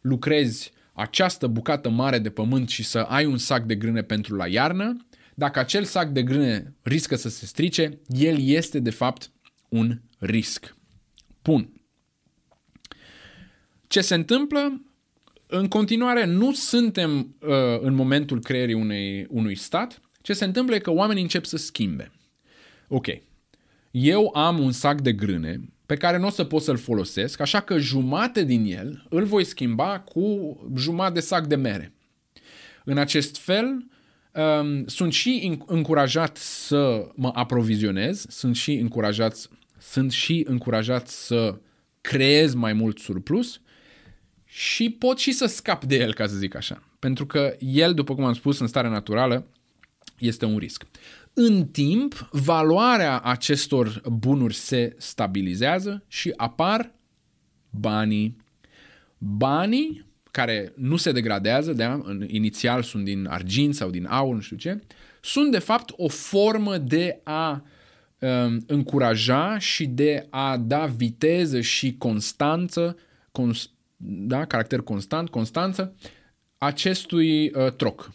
lucrezi 0.00 0.72
această 0.92 1.46
bucată 1.46 1.88
mare 1.88 2.18
de 2.18 2.30
pământ 2.30 2.68
și 2.68 2.84
să 2.84 2.98
ai 2.98 3.24
un 3.24 3.38
sac 3.38 3.64
de 3.64 3.74
grâne 3.74 4.02
pentru 4.02 4.36
la 4.36 4.46
iarnă, 4.46 5.06
dacă 5.34 5.58
acel 5.58 5.84
sac 5.84 6.08
de 6.08 6.22
grâne 6.22 6.74
riscă 6.82 7.16
să 7.16 7.28
se 7.28 7.46
strice, 7.46 7.98
el 8.08 8.36
este 8.40 8.78
de 8.78 8.90
fapt 8.90 9.30
un 9.68 10.00
risc. 10.18 10.76
Pun. 11.42 11.72
Ce 13.86 14.00
se 14.00 14.14
întâmplă? 14.14 14.82
În 15.46 15.68
continuare, 15.68 16.24
nu 16.24 16.52
suntem 16.52 17.36
uh, 17.40 17.80
în 17.80 17.94
momentul 17.94 18.40
creierii 18.40 18.74
unei, 18.74 19.26
unui 19.28 19.54
stat. 19.54 20.00
Ce 20.24 20.32
se 20.32 20.44
întâmplă 20.44 20.74
e 20.74 20.78
că 20.78 20.90
oamenii 20.90 21.22
încep 21.22 21.44
să 21.44 21.56
schimbe. 21.56 22.12
Ok, 22.88 23.06
eu 23.90 24.36
am 24.36 24.58
un 24.58 24.72
sac 24.72 25.00
de 25.00 25.12
grâne 25.12 25.60
pe 25.86 25.96
care 25.96 26.18
nu 26.18 26.26
o 26.26 26.30
să 26.30 26.44
pot 26.44 26.62
să-l 26.62 26.76
folosesc, 26.76 27.40
așa 27.40 27.60
că 27.60 27.78
jumate 27.78 28.44
din 28.44 28.64
el 28.64 29.06
îl 29.08 29.24
voi 29.24 29.44
schimba 29.44 30.00
cu 30.00 30.56
jumătate 30.76 31.14
de 31.14 31.20
sac 31.20 31.46
de 31.46 31.56
mere. 31.56 31.94
În 32.84 32.98
acest 32.98 33.36
fel, 33.38 33.86
um, 34.32 34.86
sunt 34.86 35.12
și 35.12 35.58
încurajat 35.66 36.36
să 36.36 37.08
mă 37.14 37.30
aprovizionez, 37.34 38.26
sunt 38.28 38.56
și 38.56 38.72
încurajat, 38.72 39.48
sunt 39.78 40.12
și 40.12 40.44
încurajat 40.48 41.08
să 41.08 41.58
creez 42.00 42.54
mai 42.54 42.72
mult 42.72 42.98
surplus 42.98 43.60
și 44.44 44.90
pot 44.90 45.18
și 45.18 45.32
să 45.32 45.46
scap 45.46 45.84
de 45.84 45.96
el, 45.96 46.14
ca 46.14 46.26
să 46.26 46.36
zic 46.36 46.54
așa. 46.54 46.82
Pentru 46.98 47.26
că 47.26 47.56
el, 47.58 47.94
după 47.94 48.14
cum 48.14 48.24
am 48.24 48.34
spus, 48.34 48.58
în 48.58 48.66
stare 48.66 48.88
naturală, 48.88 49.46
este 50.26 50.44
un 50.44 50.58
risc. 50.58 50.84
În 51.32 51.66
timp, 51.66 52.28
valoarea 52.32 53.18
acestor 53.18 54.02
bunuri 54.18 54.54
se 54.54 54.94
stabilizează 54.98 56.04
și 56.08 56.32
apar 56.36 56.94
banii. 57.70 58.36
Banii 59.18 60.06
care 60.30 60.72
nu 60.76 60.96
se 60.96 61.12
degradează, 61.12 61.72
de 61.72 62.00
inițial 62.26 62.82
sunt 62.82 63.04
din 63.04 63.26
argint 63.26 63.74
sau 63.74 63.90
din 63.90 64.06
aur, 64.06 64.34
nu 64.34 64.40
știu 64.40 64.56
ce, 64.56 64.80
sunt 65.20 65.50
de 65.50 65.58
fapt 65.58 65.92
o 65.96 66.08
formă 66.08 66.78
de 66.78 67.20
a 67.24 67.64
um, 68.18 68.64
încuraja 68.66 69.58
și 69.58 69.86
de 69.86 70.26
a 70.30 70.56
da 70.56 70.86
viteză 70.86 71.60
și 71.60 71.96
constanță, 71.96 72.96
cons- 73.32 73.70
da, 74.06 74.44
caracter 74.44 74.80
constant, 74.80 75.28
constanță 75.28 75.94
acestui 76.58 77.50
uh, 77.50 77.72
troc. 77.72 78.12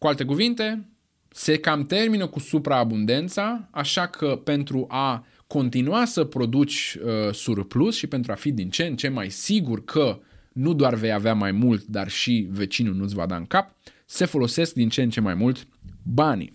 Cu 0.00 0.06
alte 0.06 0.24
cuvinte, 0.24 0.88
se 1.28 1.56
cam 1.56 1.82
termină 1.82 2.26
cu 2.26 2.38
supraabundența, 2.38 3.68
așa 3.70 4.06
că 4.06 4.40
pentru 4.44 4.86
a 4.88 5.26
continua 5.46 6.04
să 6.04 6.24
produci 6.24 6.96
uh, 7.04 7.34
surplus 7.34 7.96
și 7.96 8.06
pentru 8.06 8.32
a 8.32 8.34
fi 8.34 8.52
din 8.52 8.70
ce 8.70 8.84
în 8.84 8.96
ce 8.96 9.08
mai 9.08 9.30
sigur 9.30 9.84
că 9.84 10.20
nu 10.52 10.72
doar 10.72 10.94
vei 10.94 11.12
avea 11.12 11.34
mai 11.34 11.52
mult, 11.52 11.84
dar 11.84 12.08
și 12.08 12.48
vecinul 12.50 12.94
nu-ți 12.94 13.14
va 13.14 13.26
da 13.26 13.36
în 13.36 13.46
cap, 13.46 13.76
se 14.06 14.24
folosesc 14.24 14.74
din 14.74 14.88
ce 14.88 15.02
în 15.02 15.10
ce 15.10 15.20
mai 15.20 15.34
mult 15.34 15.66
banii. 16.02 16.52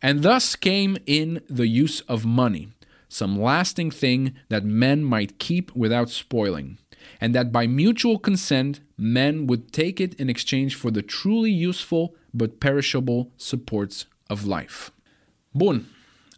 And 0.00 0.20
thus 0.20 0.54
came 0.54 0.92
in 1.04 1.42
the 1.54 1.82
use 1.82 2.02
of 2.06 2.22
money, 2.24 2.68
some 3.06 3.42
lasting 3.42 3.92
thing 3.92 4.32
that 4.46 4.62
men 4.64 5.04
might 5.04 5.32
keep 5.36 5.70
without 5.74 6.08
spoiling, 6.08 6.78
and 7.20 7.34
that 7.34 7.50
by 7.50 7.66
mutual 7.66 8.18
consent 8.18 8.82
men 8.94 9.44
would 9.46 9.70
take 9.70 10.02
it 10.02 10.18
in 10.18 10.28
exchange 10.28 10.76
for 10.76 10.90
the 10.90 11.02
truly 11.02 11.66
useful 11.68 12.14
but 12.30 12.58
perishable 12.58 13.28
supports 13.36 14.08
of 14.26 14.44
life. 14.44 14.90
Bun, 15.50 15.82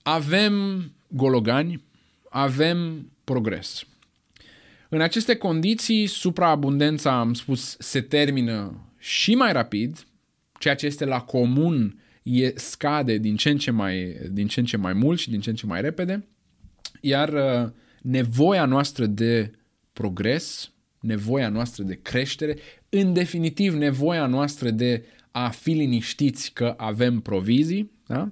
avem 0.02 0.84
gologani, 1.08 1.82
avem 2.30 3.10
progres. 3.24 3.84
În 4.88 5.00
aceste 5.00 5.36
condiții, 5.36 6.06
supraabundența, 6.06 7.18
am 7.18 7.34
spus, 7.34 7.76
se 7.78 8.00
termină 8.00 8.80
și 8.98 9.34
mai 9.34 9.52
rapid, 9.52 10.06
ceea 10.58 10.74
ce 10.74 10.86
este 10.86 11.04
la 11.04 11.20
comun 11.20 12.00
e, 12.22 12.52
scade 12.54 13.18
din 13.18 13.36
ce, 13.36 13.50
în 13.50 13.58
ce 13.58 13.70
mai, 13.70 14.16
din 14.30 14.46
ce 14.46 14.60
în 14.60 14.66
ce 14.66 14.76
mai 14.76 14.92
mult 14.92 15.18
și 15.18 15.30
din 15.30 15.40
ce 15.40 15.50
în 15.50 15.56
ce 15.56 15.66
mai 15.66 15.80
repede, 15.80 16.26
iar 17.00 17.28
uh, 17.28 17.70
nevoia 18.02 18.64
noastră 18.64 19.06
de 19.06 19.50
progres, 19.96 20.72
nevoia 21.00 21.48
noastră 21.48 21.82
de 21.82 21.98
creștere, 22.02 22.56
în 22.88 23.12
definitiv 23.12 23.74
nevoia 23.74 24.26
noastră 24.26 24.70
de 24.70 25.04
a 25.30 25.48
fi 25.48 25.70
liniștiți 25.70 26.52
că 26.52 26.74
avem 26.76 27.20
provizii, 27.20 27.90
da? 28.06 28.30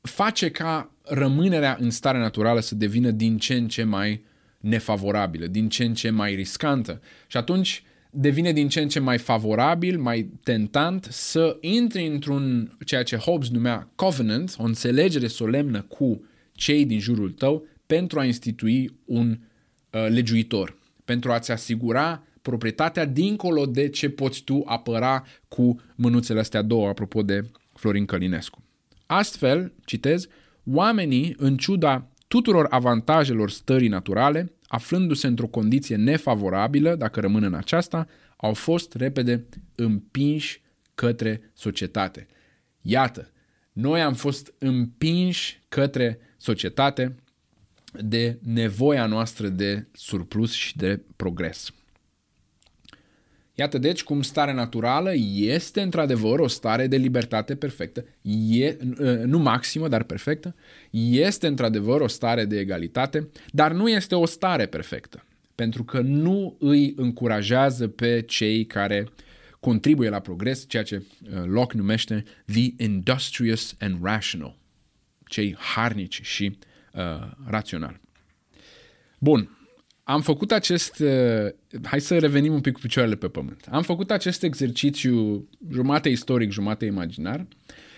face 0.00 0.50
ca 0.50 0.90
rămânerea 1.02 1.76
în 1.80 1.90
stare 1.90 2.18
naturală 2.18 2.60
să 2.60 2.74
devină 2.74 3.10
din 3.10 3.38
ce 3.38 3.54
în 3.54 3.68
ce 3.68 3.82
mai 3.82 4.24
nefavorabilă, 4.60 5.46
din 5.46 5.68
ce 5.68 5.84
în 5.84 5.94
ce 5.94 6.10
mai 6.10 6.34
riscantă. 6.34 7.00
Și 7.26 7.36
atunci 7.36 7.82
devine 8.10 8.52
din 8.52 8.68
ce 8.68 8.80
în 8.80 8.88
ce 8.88 9.00
mai 9.00 9.18
favorabil, 9.18 9.98
mai 9.98 10.30
tentant 10.42 11.08
să 11.10 11.56
intri 11.60 12.06
într-un 12.06 12.76
ceea 12.84 13.02
ce 13.02 13.16
Hobbes 13.16 13.48
numea 13.48 13.90
covenant, 13.94 14.54
o 14.58 14.64
înțelegere 14.64 15.26
solemnă 15.26 15.82
cu 15.82 16.24
cei 16.52 16.84
din 16.84 16.98
jurul 16.98 17.30
tău 17.30 17.66
pentru 17.86 18.18
a 18.18 18.24
institui 18.24 18.98
un 19.04 19.28
uh, 19.30 20.06
legiuitor, 20.08 20.76
pentru 21.04 21.32
a-ți 21.32 21.50
asigura 21.50 22.22
proprietatea 22.42 23.04
dincolo 23.04 23.66
de 23.66 23.88
ce 23.88 24.10
poți 24.10 24.42
tu 24.42 24.62
apăra 24.66 25.24
cu 25.48 25.80
mânuțele 25.94 26.40
astea 26.40 26.62
două, 26.62 26.88
apropo 26.88 27.22
de 27.22 27.50
Florin 27.74 28.04
Călinescu. 28.04 28.62
Astfel, 29.06 29.72
citez, 29.84 30.26
oamenii, 30.64 31.34
în 31.36 31.56
ciuda 31.56 32.10
tuturor 32.28 32.66
avantajelor 32.70 33.50
stării 33.50 33.88
naturale, 33.88 34.52
aflându-se 34.66 35.26
într-o 35.26 35.46
condiție 35.46 35.96
nefavorabilă, 35.96 36.94
dacă 36.94 37.20
rămân 37.20 37.42
în 37.42 37.54
aceasta, 37.54 38.06
au 38.36 38.54
fost 38.54 38.94
repede 38.94 39.46
împinși 39.74 40.62
către 40.94 41.50
societate. 41.54 42.26
Iată, 42.80 43.30
noi 43.72 44.00
am 44.02 44.14
fost 44.14 44.54
împinși 44.58 45.60
către 45.68 46.18
societate 46.36 47.14
de 48.00 48.38
nevoia 48.42 49.06
noastră 49.06 49.48
de 49.48 49.86
surplus 49.92 50.52
și 50.52 50.76
de 50.76 51.00
progres. 51.16 51.70
Iată 53.58 53.78
deci 53.78 54.02
cum 54.02 54.22
starea 54.22 54.54
naturală 54.54 55.12
este 55.34 55.80
într-adevăr 55.80 56.38
o 56.38 56.46
stare 56.46 56.86
de 56.86 56.96
libertate 56.96 57.54
perfectă, 57.54 58.04
e, 58.50 58.76
nu 59.24 59.38
maximă, 59.38 59.88
dar 59.88 60.02
perfectă, 60.02 60.54
este 61.10 61.46
într-adevăr 61.46 62.00
o 62.00 62.06
stare 62.06 62.44
de 62.44 62.58
egalitate, 62.58 63.28
dar 63.50 63.72
nu 63.72 63.88
este 63.88 64.14
o 64.14 64.26
stare 64.26 64.66
perfectă, 64.66 65.24
pentru 65.54 65.84
că 65.84 66.00
nu 66.00 66.56
îi 66.58 66.92
încurajează 66.96 67.88
pe 67.88 68.22
cei 68.26 68.64
care 68.64 69.08
contribuie 69.60 70.08
la 70.08 70.20
progres, 70.20 70.64
ceea 70.68 70.82
ce 70.82 70.96
uh, 70.96 71.42
Locke 71.44 71.76
numește 71.76 72.24
the 72.46 72.68
industrious 72.76 73.74
and 73.78 73.98
rational, 74.02 74.58
cei 75.26 75.56
harnici 75.58 76.20
și 76.22 76.44
uh, 76.44 76.56
raționali. 77.46 78.00
Bun, 79.18 79.56
am 80.04 80.20
făcut 80.20 80.52
acest... 80.52 80.98
Uh, 80.98 81.52
hai 81.82 82.00
să 82.00 82.18
revenim 82.18 82.52
un 82.52 82.60
pic 82.60 82.72
cu 82.72 82.80
picioarele 82.80 83.16
pe 83.16 83.28
pământ. 83.28 83.66
Am 83.70 83.82
făcut 83.82 84.10
acest 84.10 84.42
exercițiu 84.42 85.48
jumate 85.72 86.08
istoric, 86.08 86.50
jumate 86.50 86.84
imaginar, 86.84 87.46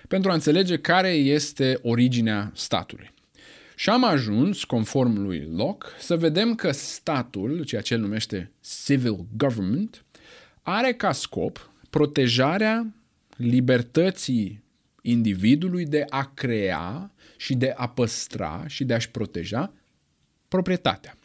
pentru 0.09 0.30
a 0.30 0.34
înțelege 0.34 0.78
care 0.78 1.11
este 1.11 1.78
originea 1.82 2.53
statului. 2.55 3.14
Și 3.76 3.90
am 3.90 4.05
ajuns, 4.05 4.64
conform 4.64 5.22
lui 5.22 5.49
Locke, 5.57 5.86
să 5.99 6.16
vedem 6.16 6.55
că 6.55 6.70
statul, 6.70 7.64
ceea 7.64 7.80
ce 7.80 7.94
el 7.94 8.01
numește 8.01 8.53
civil 8.84 9.26
government, 9.36 10.05
are 10.62 10.92
ca 10.92 11.12
scop 11.12 11.70
protejarea 11.90 12.94
libertății 13.36 14.62
individului 15.03 15.84
de 15.84 16.05
a 16.09 16.30
crea 16.34 17.12
și 17.39 17.55
de 17.55 17.74
a 17.76 17.89
păstra 17.89 18.64
și 18.66 18.84
de 18.84 18.95
a-și 18.95 19.11
proteja 19.11 19.72
proprietatea. 20.49 21.18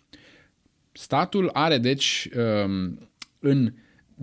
Statul 0.91 1.49
are, 1.53 1.77
deci, 1.77 2.29
um, 2.35 3.09
în 3.39 3.73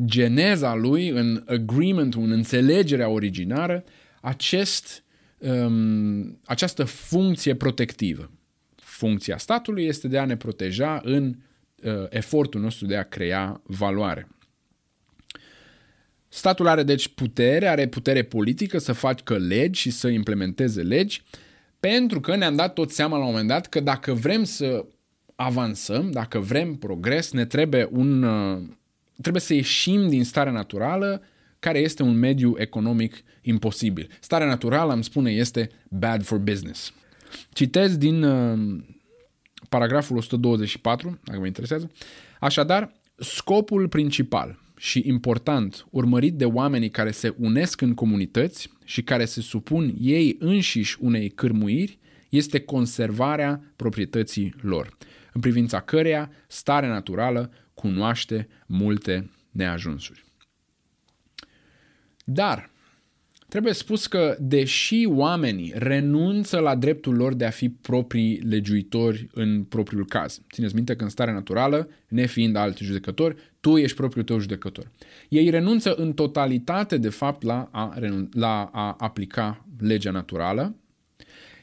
geneza 0.05 0.75
lui, 0.75 1.09
în 1.09 1.43
agreement, 1.47 2.15
în 2.15 2.31
înțelegerea 2.31 3.09
originară, 3.09 3.85
acest, 4.21 5.05
um, 5.39 6.41
această 6.45 6.85
funcție 6.85 7.55
protectivă. 7.55 8.31
Funcția 8.77 9.39
statului 9.39 9.85
este 9.85 10.09
de 10.09 10.19
a 10.19 10.25
ne 10.25 10.37
proteja 10.37 11.01
în 11.05 11.37
uh, 11.83 11.93
efortul 12.09 12.61
nostru 12.61 12.87
de 12.87 12.97
a 12.97 13.03
crea 13.03 13.61
valoare. 13.65 14.29
Statul 16.29 16.67
are 16.67 16.83
deci 16.83 17.09
putere, 17.09 17.67
are 17.67 17.89
putere 17.89 18.23
politică 18.23 18.79
să 18.79 18.93
facă 18.93 19.39
legi 19.39 19.81
și 19.81 19.91
să 19.91 20.09
implementeze 20.09 20.83
legi, 20.83 21.23
pentru 21.81 22.21
că 22.21 22.37
ne-am 22.37 22.57
dat 22.57 22.73
tot 22.73 22.91
seama 22.91 23.17
la 23.17 23.25
un 23.25 23.31
moment 23.31 23.49
dat 23.49 23.67
că 23.67 23.81
dacă 23.81 24.13
vrem 24.13 24.45
să 24.45 24.87
avansăm, 25.35 26.11
dacă 26.11 26.39
vrem 26.39 26.75
progres, 26.75 27.33
ne 27.33 27.45
trebuie 27.45 27.89
un 27.91 28.23
uh, 28.23 28.63
trebuie 29.21 29.43
să 29.43 29.55
ieșim 29.55 30.09
din 30.09 30.25
starea 30.25 30.53
naturală 30.53 31.23
care 31.59 31.79
este 31.79 32.03
un 32.03 32.19
mediu 32.19 32.55
economic 32.57 33.23
imposibil. 33.43 34.11
Starea 34.21 34.47
naturală, 34.47 34.93
îmi 34.93 35.05
spune, 35.05 35.31
este 35.31 35.71
bad 35.89 36.23
for 36.25 36.39
business. 36.39 36.93
Citez 37.53 37.97
din 37.97 38.23
uh, 38.23 38.83
paragraful 39.69 40.17
124, 40.17 41.19
dacă 41.25 41.39
vă 41.39 41.47
interesează. 41.47 41.91
Așadar, 42.41 42.93
scopul 43.17 43.89
principal 43.89 44.59
și 44.83 45.03
important 45.07 45.87
urmărit 45.91 46.35
de 46.35 46.45
oamenii 46.45 46.91
care 46.91 47.11
se 47.11 47.35
unesc 47.39 47.81
în 47.81 47.95
comunități 47.95 48.71
și 48.85 49.03
care 49.03 49.25
se 49.25 49.41
supun 49.41 49.95
ei 49.99 50.37
înșiși 50.39 50.97
unei 51.01 51.31
cârmuiri 51.31 51.99
este 52.29 52.61
conservarea 52.61 53.73
proprietății 53.77 54.55
lor 54.61 54.97
în 55.33 55.41
privința 55.41 55.81
căreia 55.81 56.31
starea 56.47 56.89
naturală 56.89 57.53
cunoaște 57.75 58.49
multe 58.67 59.31
neajunsuri. 59.51 60.25
Dar 62.25 62.71
trebuie 63.51 63.73
spus 63.73 64.07
că, 64.07 64.37
deși 64.41 65.07
oamenii 65.07 65.73
renunță 65.77 66.59
la 66.59 66.75
dreptul 66.75 67.17
lor 67.17 67.35
de 67.35 67.45
a 67.45 67.51
fi 67.51 67.69
proprii 67.69 68.41
legiuitori 68.49 69.29
în 69.33 69.65
propriul 69.65 70.07
caz, 70.07 70.41
țineți 70.53 70.75
minte 70.75 70.97
că 70.97 71.05
în 71.05 71.11
starea 71.11 71.35
naturală, 71.35 71.89
nefiind 72.09 72.57
alți 72.57 72.85
judecători, 72.85 73.37
tu 73.61 73.77
ești 73.77 73.97
propriul 73.97 74.25
tău 74.25 74.39
judecător. 74.39 74.91
Ei 75.29 75.51
renunță 75.51 75.95
în 75.95 76.13
totalitate, 76.13 76.97
de 76.97 77.09
fapt, 77.09 77.43
la 77.43 77.69
a, 77.73 77.99
la 78.33 78.71
a 78.73 78.97
aplica 78.99 79.67
legea 79.79 80.11
naturală, 80.11 80.75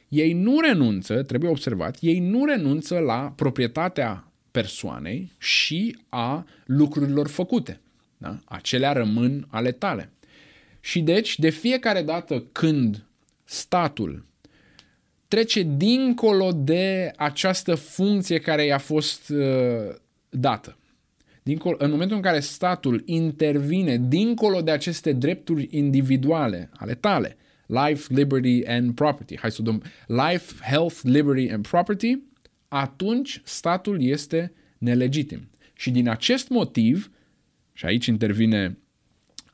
ei 0.10 0.34
nu 0.34 0.60
renunță, 0.60 1.24
trebuie 1.24 1.50
observat, 1.50 1.98
ei 2.00 2.20
nu 2.20 2.46
renunță 2.46 2.98
la 2.98 3.34
proprietatea 3.36 4.32
persoanei 4.52 5.32
și 5.38 5.98
a 6.10 6.46
lucrurilor 6.66 7.28
făcute. 7.28 7.82
Da? 8.18 8.40
Acelea 8.46 8.92
rămân 8.92 9.48
ale 9.50 9.72
tale. 9.72 10.12
Și 10.80 11.02
deci, 11.02 11.40
de 11.40 11.50
fiecare 11.50 12.02
dată 12.02 12.48
când 12.52 13.06
statul 13.44 14.26
trece 15.28 15.64
dincolo 15.78 16.52
de 16.52 17.12
această 17.16 17.76
funcție 17.76 18.40
care 18.40 18.66
i-a 18.66 18.78
fost 18.78 19.30
uh, 19.30 19.96
dată, 20.30 20.78
dincolo, 21.44 21.76
în 21.80 21.92
momentul 21.92 22.16
în 22.16 22.22
care 22.22 22.40
statul 22.40 23.02
intervine 23.06 23.98
dincolo 24.08 24.62
de 24.62 24.72
aceste 24.72 25.12
drepturi 25.12 25.68
individuale 25.72 26.70
ale 26.74 26.96
tale, 26.96 27.38
life, 27.66 28.14
liberty 28.14 28.66
and 28.68 28.96
property. 28.96 29.38
Hai 29.38 29.52
să 29.52 29.62
dăm 29.62 29.84
life, 30.08 30.54
health, 30.70 31.00
liberty 31.04 31.50
and 31.50 31.68
property, 31.68 32.18
atunci 32.68 33.42
statul 33.44 34.04
este 34.04 34.54
nelegitim. 34.78 35.50
Și 35.74 35.92
din 35.92 36.10
acest 36.10 36.50
motiv, 36.50 37.12
și 37.74 37.86
aici 37.86 38.06
intervine 38.06 38.78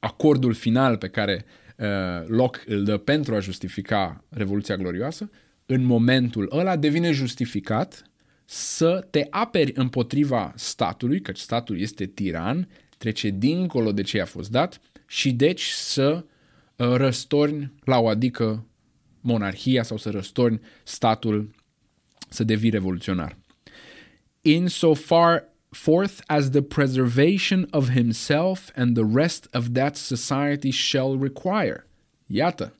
acordul 0.03 0.53
final 0.53 0.97
pe 0.97 1.07
care 1.07 1.45
uh, 1.77 1.85
Locke 2.27 2.59
îl 2.65 2.83
dă 2.83 2.97
pentru 2.97 3.35
a 3.35 3.39
justifica 3.39 4.23
Revoluția 4.29 4.75
Glorioasă, 4.75 5.29
în 5.65 5.83
momentul 5.83 6.49
ăla 6.51 6.75
devine 6.75 7.11
justificat 7.11 8.03
să 8.45 9.07
te 9.09 9.27
aperi 9.29 9.71
împotriva 9.75 10.53
statului, 10.55 11.21
căci 11.21 11.37
statul 11.37 11.79
este 11.79 12.05
tiran, 12.05 12.67
trece 12.97 13.29
dincolo 13.29 13.91
de 13.91 14.01
ce 14.01 14.17
i-a 14.17 14.25
fost 14.25 14.51
dat 14.51 14.81
și 15.07 15.31
deci 15.31 15.63
să 15.67 16.25
Uh, 16.75 16.95
răstorni 16.95 17.73
la 17.83 17.99
o 17.99 18.07
adică 18.07 18.65
monarhia 19.21 19.83
sau 19.83 19.97
să 19.97 20.09
răstorni 20.09 20.59
statul 20.83 21.51
să 22.29 22.43
devii 22.43 22.69
revoluționar. 22.69 23.37
In 24.41 24.67
so 25.73 25.79
far 25.79 25.95
forth 25.95 26.21
as 26.27 26.51
the 26.51 26.61
preservation 26.61 27.67
of 27.71 27.89
himself 27.89 28.71
and 28.75 28.95
the 28.95 29.05
rest 29.05 29.47
of 29.53 29.73
that 29.73 29.95
society 29.95 30.71
shall 30.71 31.17
require. 31.17 31.85
Iată, 32.27 32.75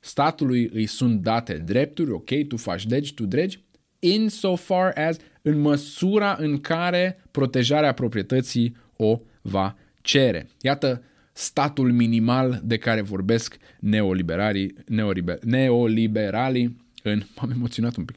statului 0.00 0.70
îi 0.72 0.86
sunt 0.86 1.22
date 1.22 1.54
drepturi, 1.54 2.10
ok, 2.10 2.46
tu 2.48 2.56
faci 2.56 2.88
legi, 2.88 3.14
tu 3.14 3.26
dregi, 3.26 3.64
in 3.98 4.28
so 4.28 4.56
far 4.56 4.92
as, 4.96 5.16
în 5.42 5.60
măsura 5.60 6.36
în 6.38 6.60
care 6.60 7.24
protejarea 7.30 7.92
proprietății 7.92 8.76
o 8.96 9.20
va 9.42 9.76
cere. 10.00 10.48
Iată, 10.60 11.02
statul 11.32 11.92
minimal 11.92 12.60
de 12.64 12.76
care 12.76 13.00
vorbesc 13.00 13.56
neoliberalii, 13.80 14.74
neoliber, 14.86 15.38
neoliberalii 15.42 16.76
în, 17.02 17.22
m-am 17.36 17.50
emoționat 17.50 17.96
un 17.96 18.04
pic, 18.04 18.16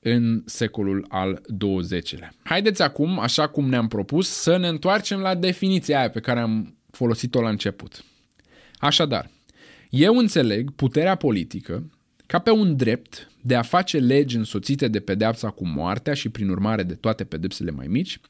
în 0.00 0.42
secolul 0.46 1.06
al 1.08 1.42
XX-lea. 1.58 2.32
Haideți 2.42 2.82
acum, 2.82 3.18
așa 3.18 3.48
cum 3.48 3.68
ne-am 3.68 3.88
propus, 3.88 4.28
să 4.28 4.56
ne 4.56 4.68
întoarcem 4.68 5.20
la 5.20 5.34
definiția 5.34 5.98
aia 5.98 6.10
pe 6.10 6.20
care 6.20 6.40
am 6.40 6.74
folosit-o 6.90 7.40
la 7.40 7.48
început. 7.48 8.04
Așadar, 8.78 9.30
eu 9.90 10.16
înțeleg 10.16 10.70
puterea 10.70 11.14
politică 11.14 11.90
ca 12.26 12.38
pe 12.38 12.50
un 12.50 12.76
drept 12.76 13.30
de 13.40 13.54
a 13.54 13.62
face 13.62 13.98
legi 13.98 14.36
însoțite 14.36 14.88
de 14.88 15.00
pedeapsa 15.00 15.50
cu 15.50 15.66
moartea 15.66 16.14
și 16.14 16.28
prin 16.28 16.48
urmare 16.48 16.82
de 16.82 16.94
toate 16.94 17.24
pedepsele 17.24 17.70
mai 17.70 17.86
mici, 17.86 18.20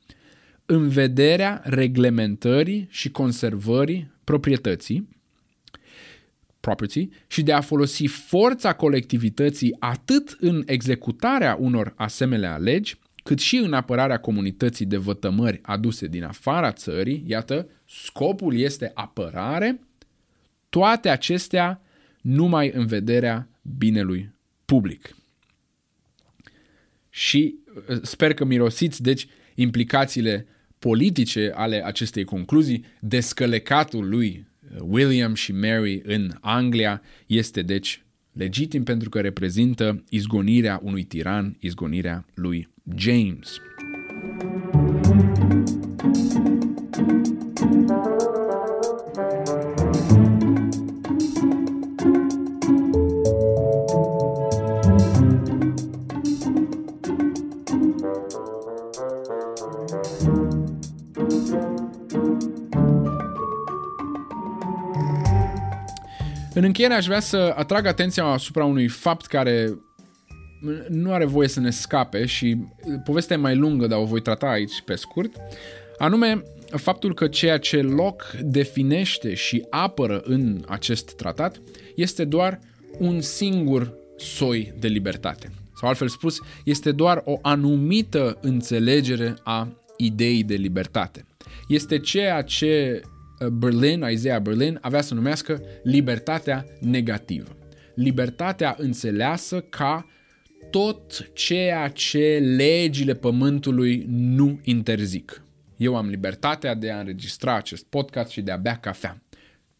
în 0.66 0.88
vederea 0.88 1.60
reglementării 1.64 2.86
și 2.90 3.10
conservării 3.10 4.10
proprietății, 4.24 5.08
property, 6.60 7.08
și 7.26 7.42
de 7.42 7.52
a 7.52 7.60
folosi 7.60 8.06
forța 8.06 8.72
colectivității 8.72 9.76
atât 9.78 10.36
în 10.40 10.62
executarea 10.66 11.56
unor 11.60 11.92
asemenea 11.96 12.56
legi, 12.56 12.96
cât 13.22 13.38
și 13.38 13.56
în 13.56 13.72
apărarea 13.72 14.18
comunității 14.18 14.86
de 14.86 14.96
vătămări 14.96 15.58
aduse 15.62 16.06
din 16.06 16.24
afara 16.24 16.72
țării, 16.72 17.24
iată, 17.26 17.68
scopul 17.88 18.58
este 18.58 18.90
apărare, 18.94 19.80
toate 20.68 21.08
acestea 21.08 21.82
numai 22.20 22.70
în 22.74 22.86
vederea 22.86 23.48
binelui 23.78 24.34
public. 24.64 25.16
Și 27.10 27.54
uh, 27.88 27.98
sper 28.02 28.34
că 28.34 28.44
mirosiți, 28.44 29.02
deci, 29.02 29.26
implicațiile 29.54 30.46
politice 30.78 31.52
ale 31.54 31.84
acestei 31.84 32.24
concluzii, 32.24 32.84
descălecatul 33.00 34.08
lui 34.08 34.28
uh, 34.38 34.49
William 34.78 35.34
și 35.34 35.52
Mary 35.52 36.00
în 36.04 36.30
Anglia 36.40 37.02
este 37.26 37.62
deci 37.62 38.02
legitim 38.32 38.82
pentru 38.82 39.08
că 39.08 39.20
reprezintă 39.20 40.04
izgonirea 40.08 40.80
unui 40.82 41.04
tiran, 41.04 41.56
izgonirea 41.60 42.26
lui 42.34 42.68
James. 42.96 43.60
În 66.60 66.66
încheiere 66.66 66.94
aș 66.94 67.06
vrea 67.06 67.20
să 67.20 67.52
atrag 67.56 67.86
atenția 67.86 68.24
asupra 68.24 68.64
unui 68.64 68.88
fapt 68.88 69.26
care 69.26 69.78
nu 70.88 71.12
are 71.12 71.24
voie 71.24 71.48
să 71.48 71.60
ne 71.60 71.70
scape 71.70 72.26
și 72.26 72.56
povestea 73.04 73.36
e 73.36 73.38
mai 73.38 73.56
lungă, 73.56 73.86
dar 73.86 73.98
o 73.98 74.04
voi 74.04 74.22
trata 74.22 74.46
aici 74.46 74.82
pe 74.84 74.94
scurt, 74.94 75.36
anume 75.98 76.42
faptul 76.70 77.14
că 77.14 77.28
ceea 77.28 77.58
ce 77.58 77.82
Locke 77.82 78.24
definește 78.42 79.34
și 79.34 79.66
apără 79.70 80.20
în 80.24 80.64
acest 80.68 81.16
tratat 81.16 81.60
este 81.96 82.24
doar 82.24 82.58
un 82.98 83.20
singur 83.20 83.94
soi 84.16 84.72
de 84.78 84.88
libertate. 84.88 85.50
Sau 85.76 85.88
altfel 85.88 86.08
spus, 86.08 86.38
este 86.64 86.92
doar 86.92 87.22
o 87.24 87.38
anumită 87.42 88.38
înțelegere 88.40 89.34
a 89.42 89.68
ideii 89.96 90.44
de 90.44 90.54
libertate. 90.54 91.26
Este 91.68 91.98
ceea 91.98 92.42
ce 92.42 93.00
uh, 93.04 93.09
Berlin, 93.48 94.04
Isaiah 94.10 94.40
Berlin, 94.40 94.78
avea 94.80 95.00
să 95.00 95.14
numească 95.14 95.62
libertatea 95.82 96.66
negativă. 96.80 97.56
Libertatea 97.94 98.74
înțeleasă 98.78 99.60
ca 99.60 100.06
tot 100.70 101.30
ceea 101.32 101.88
ce 101.88 102.38
legile 102.56 103.14
pământului 103.14 104.06
nu 104.08 104.60
interzic. 104.64 105.42
Eu 105.76 105.96
am 105.96 106.08
libertatea 106.08 106.74
de 106.74 106.90
a 106.90 106.98
înregistra 106.98 107.54
acest 107.54 107.84
podcast 107.84 108.30
și 108.30 108.40
de 108.40 108.50
a 108.50 108.56
bea 108.56 108.76
cafea. 108.76 109.22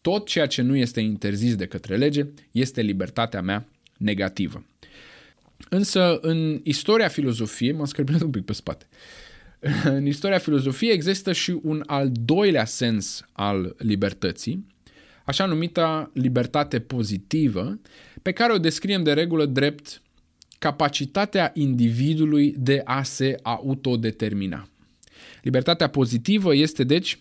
Tot 0.01 0.27
ceea 0.27 0.45
ce 0.45 0.61
nu 0.61 0.75
este 0.75 0.99
interzis 0.99 1.55
de 1.55 1.65
către 1.65 1.95
lege 1.95 2.25
este 2.51 2.81
libertatea 2.81 3.41
mea 3.41 3.67
negativă. 3.97 4.65
Însă, 5.69 6.17
în 6.21 6.59
istoria 6.63 7.07
filozofiei, 7.07 7.71
m-am 7.71 7.85
scârbit 7.85 8.21
un 8.21 8.29
pic 8.29 8.45
pe 8.45 8.53
spate, 8.53 8.85
în 9.83 10.05
istoria 10.05 10.37
filozofiei 10.37 10.93
există 10.93 11.33
și 11.33 11.59
un 11.61 11.83
al 11.85 12.11
doilea 12.11 12.65
sens 12.65 13.25
al 13.31 13.75
libertății, 13.77 14.65
așa 15.25 15.45
numita 15.45 16.11
libertate 16.13 16.79
pozitivă, 16.79 17.79
pe 18.21 18.31
care 18.31 18.53
o 18.53 18.57
descriem 18.57 19.03
de 19.03 19.13
regulă 19.13 19.45
drept 19.45 20.01
capacitatea 20.59 21.51
individului 21.53 22.55
de 22.57 22.81
a 22.85 23.03
se 23.03 23.35
autodetermina. 23.41 24.67
Libertatea 25.41 25.87
pozitivă 25.87 26.55
este, 26.55 26.83
deci, 26.83 27.19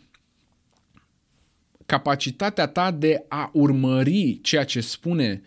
capacitatea 1.86 2.66
ta 2.66 2.90
de 2.90 3.24
a 3.28 3.50
urmări 3.52 4.38
ceea 4.42 4.64
ce 4.64 4.80
spune 4.80 5.42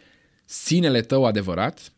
sinele 0.46 1.02
tău 1.02 1.26
adevărat, 1.26 1.94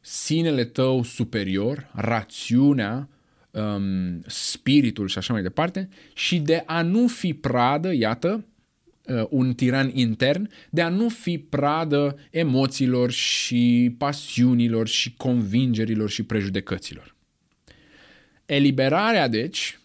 sinele 0.00 0.64
tău 0.64 1.02
superior, 1.02 1.90
rațiunea, 1.94 3.08
um, 3.52 4.22
spiritul 4.26 5.08
și 5.08 5.18
așa 5.18 5.32
mai 5.32 5.42
departe, 5.42 5.88
și 6.14 6.38
de 6.38 6.62
a 6.66 6.82
nu 6.82 7.06
fi 7.06 7.34
pradă, 7.34 7.94
iată, 7.94 8.44
uh, 9.06 9.24
un 9.28 9.54
tiran 9.54 9.90
intern, 9.94 10.50
de 10.70 10.82
a 10.82 10.88
nu 10.88 11.08
fi 11.08 11.38
pradă 11.38 12.18
emoțiilor 12.30 13.10
și 13.10 13.94
pasiunilor 13.98 14.88
și 14.88 15.14
convingerilor 15.16 16.10
și 16.10 16.22
prejudecăților. 16.22 17.14
Eliberarea, 18.46 19.28
deci, 19.28 19.78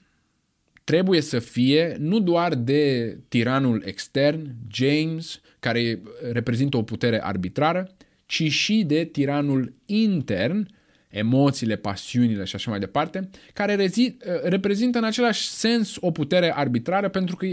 trebuie 0.84 1.22
să 1.22 1.40
fie 1.40 1.96
nu 2.00 2.20
doar 2.20 2.56
de 2.56 3.18
tiranul 3.28 3.82
extern, 3.86 4.56
James, 4.72 5.42
care 5.60 6.02
reprezintă 6.32 6.78
o 6.78 6.84
putere 6.84 7.24
arbitrară, 7.24 7.96
ci 8.26 8.44
și 8.52 8.84
de 8.84 9.04
tiranul 9.04 9.74
intern, 9.86 10.68
emoțiile, 11.10 11.76
pasiunile 11.76 12.44
și 12.44 12.56
așa 12.56 12.70
mai 12.70 12.80
departe, 12.80 13.30
care 13.54 13.76
rezi, 13.76 14.16
reprezintă 14.44 14.98
în 14.98 15.04
același 15.04 15.48
sens 15.48 15.96
o 16.00 16.12
putere 16.12 16.54
arbitrară 16.56 17.10
pentru 17.10 17.36
că 17.36 17.46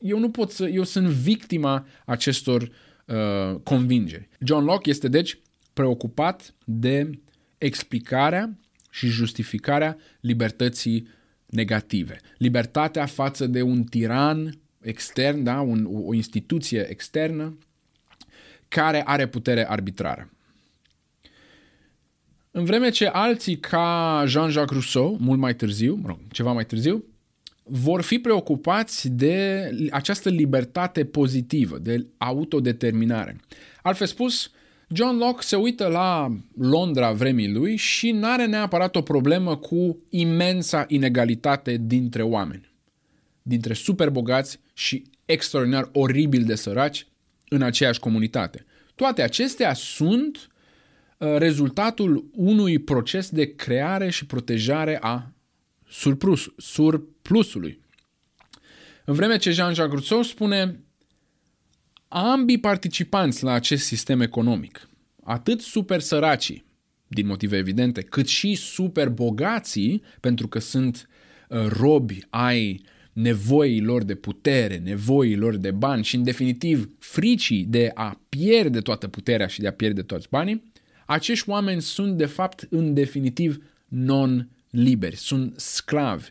eu 0.00 0.18
nu 0.18 0.30
pot 0.30 0.50
să, 0.50 0.68
eu 0.68 0.84
sunt 0.84 1.06
victima 1.06 1.86
acestor 2.04 2.62
uh, 2.62 3.60
convingeri. 3.62 4.28
John 4.38 4.64
Locke 4.64 4.90
este 4.90 5.08
deci 5.08 5.38
preocupat 5.72 6.54
de 6.64 7.10
explicarea 7.58 8.58
și 8.90 9.06
justificarea 9.06 9.96
libertății 10.20 11.08
negative. 11.46 12.16
Libertatea 12.36 13.06
față 13.06 13.46
de 13.46 13.62
un 13.62 13.82
tiran 13.84 14.58
extern, 14.80 15.42
da? 15.42 15.60
un, 15.60 15.88
o 15.92 16.14
instituție 16.14 16.86
externă 16.90 17.58
care 18.68 19.02
are 19.06 19.26
putere 19.26 19.70
arbitrară. 19.70 20.30
În 22.52 22.64
vreme 22.64 22.90
ce 22.90 23.06
alții 23.06 23.58
ca 23.58 24.24
Jean-Jacques 24.26 24.70
Rousseau, 24.70 25.16
mult 25.20 25.38
mai 25.38 25.54
târziu, 25.54 25.94
mă 25.94 26.06
rog, 26.06 26.18
ceva 26.32 26.52
mai 26.52 26.64
târziu, 26.64 27.04
vor 27.62 28.02
fi 28.02 28.18
preocupați 28.18 29.08
de 29.08 29.70
această 29.90 30.28
libertate 30.28 31.04
pozitivă, 31.04 31.78
de 31.78 32.06
autodeterminare. 32.18 33.40
Altfel 33.82 34.06
spus, 34.06 34.50
John 34.88 35.16
Locke 35.16 35.42
se 35.42 35.56
uită 35.56 35.86
la 35.86 36.36
Londra 36.58 37.12
vremii 37.12 37.52
lui 37.52 37.76
și 37.76 38.10
nu 38.10 38.26
are 38.26 38.46
neapărat 38.46 38.96
o 38.96 39.02
problemă 39.02 39.56
cu 39.56 39.98
imensa 40.08 40.84
inegalitate 40.88 41.76
dintre 41.80 42.22
oameni, 42.22 42.72
dintre 43.42 43.74
superbogați 43.74 44.60
și 44.74 45.02
extraordinar 45.24 45.88
oribil 45.92 46.44
de 46.44 46.54
săraci 46.54 47.06
în 47.48 47.62
aceeași 47.62 48.00
comunitate. 48.00 48.64
Toate 48.94 49.22
acestea 49.22 49.74
sunt 49.74 50.36
uh, 50.36 50.58
rezultatul 51.20 52.30
unui 52.32 52.78
proces 52.78 53.30
de 53.30 53.54
creare 53.54 54.10
și 54.10 54.26
protejare 54.26 54.98
a 55.00 55.32
surplus, 55.88 56.52
surplusului. 56.56 57.80
În 59.04 59.14
vreme 59.14 59.36
ce 59.36 59.50
Jean-Jacques 59.50 59.92
Rousseau 59.92 60.22
spune 60.22 60.84
ambii 62.08 62.58
participanți 62.58 63.44
la 63.44 63.52
acest 63.52 63.84
sistem 63.84 64.20
economic, 64.20 64.88
atât 65.24 65.60
super 65.60 66.00
săracii, 66.00 66.64
din 67.06 67.26
motive 67.26 67.56
evidente, 67.56 68.02
cât 68.02 68.26
și 68.26 68.54
super 68.54 69.08
bogații, 69.08 70.02
pentru 70.20 70.48
că 70.48 70.58
sunt 70.58 71.08
uh, 71.48 71.66
robi 71.66 72.26
ai 72.30 72.84
nevoii 73.12 73.80
lor 73.80 74.02
de 74.02 74.14
putere, 74.14 74.76
nevoii 74.76 75.36
lor 75.36 75.56
de 75.56 75.70
bani 75.70 76.04
și, 76.04 76.16
în 76.16 76.22
definitiv, 76.22 76.88
fricii 76.98 77.64
de 77.64 77.90
a 77.94 78.20
pierde 78.28 78.80
toată 78.80 79.08
puterea 79.08 79.46
și 79.46 79.60
de 79.60 79.66
a 79.66 79.72
pierde 79.72 80.02
toți 80.02 80.28
banii, 80.30 80.69
acești 81.10 81.48
oameni 81.48 81.82
sunt, 81.82 82.16
de 82.16 82.26
fapt, 82.26 82.66
în 82.70 82.94
definitiv, 82.94 83.62
non-liberi, 83.88 85.16
sunt 85.16 85.60
sclavi. 85.60 86.28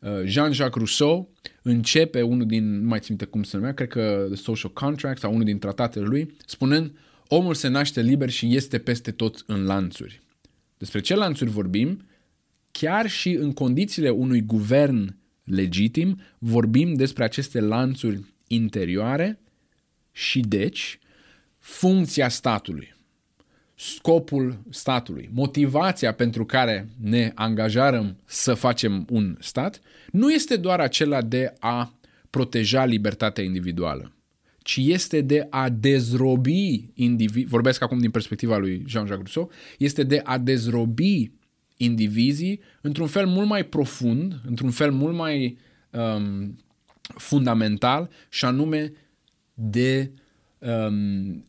Uh, 0.00 0.10
Jean-Jacques 0.24 0.76
Rousseau 0.76 1.30
începe 1.62 2.22
unul 2.22 2.46
din, 2.46 2.80
nu 2.80 2.88
mai 2.88 2.98
țin 2.98 3.06
minte 3.08 3.24
cum 3.24 3.42
se 3.42 3.56
numea, 3.56 3.74
cred 3.74 3.88
că 3.88 4.26
The 4.26 4.42
Social 4.42 4.72
Contract 4.72 5.18
sau 5.18 5.32
unul 5.32 5.44
din 5.44 5.58
tratatele 5.58 6.04
lui, 6.04 6.36
spunând 6.46 6.98
omul 7.28 7.54
se 7.54 7.68
naște 7.68 8.00
liber 8.00 8.30
și 8.30 8.54
este 8.54 8.78
peste 8.78 9.10
tot 9.10 9.44
în 9.46 9.64
lanțuri. 9.64 10.20
Despre 10.78 11.00
ce 11.00 11.14
lanțuri 11.14 11.50
vorbim? 11.50 12.06
Chiar 12.70 13.08
și 13.08 13.30
în 13.30 13.52
condițiile 13.52 14.10
unui 14.10 14.40
guvern 14.40 15.16
legitim, 15.44 16.20
vorbim 16.38 16.94
despre 16.94 17.24
aceste 17.24 17.60
lanțuri 17.60 18.24
interioare 18.46 19.40
și 20.12 20.40
deci 20.40 20.98
funcția 21.58 22.28
statului, 22.28 22.95
scopul 23.78 24.58
statului, 24.70 25.30
motivația 25.32 26.12
pentru 26.12 26.44
care 26.44 26.88
ne 27.00 27.32
angajăm 27.34 28.16
să 28.24 28.54
facem 28.54 29.06
un 29.10 29.36
stat, 29.40 29.80
nu 30.12 30.32
este 30.32 30.56
doar 30.56 30.80
acela 30.80 31.22
de 31.22 31.54
a 31.58 31.94
proteja 32.30 32.84
libertatea 32.84 33.44
individuală, 33.44 34.12
ci 34.62 34.76
este 34.76 35.20
de 35.20 35.46
a 35.50 35.68
dezrobi 35.68 36.90
individ, 36.94 37.48
vorbesc 37.48 37.82
acum 37.82 37.98
din 37.98 38.10
perspectiva 38.10 38.56
lui 38.56 38.84
Jean-Jacques 38.86 39.32
Rousseau, 39.32 39.50
este 39.78 40.02
de 40.02 40.20
a 40.24 40.38
dezrobi 40.38 41.30
indivizii 41.76 42.60
într-un 42.80 43.06
fel 43.06 43.26
mult 43.26 43.48
mai 43.48 43.64
profund, 43.64 44.40
într-un 44.46 44.70
fel 44.70 44.92
mult 44.92 45.14
mai 45.14 45.58
um, 45.90 46.56
fundamental 47.04 48.10
și 48.28 48.44
anume 48.44 48.92
de 49.54 50.10
um, 50.58 51.44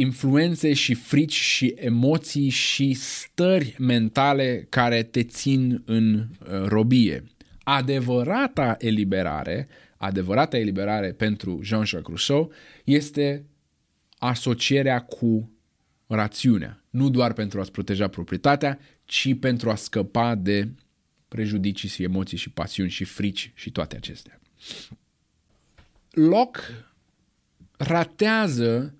influențe 0.00 0.72
și 0.72 0.94
frici 0.94 1.32
și 1.34 1.74
emoții 1.76 2.48
și 2.48 2.92
stări 2.92 3.74
mentale 3.78 4.66
care 4.68 5.02
te 5.02 5.22
țin 5.22 5.82
în 5.84 6.14
uh, 6.14 6.26
robie. 6.64 7.24
Adevărata 7.62 8.76
eliberare, 8.78 9.68
adevărata 9.96 10.56
eliberare 10.56 11.12
pentru 11.12 11.60
Jean-Jacques 11.62 12.06
Rousseau 12.06 12.52
este 12.84 13.44
asocierea 14.18 15.00
cu 15.00 15.50
rațiunea, 16.06 16.84
nu 16.90 17.10
doar 17.10 17.32
pentru 17.32 17.60
a-ți 17.60 17.72
proteja 17.72 18.08
proprietatea, 18.08 18.78
ci 19.04 19.38
pentru 19.38 19.70
a 19.70 19.74
scăpa 19.74 20.34
de 20.34 20.68
prejudicii 21.28 21.88
și 21.88 22.02
emoții 22.02 22.38
și 22.38 22.50
pasiuni 22.50 22.90
și 22.90 23.04
frici 23.04 23.52
și 23.54 23.70
toate 23.70 23.96
acestea. 23.96 24.40
Locke 26.10 26.60
ratează 27.76 28.92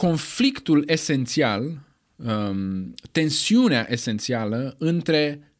conflictul 0.00 0.82
esențial, 0.86 1.78
um, 2.16 2.94
tensiunea 3.10 3.86
esențială 3.90 4.74
între 4.78 5.52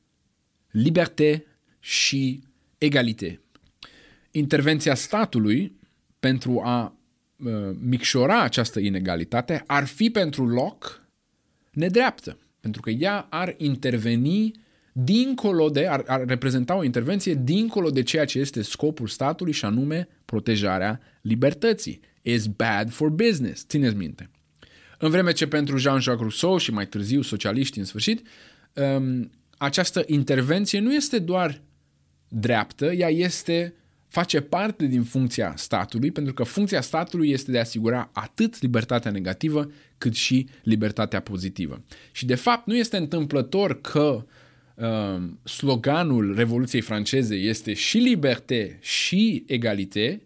libertate 0.70 1.46
și 1.78 2.42
egalitate. 2.78 3.40
Intervenția 4.30 4.94
statului 4.94 5.78
pentru 6.20 6.60
a 6.64 6.98
uh, 7.36 7.52
micșora 7.80 8.42
această 8.42 8.80
inegalitate 8.80 9.62
ar 9.66 9.86
fi 9.86 10.10
pentru 10.10 10.48
loc 10.48 11.08
nedreaptă, 11.72 12.38
pentru 12.60 12.80
că 12.80 12.90
ea 12.90 13.26
ar 13.30 13.54
interveni 13.56 14.52
dincolo 14.92 15.68
de, 15.70 15.86
ar, 15.86 16.04
ar 16.06 16.24
reprezenta 16.26 16.76
o 16.76 16.84
intervenție 16.84 17.34
dincolo 17.34 17.90
de 17.90 18.02
ceea 18.02 18.24
ce 18.24 18.38
este 18.38 18.62
scopul 18.62 19.06
statului 19.06 19.52
și 19.52 19.64
anume 19.64 20.08
protejarea 20.24 21.00
libertății. 21.20 22.00
Is 22.22 22.46
bad 22.46 22.90
for 22.90 23.08
business, 23.08 23.64
țineți 23.66 23.96
minte. 23.96 24.30
În 24.98 25.10
vreme 25.10 25.32
ce 25.32 25.46
pentru 25.46 25.76
Jean-Jacques 25.76 26.20
Rousseau 26.20 26.56
și 26.56 26.72
mai 26.72 26.86
târziu 26.86 27.22
socialiștii 27.22 27.80
în 27.80 27.86
sfârșit, 27.86 28.26
um, 28.72 29.30
această 29.58 30.02
intervenție 30.06 30.80
nu 30.80 30.94
este 30.94 31.18
doar 31.18 31.60
dreaptă, 32.28 32.92
ea 32.92 33.08
este 33.08 33.74
face 34.08 34.40
parte 34.40 34.86
din 34.86 35.02
funcția 35.02 35.54
statului, 35.56 36.10
pentru 36.10 36.34
că 36.34 36.42
funcția 36.42 36.80
statului 36.80 37.30
este 37.30 37.50
de 37.50 37.56
a 37.56 37.60
asigura 37.60 38.10
atât 38.12 38.60
libertatea 38.60 39.10
negativă 39.10 39.70
cât 39.98 40.14
și 40.14 40.48
libertatea 40.62 41.20
pozitivă. 41.20 41.82
Și 42.12 42.26
de 42.26 42.34
fapt 42.34 42.66
nu 42.66 42.76
este 42.76 42.96
întâmplător 42.96 43.80
că 43.80 44.24
uh, 44.74 45.22
sloganul 45.44 46.34
Revoluției 46.34 46.80
franceze 46.80 47.34
este 47.34 47.72
și 47.72 47.98
liberté 47.98 48.78
și 48.80 49.44
egalité, 49.46 50.22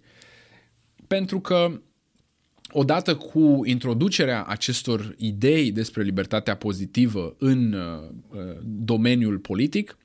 pentru 1.07 1.41
că 1.41 1.81
odată 2.71 3.17
cu 3.17 3.61
introducerea 3.65 4.45
acestor 4.45 5.15
idei 5.19 5.73
despre 5.73 6.03
libertatea 6.03 6.57
pozitivă 6.57 7.35
în 7.39 7.73
uh, 7.73 8.09
uh 8.31 8.57
domeniul 8.63 9.39
politic, 9.39 9.99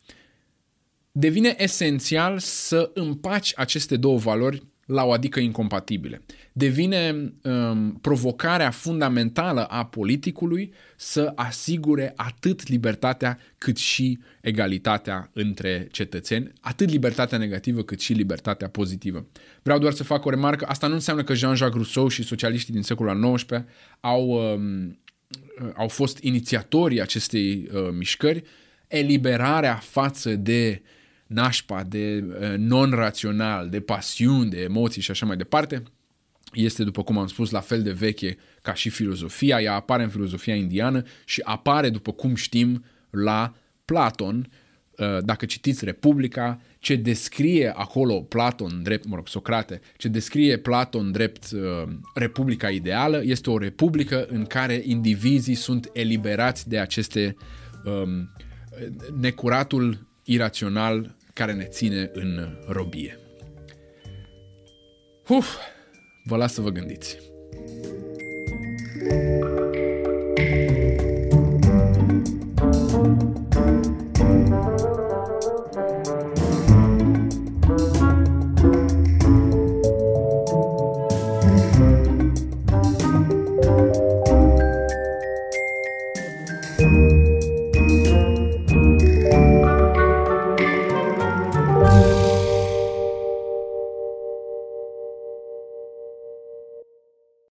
devine 1.11 1.55
esențial 1.57 2.39
să 2.39 2.91
împaci 2.93 3.53
aceste 3.55 3.97
două 3.97 4.17
valori 4.17 4.63
la 4.89 5.03
o 5.03 5.11
adică 5.11 5.39
incompatibile. 5.39 6.21
Devine 6.51 7.31
um, 7.43 7.91
provocarea 8.01 8.71
fundamentală 8.71 9.63
a 9.65 9.85
politicului 9.85 10.73
să 10.95 11.31
asigure 11.35 12.13
atât 12.15 12.67
libertatea 12.67 13.39
cât 13.57 13.77
și 13.77 14.19
egalitatea 14.41 15.29
între 15.33 15.87
cetățeni, 15.91 16.51
atât 16.61 16.89
libertatea 16.89 17.37
negativă 17.37 17.81
cât 17.81 17.99
și 17.99 18.13
libertatea 18.13 18.69
pozitivă. 18.69 19.27
Vreau 19.61 19.79
doar 19.79 19.93
să 19.93 20.03
fac 20.03 20.25
o 20.25 20.29
remarcă, 20.29 20.65
asta 20.67 20.87
nu 20.87 20.93
înseamnă 20.93 21.23
că 21.23 21.33
Jean-Jacques 21.33 21.75
Rousseau 21.75 22.07
și 22.07 22.23
socialiștii 22.23 22.73
din 22.73 22.83
secolul 22.83 23.11
al 23.11 23.33
XIX 23.33 23.63
au, 23.99 24.29
um, 24.29 24.99
au 25.75 25.87
fost 25.87 26.17
inițiatorii 26.17 27.01
acestei 27.01 27.69
uh, 27.73 27.87
mișcări, 27.91 28.43
eliberarea 28.87 29.75
față 29.75 30.35
de 30.35 30.81
uh, 30.81 30.97
nașpa 31.29 31.83
de 31.83 32.23
uh, 32.27 32.53
non-rațional, 32.57 33.69
de 33.69 33.79
pasiuni, 33.79 34.49
de 34.49 34.61
emoții 34.61 35.01
și 35.01 35.11
așa 35.11 35.25
mai 35.25 35.37
departe, 35.37 35.83
este, 36.53 36.83
după 36.83 37.03
cum 37.03 37.17
am 37.17 37.27
spus, 37.27 37.49
la 37.49 37.59
fel 37.59 37.83
de 37.83 37.91
veche 37.91 38.37
ca 38.61 38.73
și 38.73 38.89
filozofia. 38.89 39.61
Ea 39.61 39.73
apare 39.73 40.03
în 40.03 40.09
filozofia 40.09 40.55
indiană 40.55 41.03
și 41.25 41.41
apare, 41.43 41.89
după 41.89 42.11
cum 42.11 42.35
știm, 42.35 42.83
la 43.09 43.53
Platon. 43.85 44.49
Uh, 44.97 45.17
dacă 45.23 45.45
citiți 45.45 45.85
Republica, 45.85 46.61
ce 46.79 46.95
descrie 46.95 47.73
acolo 47.75 48.21
Platon 48.21 48.83
drept, 48.83 49.05
mă 49.05 49.15
rog, 49.15 49.27
Socrate, 49.27 49.81
ce 49.97 50.07
descrie 50.07 50.57
Platon 50.57 51.11
drept 51.11 51.51
uh, 51.51 51.91
Republica 52.13 52.69
ideală, 52.69 53.21
este 53.23 53.49
o 53.49 53.57
republică 53.57 54.25
în 54.29 54.45
care 54.45 54.81
indivizii 54.83 55.55
sunt 55.55 55.89
eliberați 55.93 56.69
de 56.69 56.79
aceste 56.79 57.35
um, 57.85 58.29
necuratul 59.19 60.07
irațional 60.23 61.15
care 61.39 61.53
ne 61.53 61.63
ține 61.63 62.09
în 62.13 62.57
robie. 62.67 63.19
Uf, 65.27 65.55
vă 66.23 66.37
las 66.37 66.53
să 66.53 66.61
vă 66.61 66.69
gândiți. 66.69 67.17
thank 69.09 69.59
you 69.59 69.68